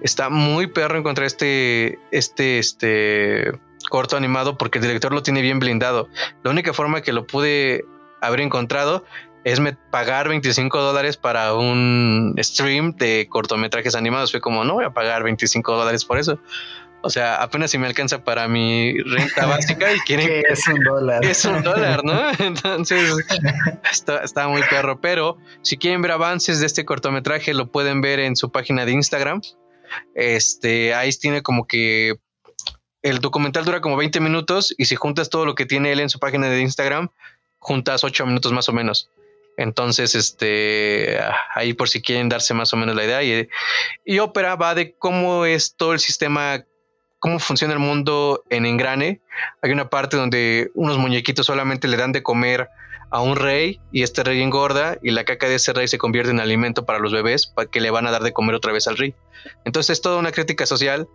Está 0.00 0.28
muy 0.28 0.66
perro 0.66 0.98
encontrar 0.98 1.26
este, 1.26 1.98
este, 2.10 2.58
este 2.58 3.52
corto 3.88 4.16
animado 4.16 4.58
porque 4.58 4.78
el 4.78 4.84
director 4.84 5.12
lo 5.12 5.22
tiene 5.22 5.42
bien 5.42 5.58
blindado. 5.58 6.08
La 6.42 6.50
única 6.50 6.72
forma 6.72 7.02
que 7.02 7.12
lo 7.12 7.26
pude 7.26 7.84
haber 8.20 8.40
encontrado 8.40 9.04
es 9.44 9.60
pagar 9.90 10.28
25 10.28 10.80
dólares 10.80 11.16
para 11.16 11.54
un 11.54 12.34
stream 12.40 12.96
de 12.96 13.28
cortometrajes 13.30 13.94
animados. 13.94 14.32
Fue 14.32 14.40
como, 14.40 14.64
no 14.64 14.74
voy 14.74 14.84
a 14.84 14.90
pagar 14.90 15.22
25 15.22 15.76
dólares 15.76 16.04
por 16.04 16.18
eso. 16.18 16.40
O 17.06 17.10
sea, 17.10 17.36
apenas 17.36 17.70
si 17.70 17.78
me 17.78 17.86
alcanza 17.86 18.24
para 18.24 18.48
mi 18.48 18.98
renta 18.98 19.46
básica 19.46 19.92
y 19.92 19.98
quieren 20.00 20.26
que 20.26 20.40
es 20.40 20.66
un 20.66 20.82
dólar. 20.82 21.24
Es 21.24 21.44
un 21.44 21.62
dólar, 21.62 22.04
¿no? 22.04 22.20
Entonces 22.38 23.14
está, 24.24 24.48
muy 24.48 24.62
perro. 24.68 25.00
Pero 25.00 25.38
si 25.62 25.78
quieren 25.78 26.02
ver 26.02 26.10
avances 26.10 26.58
de 26.58 26.66
este 26.66 26.84
cortometraje, 26.84 27.54
lo 27.54 27.70
pueden 27.70 28.00
ver 28.00 28.18
en 28.18 28.34
su 28.34 28.50
página 28.50 28.84
de 28.84 28.92
Instagram. 28.92 29.40
Este, 30.14 30.94
ahí 30.94 31.12
tiene 31.12 31.42
como 31.42 31.66
que 31.66 32.16
el 33.02 33.20
documental 33.20 33.64
dura 33.64 33.80
como 33.80 33.96
20 33.96 34.18
minutos 34.18 34.74
y 34.76 34.86
si 34.86 34.96
juntas 34.96 35.30
todo 35.30 35.46
lo 35.46 35.54
que 35.54 35.64
tiene 35.64 35.92
él 35.92 36.00
en 36.00 36.10
su 36.10 36.18
página 36.18 36.48
de 36.48 36.60
Instagram, 36.60 37.10
juntas 37.60 38.02
8 38.02 38.26
minutos 38.26 38.50
más 38.50 38.68
o 38.68 38.72
menos. 38.72 39.10
Entonces, 39.56 40.14
este, 40.14 41.18
ahí 41.54 41.72
por 41.72 41.88
si 41.88 42.02
quieren 42.02 42.28
darse 42.28 42.52
más 42.52 42.72
o 42.72 42.76
menos 42.76 42.96
la 42.96 43.04
idea. 43.04 43.22
Y, 43.22 43.48
y 44.04 44.18
Opera 44.18 44.56
va 44.56 44.74
de 44.74 44.96
cómo 44.96 45.46
es 45.46 45.76
todo 45.76 45.92
el 45.92 46.00
sistema 46.00 46.64
cómo 47.26 47.40
funciona 47.40 47.74
el 47.74 47.80
mundo 47.80 48.44
en 48.50 48.66
engrane. 48.66 49.20
Hay 49.60 49.72
una 49.72 49.88
parte 49.88 50.16
donde 50.16 50.70
unos 50.74 50.96
muñequitos 50.96 51.46
solamente 51.46 51.88
le 51.88 51.96
dan 51.96 52.12
de 52.12 52.22
comer 52.22 52.68
a 53.10 53.20
un 53.20 53.34
rey 53.34 53.80
y 53.90 54.04
este 54.04 54.22
rey 54.22 54.40
engorda 54.42 54.96
y 55.02 55.10
la 55.10 55.24
caca 55.24 55.48
de 55.48 55.56
ese 55.56 55.72
rey 55.72 55.88
se 55.88 55.98
convierte 55.98 56.30
en 56.30 56.38
alimento 56.38 56.86
para 56.86 57.00
los 57.00 57.12
bebés 57.12 57.48
para 57.48 57.68
que 57.68 57.80
le 57.80 57.90
van 57.90 58.06
a 58.06 58.12
dar 58.12 58.22
de 58.22 58.32
comer 58.32 58.54
otra 58.54 58.72
vez 58.72 58.86
al 58.86 58.96
rey. 58.96 59.12
Entonces 59.64 59.94
es 59.94 60.02
toda 60.02 60.18
una 60.18 60.30
crítica 60.30 60.66
social 60.66 61.08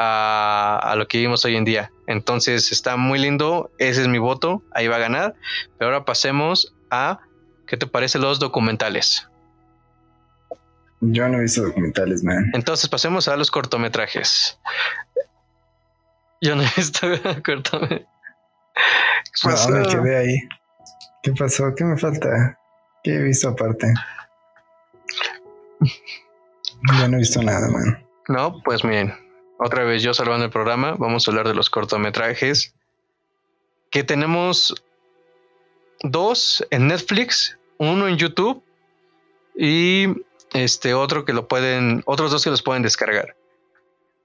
a, 0.00 0.94
lo 0.98 1.06
que 1.06 1.18
vivimos 1.18 1.44
hoy 1.44 1.54
en 1.54 1.64
día. 1.64 1.92
Entonces 2.08 2.72
está 2.72 2.96
muy 2.96 3.20
lindo, 3.20 3.70
ese 3.78 4.02
es 4.02 4.08
mi 4.08 4.18
voto, 4.18 4.64
ahí 4.74 4.88
va 4.88 4.96
a 4.96 4.98
ganar. 4.98 5.36
Pero 5.78 5.92
ahora 5.92 6.04
pasemos 6.04 6.74
a, 6.90 7.20
¿qué 7.68 7.76
te 7.76 7.86
parece 7.86 8.18
los 8.18 8.40
documentales? 8.40 9.28
Yo 11.00 11.28
no 11.28 11.38
he 11.38 11.42
visto 11.42 11.62
documentales, 11.62 12.24
man. 12.24 12.50
Entonces 12.52 12.88
pasemos 12.88 13.28
a 13.28 13.36
los 13.36 13.52
cortometrajes. 13.52 14.58
Yo 16.40 16.56
no 16.56 16.62
he 16.62 16.70
visto 16.76 17.06
cortometrajes. 17.44 18.06
¿Qué 19.42 19.72
me 19.72 19.86
quedé 19.86 20.16
ahí. 20.16 20.36
¿Qué 21.22 21.32
pasó? 21.32 21.74
¿Qué 21.74 21.84
me 21.84 21.96
falta? 21.96 22.58
¿Qué 23.02 23.14
he 23.14 23.22
visto 23.22 23.48
aparte? 23.48 23.92
Yo 25.80 27.08
no 27.08 27.16
he 27.16 27.20
visto 27.20 27.42
nada, 27.42 27.68
man. 27.68 28.06
No, 28.28 28.60
pues 28.64 28.84
miren, 28.84 29.14
otra 29.58 29.84
vez 29.84 30.02
yo 30.02 30.12
salvando 30.14 30.44
el 30.44 30.50
programa, 30.50 30.94
vamos 30.98 31.26
a 31.26 31.30
hablar 31.30 31.46
de 31.48 31.54
los 31.54 31.70
cortometrajes. 31.70 32.74
Que 33.90 34.02
tenemos 34.04 34.74
dos 36.02 36.66
en 36.70 36.88
Netflix, 36.88 37.56
uno 37.78 38.08
en 38.08 38.16
YouTube 38.16 38.62
y 39.56 40.06
este 40.52 40.94
otro 40.94 41.24
que 41.24 41.32
lo 41.32 41.48
pueden, 41.48 42.02
otros 42.06 42.30
dos 42.30 42.44
que 42.44 42.50
los 42.50 42.62
pueden 42.62 42.82
descargar. 42.82 43.35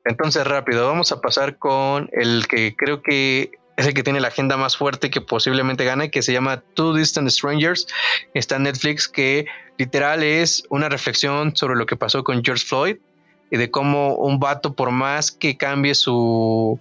Entonces, 0.05 0.45
rápido, 0.45 0.87
vamos 0.87 1.11
a 1.11 1.21
pasar 1.21 1.57
con 1.57 2.09
el 2.13 2.47
que 2.47 2.75
creo 2.75 3.01
que 3.01 3.51
es 3.77 3.87
el 3.87 3.93
que 3.93 4.03
tiene 4.03 4.19
la 4.19 4.27
agenda 4.27 4.57
más 4.57 4.77
fuerte 4.77 5.09
que 5.09 5.21
posiblemente 5.21 5.85
gane, 5.85 6.11
que 6.11 6.21
se 6.21 6.33
llama 6.33 6.61
Two 6.73 6.95
Distant 6.95 7.29
Strangers. 7.29 7.87
Está 8.33 8.57
en 8.57 8.63
Netflix, 8.63 9.07
que 9.07 9.45
literal 9.77 10.23
es 10.23 10.63
una 10.69 10.89
reflexión 10.89 11.55
sobre 11.55 11.75
lo 11.75 11.85
que 11.85 11.95
pasó 11.95 12.23
con 12.23 12.43
George 12.43 12.65
Floyd 12.65 12.97
y 13.49 13.57
de 13.57 13.71
cómo 13.71 14.15
un 14.15 14.39
vato, 14.39 14.73
por 14.73 14.91
más 14.91 15.31
que 15.31 15.57
cambie 15.57 15.95
su, 15.95 16.79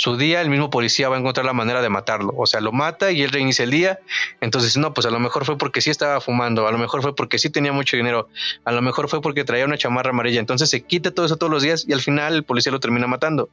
su 0.00 0.16
día, 0.16 0.40
el 0.40 0.48
mismo 0.48 0.70
policía 0.70 1.10
va 1.10 1.16
a 1.16 1.18
encontrar 1.18 1.44
la 1.44 1.52
manera 1.52 1.82
de 1.82 1.90
matarlo. 1.90 2.32
O 2.34 2.46
sea, 2.46 2.62
lo 2.62 2.72
mata 2.72 3.12
y 3.12 3.20
él 3.20 3.28
reinicia 3.28 3.64
el 3.64 3.70
día. 3.70 3.98
Entonces, 4.40 4.78
no, 4.78 4.94
pues 4.94 5.06
a 5.06 5.10
lo 5.10 5.20
mejor 5.20 5.44
fue 5.44 5.58
porque 5.58 5.82
sí 5.82 5.90
estaba 5.90 6.22
fumando, 6.22 6.66
a 6.66 6.72
lo 6.72 6.78
mejor 6.78 7.02
fue 7.02 7.14
porque 7.14 7.38
sí 7.38 7.50
tenía 7.50 7.70
mucho 7.70 7.98
dinero, 7.98 8.30
a 8.64 8.72
lo 8.72 8.80
mejor 8.80 9.10
fue 9.10 9.20
porque 9.20 9.44
traía 9.44 9.66
una 9.66 9.76
chamarra 9.76 10.08
amarilla. 10.08 10.40
Entonces 10.40 10.70
se 10.70 10.80
quita 10.80 11.10
todo 11.10 11.26
eso 11.26 11.36
todos 11.36 11.52
los 11.52 11.62
días 11.62 11.84
y 11.86 11.92
al 11.92 12.00
final 12.00 12.34
el 12.34 12.44
policía 12.44 12.72
lo 12.72 12.80
termina 12.80 13.06
matando. 13.06 13.50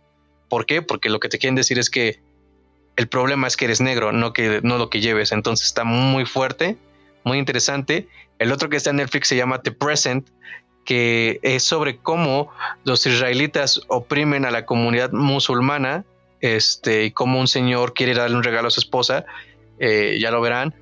¿Por 0.47 0.65
qué? 0.65 0.81
Porque 0.81 1.09
lo 1.09 1.19
que 1.19 1.27
te 1.27 1.37
quieren 1.37 1.55
decir 1.55 1.79
es 1.79 1.89
que 1.89 2.21
el 2.95 3.09
problema 3.09 3.47
es 3.47 3.57
que 3.57 3.65
eres 3.65 3.81
negro, 3.81 4.13
no, 4.13 4.31
que, 4.31 4.61
no 4.63 4.77
lo 4.77 4.89
que 4.89 5.01
lleves. 5.01 5.33
Entonces 5.33 5.67
está 5.67 5.83
muy 5.83 6.25
fuerte, 6.25 6.77
muy 7.25 7.39
interesante. 7.39 8.07
El 8.39 8.53
otro 8.53 8.69
que 8.69 8.77
está 8.77 8.91
en 8.91 8.95
Netflix 8.95 9.27
se 9.27 9.35
llama 9.35 9.61
The 9.61 9.73
Present, 9.73 10.29
que 10.85 11.41
es 11.41 11.63
sobre 11.63 11.97
cómo 11.97 12.49
los 12.85 13.05
israelitas 13.05 13.81
oprimen 13.89 14.45
a 14.45 14.51
la 14.51 14.65
comunidad 14.65 15.11
musulmana 15.11 16.05
este, 16.41 17.05
y 17.05 17.11
cómo 17.11 17.39
un 17.39 17.47
señor 17.47 17.93
quiere 17.93 18.13
darle 18.13 18.37
un 18.37 18.43
regalo 18.43 18.67
a 18.67 18.71
su 18.71 18.79
esposa, 18.79 19.25
eh, 19.79 20.17
ya 20.19 20.31
lo 20.31 20.41
verán, 20.41 20.73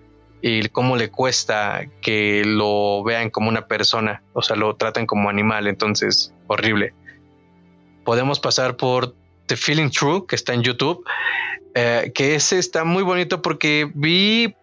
y 0.42 0.68
cómo 0.70 0.96
le 0.96 1.10
cuesta 1.10 1.86
que 2.02 2.44
lo 2.46 3.04
vean 3.04 3.30
como 3.30 3.50
una 3.50 3.68
persona, 3.68 4.22
o 4.34 4.42
sea, 4.42 4.56
lo 4.56 4.76
traten 4.76 5.06
como 5.06 5.30
animal, 5.30 5.68
entonces, 5.68 6.34
horrible. 6.48 6.94
Podemos 8.04 8.40
pasar 8.40 8.78
por 8.78 9.16
The 9.48 9.56
Feeling 9.56 9.90
True, 9.90 10.26
que 10.28 10.36
está 10.36 10.54
en 10.54 10.62
YouTube, 10.62 11.04
eh, 11.74 12.12
que 12.14 12.36
ese 12.36 12.60
está 12.60 12.84
muy 12.84 13.04
bonito 13.04 13.42
porque 13.42 13.90
vi 13.94 14.56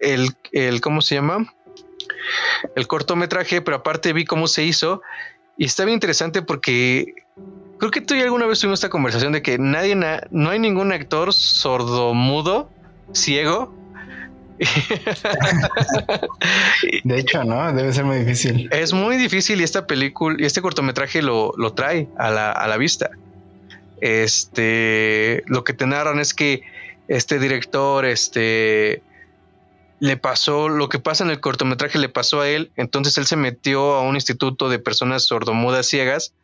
el, 0.00 0.30
el, 0.52 0.80
¿cómo 0.80 1.02
se 1.02 1.16
llama? 1.16 1.52
El 2.74 2.86
cortometraje, 2.86 3.60
pero 3.60 3.78
aparte 3.78 4.12
vi 4.12 4.24
cómo 4.24 4.48
se 4.48 4.64
hizo 4.64 5.02
y 5.56 5.66
está 5.66 5.84
bien 5.84 5.94
interesante 5.94 6.40
porque 6.40 7.14
Creo 7.80 7.90
que 7.90 8.00
tú 8.02 8.14
y 8.14 8.20
alguna 8.20 8.44
vez 8.44 8.60
tuvimos 8.60 8.80
esta 8.80 8.90
conversación 8.90 9.32
de 9.32 9.40
que 9.40 9.56
nadie, 9.58 9.96
no 9.96 10.50
hay 10.50 10.58
ningún 10.58 10.92
actor 10.92 11.32
sordomudo, 11.32 12.68
ciego. 13.14 13.74
de 17.04 17.18
hecho, 17.18 17.42
no, 17.42 17.72
debe 17.72 17.90
ser 17.94 18.04
muy 18.04 18.18
difícil. 18.18 18.68
Es 18.70 18.92
muy 18.92 19.16
difícil 19.16 19.62
y 19.62 19.64
esta 19.64 19.86
película 19.86 20.36
y 20.38 20.44
este 20.44 20.60
cortometraje 20.60 21.22
lo, 21.22 21.54
lo 21.56 21.72
trae 21.72 22.06
a 22.18 22.30
la, 22.30 22.52
a 22.52 22.68
la 22.68 22.76
vista. 22.76 23.08
Este, 24.02 25.42
lo 25.46 25.64
que 25.64 25.72
te 25.72 25.86
narran 25.86 26.18
es 26.18 26.34
que 26.34 26.60
este 27.08 27.38
director, 27.38 28.04
este, 28.04 29.02
le 30.00 30.18
pasó 30.18 30.68
lo 30.68 30.90
que 30.90 30.98
pasa 30.98 31.24
en 31.24 31.30
el 31.30 31.40
cortometraje, 31.40 31.98
le 31.98 32.10
pasó 32.10 32.42
a 32.42 32.48
él. 32.50 32.72
Entonces 32.76 33.16
él 33.16 33.24
se 33.24 33.36
metió 33.36 33.94
a 33.94 34.02
un 34.02 34.16
instituto 34.16 34.68
de 34.68 34.78
personas 34.78 35.24
sordomudas 35.24 35.86
ciegas 35.86 36.34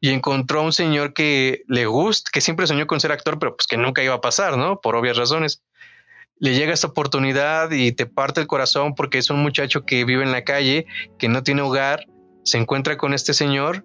y 0.00 0.10
encontró 0.10 0.60
a 0.60 0.64
un 0.64 0.72
señor 0.72 1.12
que 1.12 1.62
le 1.66 1.86
gusta, 1.86 2.30
que 2.32 2.40
siempre 2.40 2.66
soñó 2.66 2.86
con 2.86 3.00
ser 3.00 3.12
actor, 3.12 3.38
pero 3.38 3.56
pues 3.56 3.66
que 3.66 3.76
nunca 3.76 4.02
iba 4.02 4.14
a 4.14 4.20
pasar, 4.20 4.56
¿no? 4.56 4.80
Por 4.80 4.94
obvias 4.94 5.16
razones. 5.16 5.62
Le 6.38 6.54
llega 6.54 6.72
esta 6.72 6.86
oportunidad 6.86 7.72
y 7.72 7.90
te 7.92 8.06
parte 8.06 8.40
el 8.40 8.46
corazón 8.46 8.94
porque 8.94 9.18
es 9.18 9.28
un 9.28 9.42
muchacho 9.42 9.84
que 9.84 10.04
vive 10.04 10.22
en 10.22 10.30
la 10.30 10.44
calle, 10.44 10.86
que 11.18 11.28
no 11.28 11.42
tiene 11.42 11.62
hogar, 11.62 12.06
se 12.44 12.58
encuentra 12.58 12.96
con 12.96 13.12
este 13.12 13.34
señor 13.34 13.84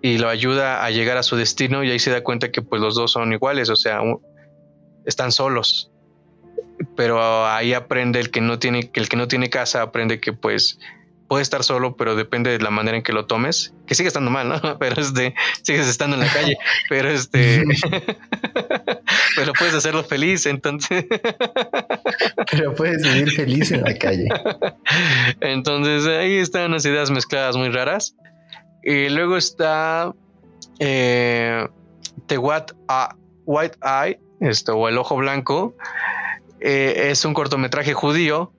y 0.00 0.18
lo 0.18 0.28
ayuda 0.28 0.84
a 0.84 0.90
llegar 0.90 1.16
a 1.16 1.22
su 1.24 1.34
destino 1.34 1.82
y 1.82 1.90
ahí 1.90 1.98
se 1.98 2.10
da 2.10 2.22
cuenta 2.22 2.52
que 2.52 2.62
pues 2.62 2.80
los 2.80 2.94
dos 2.94 3.12
son 3.12 3.32
iguales, 3.32 3.70
o 3.70 3.76
sea, 3.76 4.00
están 5.04 5.32
solos. 5.32 5.90
Pero 6.96 7.46
ahí 7.46 7.72
aprende 7.72 8.20
el 8.20 8.30
que 8.30 8.40
no 8.40 8.58
tiene, 8.58 8.90
el 8.92 9.08
que 9.08 9.16
no 9.16 9.26
tiene 9.26 9.50
casa, 9.50 9.82
aprende 9.82 10.20
que 10.20 10.32
pues 10.32 10.78
puede 11.34 11.42
estar 11.42 11.64
solo, 11.64 11.96
pero 11.96 12.14
depende 12.14 12.52
de 12.52 12.60
la 12.60 12.70
manera 12.70 12.96
en 12.96 13.02
que 13.02 13.12
lo 13.12 13.26
tomes, 13.26 13.74
que 13.88 13.96
sigue 13.96 14.06
estando 14.06 14.30
mal, 14.30 14.48
¿no? 14.48 14.60
Pero 14.78 15.00
este, 15.00 15.34
sigues 15.62 15.88
estando 15.88 16.14
en 16.14 16.22
la 16.22 16.28
calle, 16.28 16.56
pero 16.88 17.10
este, 17.10 17.64
pero 19.36 19.52
puedes 19.58 19.74
hacerlo 19.74 20.04
feliz, 20.04 20.46
entonces. 20.46 21.06
pero 22.52 22.72
puedes 22.76 23.02
vivir 23.02 23.32
feliz 23.32 23.72
en 23.72 23.82
la 23.82 23.98
calle. 23.98 24.28
Entonces 25.40 26.06
ahí 26.06 26.36
están 26.36 26.70
unas 26.70 26.84
ideas 26.86 27.10
mezcladas 27.10 27.56
muy 27.56 27.68
raras. 27.68 28.14
Y 28.84 29.08
luego 29.08 29.36
está 29.36 30.12
eh, 30.78 31.66
The 32.28 32.38
What 32.38 32.66
White 33.44 33.78
Eye, 33.82 34.20
esto, 34.38 34.76
o 34.76 34.88
El 34.88 34.98
Ojo 34.98 35.16
Blanco. 35.16 35.74
Eh, 36.60 37.08
es 37.10 37.24
un 37.24 37.34
cortometraje 37.34 37.92
judío 37.92 38.52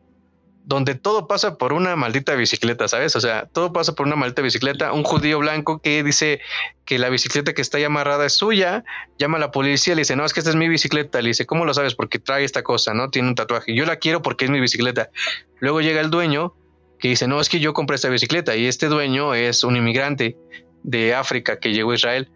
donde 0.66 0.96
todo 0.96 1.28
pasa 1.28 1.58
por 1.58 1.74
una 1.74 1.96
maldita 1.96 2.34
bicicleta, 2.34 2.88
¿sabes? 2.88 3.16
O 3.16 3.22
sea, 3.22 3.46
todo 3.46 3.72
pasa 3.72 3.94
por 3.94 4.08
una 4.08 4.16
maldita 4.16 4.42
bicicleta. 4.42 4.94
Un 4.94 5.04
judío 5.04 5.38
blanco 5.38 5.80
que 5.80 6.04
dice 6.04 6.42
que 6.86 6.98
la 6.98 7.10
bicicleta 7.10 7.54
que 7.54 7.62
está 7.62 7.78
ahí 7.78 7.84
amarrada 7.84 8.26
es 8.26 8.34
suya, 8.34 8.84
llama 9.20 9.38
a 9.38 9.42
la 9.42 9.52
policía, 9.52 9.94
le 9.94 10.02
dice, 10.02 10.16
no, 10.16 10.26
es 10.26 10.34
que 10.34 10.40
esta 10.40 10.50
es 10.50 10.56
mi 10.56 10.68
bicicleta. 10.68 11.22
Le 11.22 11.30
dice, 11.30 11.46
¿cómo 11.46 11.66
lo 11.66 11.74
sabes? 11.76 11.94
Porque 11.94 12.18
trae 12.18 12.44
esta 12.44 12.64
cosa, 12.64 12.96
¿no? 12.96 13.12
Tiene 13.12 13.28
un 13.28 13.36
tatuaje. 13.36 13.76
Yo 13.76 13.86
la 13.86 13.98
quiero 13.98 14.24
porque 14.24 14.46
es 14.46 14.52
mi 14.52 14.60
bicicleta. 14.60 15.12
Luego 15.60 15.82
llega 15.82 16.02
el 16.02 16.10
dueño 16.10 16.56
que 17.00 17.10
dice, 17.10 17.28
no, 17.28 17.40
es 17.40 17.48
que 17.48 17.60
yo 17.60 17.74
compré 17.74 17.96
esta 17.96 18.10
bicicleta 18.10 18.56
y 18.56 18.66
este 18.66 18.88
dueño 18.88 19.36
es 19.36 19.64
un 19.64 19.78
inmigrante 19.78 20.36
de 20.82 21.14
África 21.14 21.60
que 21.60 21.74
llegó 21.74 21.92
a 21.92 21.96
Israel. 21.96 22.32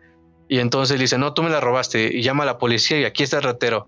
Y 0.47 0.59
entonces 0.59 0.97
le 0.97 1.03
dice, 1.05 1.17
no, 1.17 1.33
tú 1.33 1.41
me 1.41 1.49
la 1.49 1.61
robaste 1.61 2.11
y 2.13 2.21
llama 2.21 2.43
a 2.43 2.45
la 2.45 2.57
policía 2.59 2.99
y 2.99 3.05
aquí 3.05 3.23
está 3.23 3.37
el 3.37 3.43
ratero 3.43 3.87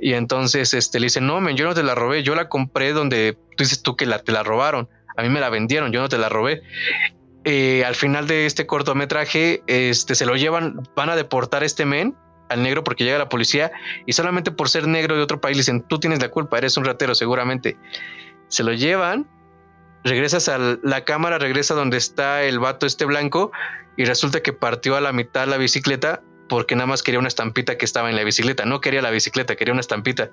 y 0.00 0.14
entonces 0.14 0.74
este, 0.74 0.98
le 1.00 1.06
dice, 1.06 1.20
no, 1.20 1.40
men, 1.40 1.56
yo 1.56 1.66
no 1.66 1.74
te 1.74 1.82
la 1.82 1.94
robé, 1.94 2.22
yo 2.22 2.34
la 2.34 2.48
compré 2.48 2.92
donde 2.92 3.36
tú 3.56 3.64
dices 3.64 3.82
tú 3.82 3.96
que 3.96 4.06
la, 4.06 4.20
te 4.20 4.32
la 4.32 4.42
robaron, 4.42 4.88
a 5.16 5.22
mí 5.22 5.28
me 5.28 5.40
la 5.40 5.50
vendieron, 5.50 5.92
yo 5.92 6.00
no 6.00 6.08
te 6.08 6.18
la 6.18 6.28
robé. 6.28 6.62
Eh, 7.44 7.84
al 7.84 7.94
final 7.94 8.26
de 8.26 8.46
este 8.46 8.66
cortometraje, 8.66 9.62
este, 9.66 10.14
se 10.14 10.26
lo 10.26 10.36
llevan, 10.36 10.82
van 10.94 11.10
a 11.10 11.16
deportar 11.16 11.62
a 11.62 11.66
este 11.66 11.84
men, 11.84 12.14
al 12.48 12.62
negro, 12.62 12.82
porque 12.82 13.04
llega 13.04 13.18
la 13.18 13.28
policía 13.28 13.70
y 14.06 14.12
solamente 14.12 14.50
por 14.50 14.68
ser 14.68 14.86
negro 14.88 15.16
de 15.16 15.22
otro 15.22 15.40
país 15.40 15.56
le 15.56 15.60
dicen, 15.60 15.82
tú 15.82 16.00
tienes 16.00 16.20
la 16.20 16.28
culpa, 16.28 16.58
eres 16.58 16.76
un 16.76 16.84
ratero 16.84 17.14
seguramente. 17.14 17.76
Se 18.48 18.64
lo 18.64 18.72
llevan, 18.72 19.28
regresas 20.02 20.48
a 20.48 20.58
la 20.58 21.04
cámara, 21.04 21.38
regresa 21.38 21.74
donde 21.74 21.96
está 21.96 22.42
el 22.42 22.58
vato 22.58 22.86
este 22.86 23.04
blanco 23.04 23.52
y 23.96 24.04
resulta 24.04 24.42
que 24.42 24.52
partió 24.52 24.96
a 24.96 25.00
la 25.00 25.12
mitad 25.12 25.46
la 25.46 25.58
bicicleta 25.58 26.22
porque 26.50 26.74
nada 26.74 26.88
más 26.88 27.04
quería 27.04 27.20
una 27.20 27.28
estampita 27.28 27.78
que 27.78 27.84
estaba 27.84 28.10
en 28.10 28.16
la 28.16 28.24
bicicleta. 28.24 28.64
No 28.64 28.80
quería 28.80 29.00
la 29.02 29.10
bicicleta, 29.10 29.54
quería 29.54 29.72
una 29.72 29.82
estampita. 29.82 30.30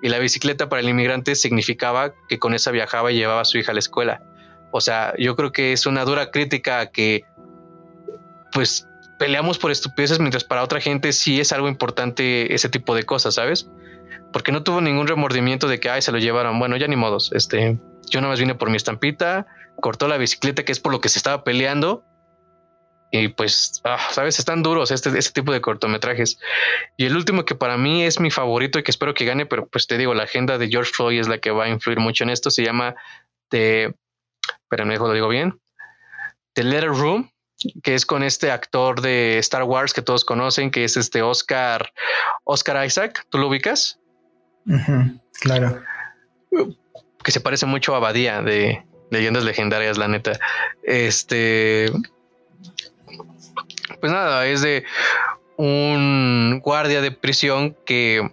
Y 0.00 0.08
la 0.08 0.18
bicicleta 0.18 0.70
para 0.70 0.80
el 0.80 0.88
inmigrante 0.88 1.34
significaba 1.34 2.14
que 2.30 2.38
con 2.38 2.54
esa 2.54 2.70
viajaba 2.70 3.12
y 3.12 3.16
llevaba 3.16 3.42
a 3.42 3.44
su 3.44 3.58
hija 3.58 3.72
a 3.72 3.74
la 3.74 3.80
escuela. 3.80 4.22
O 4.70 4.80
sea, 4.80 5.12
yo 5.18 5.36
creo 5.36 5.52
que 5.52 5.74
es 5.74 5.84
una 5.84 6.06
dura 6.06 6.30
crítica 6.30 6.90
que, 6.90 7.24
pues, 8.52 8.88
peleamos 9.18 9.58
por 9.58 9.70
estupideces, 9.70 10.18
mientras 10.18 10.44
para 10.44 10.62
otra 10.62 10.80
gente 10.80 11.12
sí 11.12 11.40
es 11.40 11.52
algo 11.52 11.68
importante 11.68 12.54
ese 12.54 12.70
tipo 12.70 12.94
de 12.94 13.02
cosas, 13.02 13.34
¿sabes? 13.34 13.68
Porque 14.32 14.52
no 14.52 14.62
tuvo 14.62 14.80
ningún 14.80 15.08
remordimiento 15.08 15.68
de 15.68 15.78
que, 15.78 15.90
ay, 15.90 16.00
se 16.00 16.10
lo 16.10 16.16
llevaron. 16.16 16.58
Bueno, 16.58 16.78
ya 16.78 16.88
ni 16.88 16.96
modos. 16.96 17.32
Este, 17.34 17.78
yo 18.08 18.22
nada 18.22 18.32
más 18.32 18.40
vine 18.40 18.54
por 18.54 18.70
mi 18.70 18.78
estampita, 18.78 19.46
cortó 19.78 20.08
la 20.08 20.16
bicicleta, 20.16 20.64
que 20.64 20.72
es 20.72 20.80
por 20.80 20.90
lo 20.90 21.02
que 21.02 21.10
se 21.10 21.18
estaba 21.18 21.44
peleando, 21.44 22.02
Y 23.12 23.28
pues, 23.28 23.80
ah, 23.84 23.98
sabes, 24.10 24.38
están 24.38 24.62
duros 24.62 24.90
este, 24.90 25.16
este 25.18 25.40
tipo 25.40 25.52
de 25.52 25.60
cortometrajes. 25.60 26.38
Y 26.96 27.06
el 27.06 27.16
último 27.16 27.44
que 27.44 27.54
para 27.54 27.76
mí 27.76 28.04
es 28.04 28.20
mi 28.20 28.30
favorito 28.30 28.78
y 28.78 28.82
que 28.82 28.90
espero 28.90 29.14
que 29.14 29.24
gane, 29.24 29.46
pero 29.46 29.66
pues 29.66 29.86
te 29.86 29.98
digo, 29.98 30.14
la 30.14 30.24
agenda 30.24 30.58
de 30.58 30.68
George 30.68 30.92
Floyd 30.94 31.20
es 31.20 31.28
la 31.28 31.38
que 31.38 31.50
va 31.50 31.64
a 31.64 31.68
influir 31.68 31.98
mucho 31.98 32.22
en 32.22 32.30
esto. 32.30 32.50
Se 32.50 32.62
llama 32.62 32.94
The, 33.48 33.94
pero 34.68 34.86
me 34.86 34.96
lo 34.96 35.12
digo 35.12 35.28
bien, 35.28 35.60
The 36.54 36.62
Letter 36.62 36.90
Room, 36.90 37.30
que 37.82 37.94
es 37.94 38.06
con 38.06 38.22
este 38.22 38.50
actor 38.50 39.00
de 39.00 39.38
Star 39.38 39.64
Wars 39.64 39.92
que 39.92 40.02
todos 40.02 40.24
conocen, 40.24 40.70
que 40.70 40.84
es 40.84 40.96
este 40.96 41.22
Oscar, 41.22 41.92
Oscar 42.44 42.86
Isaac. 42.86 43.26
¿Tú 43.28 43.38
lo 43.38 43.48
ubicas? 43.48 43.98
claro. 45.40 45.82
Que 47.24 47.32
se 47.32 47.40
parece 47.40 47.66
mucho 47.66 47.94
a 47.94 47.98
Badía 47.98 48.40
de 48.40 48.84
Leyendas 49.10 49.44
Legendarias, 49.44 49.98
la 49.98 50.08
neta. 50.08 50.38
Este 50.84 51.90
pues 53.98 54.12
nada, 54.12 54.46
es 54.46 54.62
de 54.62 54.84
un 55.56 56.60
guardia 56.62 57.00
de 57.00 57.10
prisión 57.10 57.76
que 57.84 58.30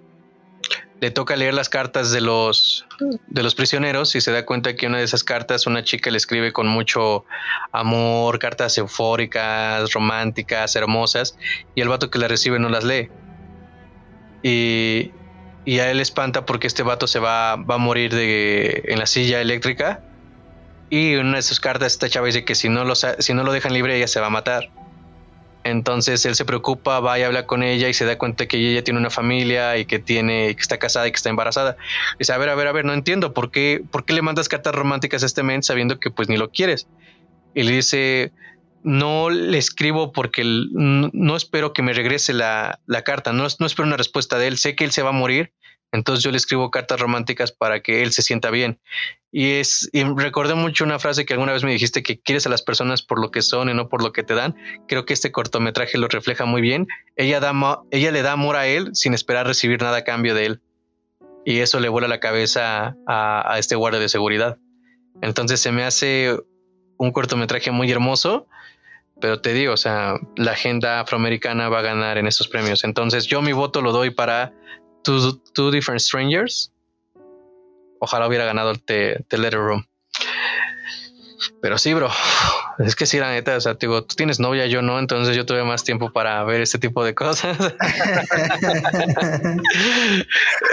le 1.00 1.12
toca 1.12 1.36
leer 1.36 1.54
las 1.54 1.70
cartas 1.70 2.12
de 2.12 2.22
los 2.22 2.88
de 3.28 3.44
los 3.44 3.54
prisioneros 3.54 4.16
y 4.16 4.22
se 4.22 4.32
da 4.32 4.46
cuenta 4.46 4.76
que 4.76 4.88
una 4.88 4.98
de 4.98 5.04
esas 5.04 5.24
cartas 5.24 5.68
una 5.68 5.84
chica 5.84 6.10
le 6.10 6.18
escribe 6.18 6.54
con 6.54 6.68
mucho 6.68 7.26
amor, 7.72 8.40
cartas 8.40 8.78
eufóricas, 8.78 9.92
románticas, 9.94 10.76
hermosas 10.76 11.38
y 11.76 11.82
el 11.82 11.90
vato 11.90 12.10
que 12.10 12.20
la 12.20 12.28
recibe 12.28 12.60
no 12.60 12.70
las 12.70 12.84
lee. 12.84 13.10
Y, 14.44 15.12
y 15.66 15.80
a 15.80 15.92
él 15.92 16.00
espanta 16.00 16.46
porque 16.46 16.68
este 16.68 16.84
vato 16.84 17.08
se 17.08 17.20
va, 17.20 17.58
va 17.58 17.76
a 17.76 17.80
morir 17.80 18.14
de, 18.14 18.84
en 18.86 19.00
la 19.00 19.06
silla 19.06 19.42
eléctrica 19.42 20.02
y 20.90 21.16
una 21.16 21.38
de 21.38 21.42
sus 21.42 21.60
cartas 21.60 21.94
esta 21.94 22.10
chava 22.10 22.28
dice 22.28 22.46
que 22.46 22.56
si 22.56 22.70
no 22.70 22.86
lo, 22.86 22.96
si 22.96 23.34
no 23.34 23.44
lo 23.44 23.52
dejan 23.52 23.74
libre 23.74 23.98
ella 23.98 24.08
se 24.08 24.20
va 24.20 24.28
a 24.28 24.32
matar. 24.32 24.72
Entonces 25.70 26.26
él 26.26 26.36
se 26.36 26.46
preocupa, 26.46 27.00
va 27.00 27.20
y 27.20 27.24
habla 27.24 27.46
con 27.46 27.64
ella 27.64 27.90
y 27.90 27.94
se 27.94 28.06
da 28.06 28.18
cuenta 28.18 28.48
que 28.48 28.58
ella 28.58 28.84
tiene 28.84 29.00
una 29.00 29.10
familia 29.10 29.78
y 29.78 29.86
que 29.86 30.00
tiene, 30.00 30.56
que 30.56 30.62
está 30.62 30.78
casada 30.78 31.08
y 31.08 31.12
que 31.12 31.18
está 31.18 31.30
embarazada. 31.30 31.78
Dice, 32.18 32.34
a 32.34 32.38
ver, 32.38 32.50
a 32.50 32.56
ver, 32.56 32.68
a 32.68 32.72
ver, 32.72 32.86
no 32.86 32.94
entiendo, 32.94 33.34
¿por 33.34 33.52
qué, 33.52 33.84
por 33.92 34.06
qué 34.06 34.14
le 34.14 34.22
mandas 34.22 34.50
cartas 34.50 34.74
románticas 34.74 35.24
a 35.24 35.26
este 35.26 35.44
men 35.44 35.64
sabiendo 35.64 36.00
que 36.00 36.10
pues 36.10 36.30
ni 36.30 36.38
lo 36.38 36.52
quieres? 36.52 36.88
Y 37.54 37.64
le 37.64 37.72
dice, 37.72 38.32
no 38.84 39.30
le 39.30 39.58
escribo 39.58 40.12
porque 40.14 40.44
no, 40.46 41.36
espero 41.36 41.74
que 41.74 41.82
me 41.82 41.94
regrese 41.94 42.34
la, 42.34 42.80
carta, 43.04 43.34
no, 43.34 43.46
no 43.60 43.66
espero 43.66 43.88
una 43.88 43.98
respuesta 43.98 44.38
de 44.38 44.48
él, 44.48 44.58
sé 44.58 44.76
que 44.76 44.86
él 44.86 44.92
se 44.92 45.02
va 45.02 45.10
a 45.10 45.14
morir, 45.14 45.52
entonces 45.92 46.24
yo 46.24 46.32
le 46.32 46.38
escribo 46.38 46.70
cartas 46.70 47.00
románticas 47.00 47.52
para 47.52 47.82
que 47.82 48.04
él 48.04 48.12
se 48.12 48.22
sienta 48.22 48.50
bien. 48.50 48.80
Y 49.32 49.52
es, 49.54 49.90
y 49.94 50.04
recordé 50.04 50.56
mucho 50.56 50.84
una 50.84 51.00
frase 51.00 51.26
que 51.26 51.34
alguna 51.34 51.54
vez 51.54 51.64
me 51.64 51.72
dijiste 51.72 52.04
que 52.04 52.20
quieres 52.20 52.46
a 52.46 52.50
las 52.50 52.62
personas 52.62 53.02
por 53.02 53.20
lo 53.20 53.32
que 53.32 53.42
son 53.42 53.70
y 53.70 53.74
no 53.74 53.90
por 53.90 54.02
lo 54.02 54.12
que 54.12 54.24
te 54.24 54.34
dan. 54.34 54.56
Creo 54.88 55.06
que 55.06 55.14
este 55.14 55.32
cortometraje 55.32 55.98
lo 55.98 56.08
refleja 56.08 56.46
muy 56.46 56.62
bien. 56.62 56.88
Ella, 57.16 57.40
da, 57.40 57.54
ella 57.92 58.12
le 58.12 58.22
da 58.22 58.34
amor 58.34 58.56
a 58.56 58.68
él 58.68 58.90
sin 58.94 59.14
esperar 59.14 59.48
recibir 59.48 59.82
nada 59.82 59.98
a 59.98 60.04
cambio 60.04 60.34
de 60.34 60.46
él. 60.46 60.62
Y 61.46 61.60
eso 61.60 61.80
le 61.80 61.90
vuela 61.90 62.08
la 62.08 62.20
cabeza 62.20 62.98
a, 63.06 63.54
a 63.54 63.60
este 63.60 63.76
guardia 63.76 64.00
de 64.00 64.10
seguridad. 64.10 64.58
Entonces 65.22 65.62
se 65.62 65.72
me 65.72 65.84
hace 65.84 66.38
un 66.98 67.12
cortometraje 67.12 67.72
muy 67.72 67.92
hermoso, 67.92 68.48
pero 69.22 69.42
te 69.42 69.54
digo, 69.54 69.74
o 69.74 69.78
sea, 69.78 70.16
la 70.36 70.52
agenda 70.52 71.00
afroamericana 71.00 71.70
va 71.70 71.80
a 71.80 71.84
ganar 71.84 72.18
en 72.18 72.28
estos 72.28 72.48
premios. 72.48 72.84
Entonces 72.84 73.28
yo 73.28 73.42
mi 73.42 73.54
voto 73.54 73.82
lo 73.82 73.92
doy 73.92 74.10
para 74.10 74.54
Two, 75.54 75.72
Different 75.72 76.02
Strangers. 76.02 76.72
Ojalá 78.00 78.28
hubiera 78.28 78.46
ganado 78.46 78.72
el 78.72 78.82
The, 78.84 79.24
Letter 79.32 79.60
Room. 79.60 79.86
Pero 81.62 81.78
sí, 81.78 81.94
bro. 81.94 82.10
Es 82.80 82.96
que 82.96 83.06
sí, 83.06 83.18
la 83.18 83.32
neta, 83.32 83.56
o 83.56 83.62
sea, 83.62 83.74
digo, 83.74 84.04
tú 84.04 84.16
tienes 84.16 84.40
novia, 84.40 84.68
yo 84.68 84.84
no, 84.84 85.00
entonces 85.00 85.36
yo 85.36 85.46
tuve 85.46 85.64
más 85.64 85.84
tiempo 85.84 86.12
para 86.12 86.44
ver 86.44 86.62
este 86.62 86.78
tipo 86.78 87.04
de 87.04 87.16
cosas. 87.16 87.58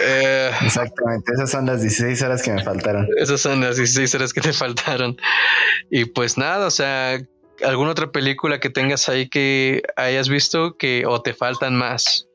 Eh, 0.07 0.51
Exactamente, 0.63 1.33
esas 1.33 1.51
son 1.51 1.67
las 1.67 1.81
16 1.81 2.21
horas 2.23 2.43
que 2.43 2.53
me 2.53 2.63
faltaron. 2.63 3.09
Esas 3.17 3.41
son 3.41 3.61
las 3.63 3.77
16 3.77 4.15
horas 4.15 4.33
que 4.33 4.41
te 4.43 4.53
faltaron. 4.53 5.17
Y 5.91 6.05
pues 6.05 6.37
nada, 6.37 6.67
o 6.67 6.71
sea, 6.71 7.19
¿alguna 7.65 7.93
otra 7.93 8.11
película 8.11 8.61
que 8.61 8.69
tengas 8.69 9.09
ahí 9.09 9.29
que 9.29 9.83
hayas 9.97 10.29
visto 10.29 10.77
que 10.77 11.05
o 11.07 11.23
te 11.23 11.33
faltan 11.33 11.77
más? 11.77 12.29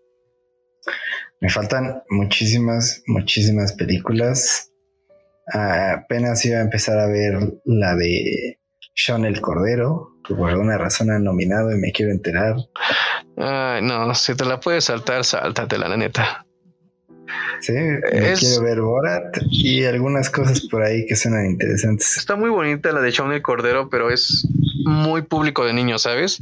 Me 1.41 1.49
faltan 1.49 2.03
muchísimas, 2.09 3.01
muchísimas 3.07 3.73
películas. 3.73 4.71
Apenas 5.51 6.45
iba 6.45 6.57
a 6.57 6.61
empezar 6.61 6.99
a 6.99 7.07
ver 7.07 7.39
la 7.65 7.95
de 7.95 8.59
Sean 8.93 9.25
el 9.25 9.39
Cordero, 9.39 10.09
que 10.27 10.35
por 10.35 10.49
alguna 10.49 10.77
razón 10.77 11.09
han 11.11 11.23
nominado 11.23 11.71
y 11.71 11.77
me 11.77 11.91
quiero 11.91 12.11
enterar. 12.11 12.55
Ay, 13.37 13.81
no, 13.81 14.13
si 14.15 14.35
te 14.35 14.45
la 14.45 14.59
puedes 14.59 14.85
saltar, 14.85 15.23
sáltatela, 15.23 15.87
la 15.87 15.97
neta. 15.97 16.45
Sí, 17.61 17.73
quiero 17.73 18.63
ver 18.63 18.81
Borat 18.81 19.37
y 19.49 19.85
algunas 19.85 20.29
cosas 20.29 20.61
por 20.69 20.83
ahí 20.83 21.05
que 21.05 21.15
suenan 21.15 21.45
interesantes. 21.45 22.17
Está 22.17 22.35
muy 22.35 22.49
bonita 22.49 22.91
la 22.91 23.01
de 23.01 23.11
Sean 23.11 23.31
el 23.31 23.41
Cordero, 23.41 23.89
pero 23.89 24.09
es 24.09 24.47
muy 24.85 25.21
público 25.21 25.65
de 25.65 25.73
niños, 25.73 26.01
¿sabes? 26.03 26.41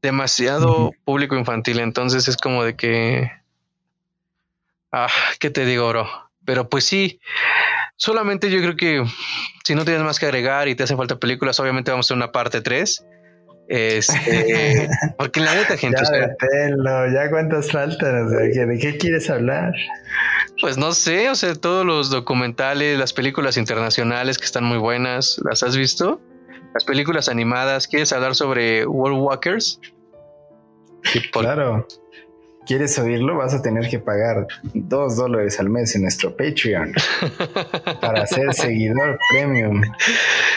Demasiado 0.00 0.92
público 1.04 1.36
infantil, 1.36 1.80
entonces 1.80 2.28
es 2.28 2.36
como 2.36 2.64
de 2.64 2.76
que 2.76 3.30
Ah, 4.92 5.08
¿qué 5.38 5.50
te 5.50 5.64
digo, 5.64 5.88
bro? 5.88 6.08
Pero 6.44 6.68
pues 6.68 6.84
sí, 6.84 7.20
solamente 7.96 8.50
yo 8.50 8.58
creo 8.58 8.76
que 8.76 9.04
si 9.64 9.74
no 9.74 9.84
tienes 9.84 10.02
más 10.02 10.18
que 10.18 10.26
agregar 10.26 10.68
y 10.68 10.74
te 10.74 10.84
hacen 10.84 10.96
falta 10.96 11.18
películas, 11.18 11.60
obviamente 11.60 11.90
vamos 11.90 12.06
a 12.06 12.08
hacer 12.08 12.16
una 12.16 12.32
parte 12.32 12.60
3. 12.62 13.04
Este, 13.68 14.88
porque 15.18 15.40
la 15.40 15.54
neta, 15.54 15.76
gente. 15.76 16.00
Ya, 16.02 17.06
ya 17.12 17.30
cuántas 17.30 17.70
faltan, 17.70 18.30
¿de 18.30 18.78
qué 18.80 18.96
quieres 18.96 19.28
hablar? 19.28 19.74
Pues 20.60 20.78
no 20.78 20.92
sé, 20.92 21.28
o 21.28 21.34
sea, 21.34 21.54
todos 21.54 21.84
los 21.84 22.08
documentales, 22.10 22.98
las 22.98 23.12
películas 23.12 23.58
internacionales 23.58 24.38
que 24.38 24.46
están 24.46 24.64
muy 24.64 24.78
buenas, 24.78 25.38
¿las 25.44 25.62
has 25.62 25.76
visto? 25.76 26.20
Las 26.72 26.84
películas 26.84 27.28
animadas, 27.28 27.86
¿quieres 27.86 28.12
hablar 28.12 28.34
sobre 28.34 28.86
World 28.86 29.18
Walkers? 29.20 29.80
Claro. 31.32 31.86
¿Quieres 32.68 32.98
oírlo? 32.98 33.34
Vas 33.38 33.54
a 33.54 33.62
tener 33.62 33.88
que 33.88 33.98
pagar 33.98 34.46
dos 34.74 35.16
dólares 35.16 35.58
al 35.58 35.70
mes 35.70 35.96
en 35.96 36.02
nuestro 36.02 36.36
Patreon 36.36 36.92
para 38.02 38.26
ser 38.26 38.52
seguidor 38.52 39.18
premium 39.30 39.80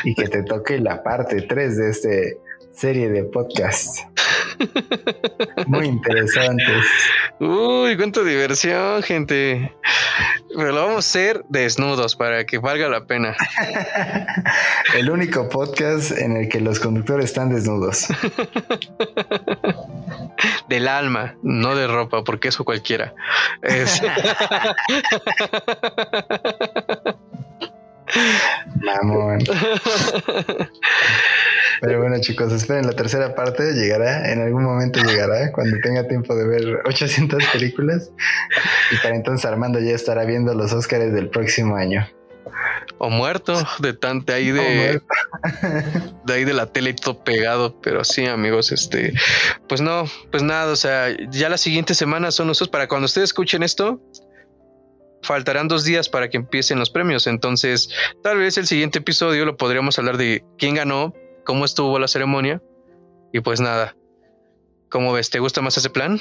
y 0.04 0.14
que 0.14 0.28
te 0.28 0.44
toque 0.44 0.78
la 0.78 1.02
parte 1.04 1.42
3 1.42 1.78
de 1.78 1.90
esta 1.90 2.10
serie 2.74 3.08
de 3.08 3.24
podcasts. 3.24 4.06
Muy 5.68 5.88
interesantes. 5.88 6.86
Uy, 7.40 7.96
cuánta 7.96 8.24
diversión, 8.26 9.02
gente. 9.04 9.74
Pero 10.54 10.74
lo 10.74 10.82
vamos 10.82 10.96
a 10.96 11.00
hacer 11.00 11.46
desnudos 11.48 12.18
para 12.18 12.46
que 12.46 12.58
valga 12.58 12.90
la 12.90 13.06
pena. 13.06 13.38
el 14.96 15.10
único 15.10 15.48
podcast 15.48 16.12
en 16.12 16.36
el 16.36 16.50
que 16.50 16.60
los 16.60 16.82
conductores 16.82 17.28
están 17.28 17.54
desnudos. 17.54 18.08
Del 20.70 20.88
alma, 20.88 21.36
no 21.44 21.76
de 21.76 21.88
ropa, 21.88 22.24
porque 22.24 22.50
eso 22.50 22.64
cualquiera. 22.64 23.14
Mamón. 28.82 29.40
Pero 31.82 32.00
bueno, 32.00 32.20
chicos, 32.20 32.52
esperen, 32.52 32.86
la 32.86 32.94
tercera 32.94 33.34
parte 33.34 33.74
llegará, 33.74 34.32
en 34.32 34.42
algún 34.42 34.64
momento 34.64 35.02
llegará, 35.02 35.52
cuando 35.52 35.78
tenga 35.82 36.08
tiempo 36.08 36.36
de 36.36 36.48
ver 36.48 36.82
800 36.86 37.44
películas. 37.48 38.12
Y 38.92 38.98
para 38.98 39.16
entonces 39.16 39.46
Armando 39.46 39.80
ya 39.80 39.96
estará 39.96 40.26
viendo 40.26 40.54
los 40.54 40.74
Óscares 40.74 41.14
del 41.14 41.30
próximo 41.30 41.76
año. 41.76 42.08
O 42.98 43.10
muerto 43.10 43.54
de 43.80 43.94
tante 43.94 44.34
ahí 44.34 44.52
de, 44.52 45.02
de 46.26 46.34
ahí 46.34 46.44
de 46.44 46.54
la 46.54 46.68
tele 46.68 46.92
y 46.92 46.94
todo 46.94 47.24
pegado. 47.24 47.80
Pero 47.82 48.04
sí, 48.04 48.26
amigos, 48.26 48.72
este, 48.72 49.14
pues 49.68 49.82
no, 49.82 50.06
pues 50.32 50.44
nada, 50.44 50.72
o 50.72 50.76
sea, 50.76 51.16
ya 51.30 51.50
las 51.50 51.62
siguientes 51.62 51.98
semanas 51.98 52.36
son 52.36 52.48
nosotros. 52.48 52.70
Para 52.70 52.88
cuando 52.88 53.06
ustedes 53.06 53.30
escuchen 53.30 53.64
esto, 53.64 54.02
faltarán 55.22 55.68
dos 55.68 55.84
días 55.84 56.10
para 56.10 56.30
que 56.30 56.38
empiecen 56.38 56.80
los 56.80 56.90
premios. 56.90 57.28
Entonces, 57.28 57.90
tal 58.24 58.38
vez 58.38 58.58
el 58.58 58.68
siguiente 58.68 59.00
episodio 59.00 59.46
lo 59.46 59.58
podríamos 59.58 59.98
hablar 60.00 60.18
de 60.18 60.44
quién 60.58 60.76
ganó, 60.76 61.14
cómo 61.46 61.66
estuvo 61.66 61.98
la 62.00 62.08
ceremonia. 62.08 62.62
Y 63.34 63.40
pues 63.40 63.62
nada, 63.62 63.96
¿cómo 64.90 65.14
ves? 65.14 65.30
¿Te 65.30 65.40
gusta 65.40 65.62
más 65.62 65.78
ese 65.78 65.90
plan? 65.90 66.20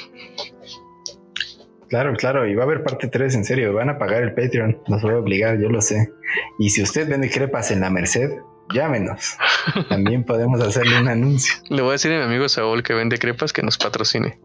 Claro, 1.91 2.15
claro, 2.15 2.47
y 2.47 2.55
va 2.55 2.63
a 2.63 2.65
haber 2.65 2.83
parte 2.83 3.09
3, 3.09 3.35
en 3.35 3.43
serio, 3.43 3.73
van 3.73 3.89
a 3.89 3.97
pagar 3.97 4.23
el 4.23 4.33
Patreon, 4.33 4.81
nos 4.87 5.01
voy 5.01 5.11
a 5.11 5.17
obligar, 5.17 5.59
yo 5.59 5.67
lo 5.67 5.81
sé. 5.81 6.09
Y 6.57 6.69
si 6.69 6.81
usted 6.81 7.05
vende 7.09 7.29
crepas 7.29 7.69
en 7.69 7.81
la 7.81 7.89
Merced, 7.89 8.31
llámenos. 8.73 9.35
También 9.89 10.23
podemos 10.23 10.61
hacerle 10.61 11.01
un 11.01 11.09
anuncio. 11.09 11.53
Le 11.69 11.81
voy 11.81 11.89
a 11.89 11.91
decir 11.91 12.13
a 12.13 12.19
mi 12.19 12.23
amigo 12.23 12.47
Saúl 12.47 12.81
que 12.81 12.93
vende 12.93 13.17
crepas 13.17 13.51
que 13.51 13.61
nos 13.61 13.77
patrocine. 13.77 14.39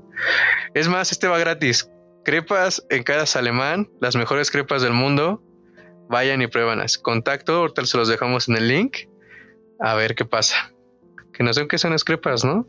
Es 0.75 0.89
más, 0.89 1.13
este 1.13 1.29
va 1.29 1.39
gratis. 1.39 1.89
Crepas 2.25 2.85
en 2.91 3.05
Caras 3.05 3.37
Alemán, 3.37 3.89
las 4.01 4.17
mejores 4.17 4.51
crepas 4.51 4.83
del 4.83 4.93
mundo. 4.93 5.41
Vayan 6.09 6.43
y 6.43 6.49
pruébanlas. 6.49 6.99
Contacto, 6.99 7.59
ahorita 7.59 7.87
se 7.87 7.97
los 7.97 8.09
dejamos 8.09 8.49
en 8.49 8.57
el 8.57 8.67
link. 8.67 8.97
A 9.79 9.95
ver 9.95 10.17
qué 10.17 10.25
pasa. 10.25 10.73
Que 11.33 11.45
no 11.45 11.53
sé 11.53 11.69
qué 11.69 11.79
son 11.79 11.93
las 11.93 12.03
crepas, 12.03 12.45
¿no? 12.45 12.67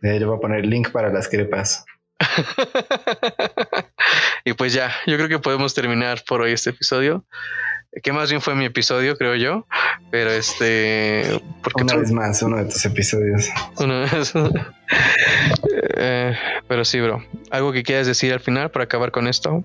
le 0.00 0.24
voy 0.24 0.38
a 0.38 0.40
poner 0.40 0.64
link 0.64 0.92
para 0.92 1.12
las 1.12 1.28
crepas. 1.28 1.84
y 4.44 4.52
pues 4.54 4.72
ya, 4.72 4.92
yo 5.06 5.16
creo 5.16 5.28
que 5.28 5.38
podemos 5.38 5.74
terminar 5.74 6.22
por 6.26 6.40
hoy 6.40 6.52
este 6.52 6.70
episodio. 6.70 7.24
Que 8.02 8.12
más 8.12 8.28
bien 8.28 8.42
fue 8.42 8.54
mi 8.54 8.66
episodio, 8.66 9.16
creo 9.16 9.34
yo. 9.34 9.66
Pero 10.10 10.30
este. 10.30 11.40
Porque 11.62 11.84
Una 11.84 11.96
vez 11.96 12.12
más, 12.12 12.42
uno 12.42 12.58
de 12.58 12.66
tus 12.66 12.84
episodios. 12.84 13.48
Uno 13.78 14.04
eh, 15.96 16.36
pero 16.68 16.84
sí, 16.84 17.00
bro. 17.00 17.24
¿Algo 17.50 17.72
que 17.72 17.82
quieras 17.82 18.06
decir 18.06 18.32
al 18.32 18.40
final 18.40 18.70
para 18.70 18.84
acabar 18.84 19.10
con 19.10 19.26
esto? 19.26 19.64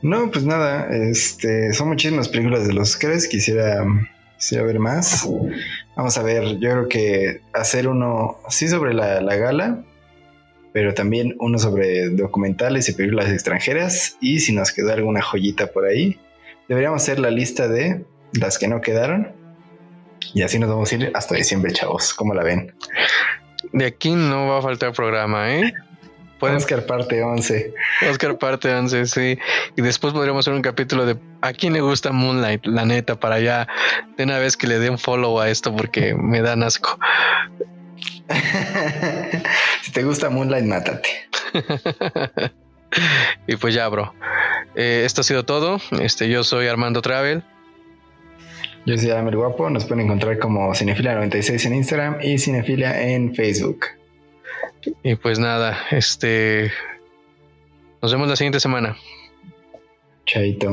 No, 0.00 0.30
pues 0.30 0.44
nada. 0.44 0.88
Este, 0.90 1.72
son 1.74 1.88
muchísimas 1.88 2.28
películas 2.28 2.66
de 2.66 2.72
los 2.72 2.90
Oscars. 2.90 3.28
Quisiera, 3.28 3.84
quisiera 4.38 4.64
ver 4.64 4.78
más. 4.78 5.28
Vamos 5.96 6.16
a 6.16 6.22
ver. 6.22 6.58
Yo 6.58 6.70
creo 6.70 6.88
que 6.88 7.40
hacer 7.52 7.88
uno, 7.88 8.38
sí, 8.48 8.68
sobre 8.68 8.94
la, 8.94 9.20
la 9.20 9.36
gala 9.36 9.84
pero 10.72 10.94
también 10.94 11.36
uno 11.38 11.58
sobre 11.58 12.08
documentales 12.10 12.88
y 12.88 12.92
películas 12.92 13.30
extranjeras. 13.30 14.16
Y 14.20 14.40
si 14.40 14.52
nos 14.52 14.72
quedó 14.72 14.92
alguna 14.92 15.22
joyita 15.22 15.68
por 15.68 15.84
ahí, 15.84 16.18
deberíamos 16.68 17.02
hacer 17.02 17.18
la 17.18 17.30
lista 17.30 17.68
de 17.68 18.04
las 18.32 18.58
que 18.58 18.68
no 18.68 18.80
quedaron. 18.80 19.32
Y 20.34 20.42
así 20.42 20.58
nos 20.58 20.70
vamos 20.70 20.90
a 20.92 20.94
ir 20.94 21.10
hasta 21.14 21.34
diciembre, 21.34 21.72
chavos. 21.72 22.14
¿Cómo 22.14 22.34
la 22.34 22.42
ven? 22.42 22.74
De 23.72 23.84
aquí 23.84 24.10
no 24.12 24.48
va 24.48 24.58
a 24.58 24.62
faltar 24.62 24.92
programa, 24.92 25.52
¿eh? 25.52 25.72
Oscar 26.50 26.86
parte 26.86 27.22
11. 27.22 27.72
Oscar 28.10 28.36
parte 28.36 28.74
11, 28.74 29.06
sí. 29.06 29.38
Y 29.76 29.82
después 29.82 30.12
podríamos 30.12 30.44
hacer 30.44 30.54
un 30.54 30.62
capítulo 30.62 31.06
de 31.06 31.16
a 31.40 31.52
quién 31.52 31.72
le 31.72 31.80
gusta 31.80 32.10
Moonlight, 32.10 32.66
la 32.66 32.84
neta, 32.84 33.18
para 33.18 33.38
ya 33.38 33.68
de 34.16 34.24
una 34.24 34.38
vez 34.38 34.56
que 34.56 34.66
le 34.66 34.80
dé 34.80 34.90
un 34.90 34.98
follow 34.98 35.38
a 35.40 35.48
esto 35.48 35.74
porque 35.74 36.14
me 36.14 36.42
dan 36.42 36.64
asco. 36.64 36.98
Si 39.82 39.92
te 39.92 40.02
gusta 40.02 40.30
Moonlight, 40.30 40.64
mátate. 40.64 41.08
y 43.46 43.56
pues 43.56 43.74
ya, 43.74 43.88
bro. 43.88 44.14
Eh, 44.74 45.02
esto 45.04 45.20
ha 45.20 45.24
sido 45.24 45.44
todo. 45.44 45.78
Este, 46.00 46.28
yo 46.28 46.44
soy 46.44 46.66
Armando 46.66 47.02
Travel. 47.02 47.42
Yo 48.86 48.98
soy 48.98 49.10
Adamel 49.10 49.36
Guapo. 49.36 49.70
Nos 49.70 49.84
pueden 49.84 50.06
encontrar 50.06 50.38
como 50.38 50.70
Cinefilia96 50.70 51.66
en 51.66 51.74
Instagram 51.74 52.18
y 52.22 52.38
Cinefilia 52.38 53.00
en 53.10 53.34
Facebook. 53.34 53.86
Y 55.02 55.14
pues 55.14 55.38
nada, 55.38 55.78
este. 55.90 56.72
Nos 58.00 58.12
vemos 58.12 58.28
la 58.28 58.36
siguiente 58.36 58.60
semana. 58.60 58.96
Chaito. 60.26 60.72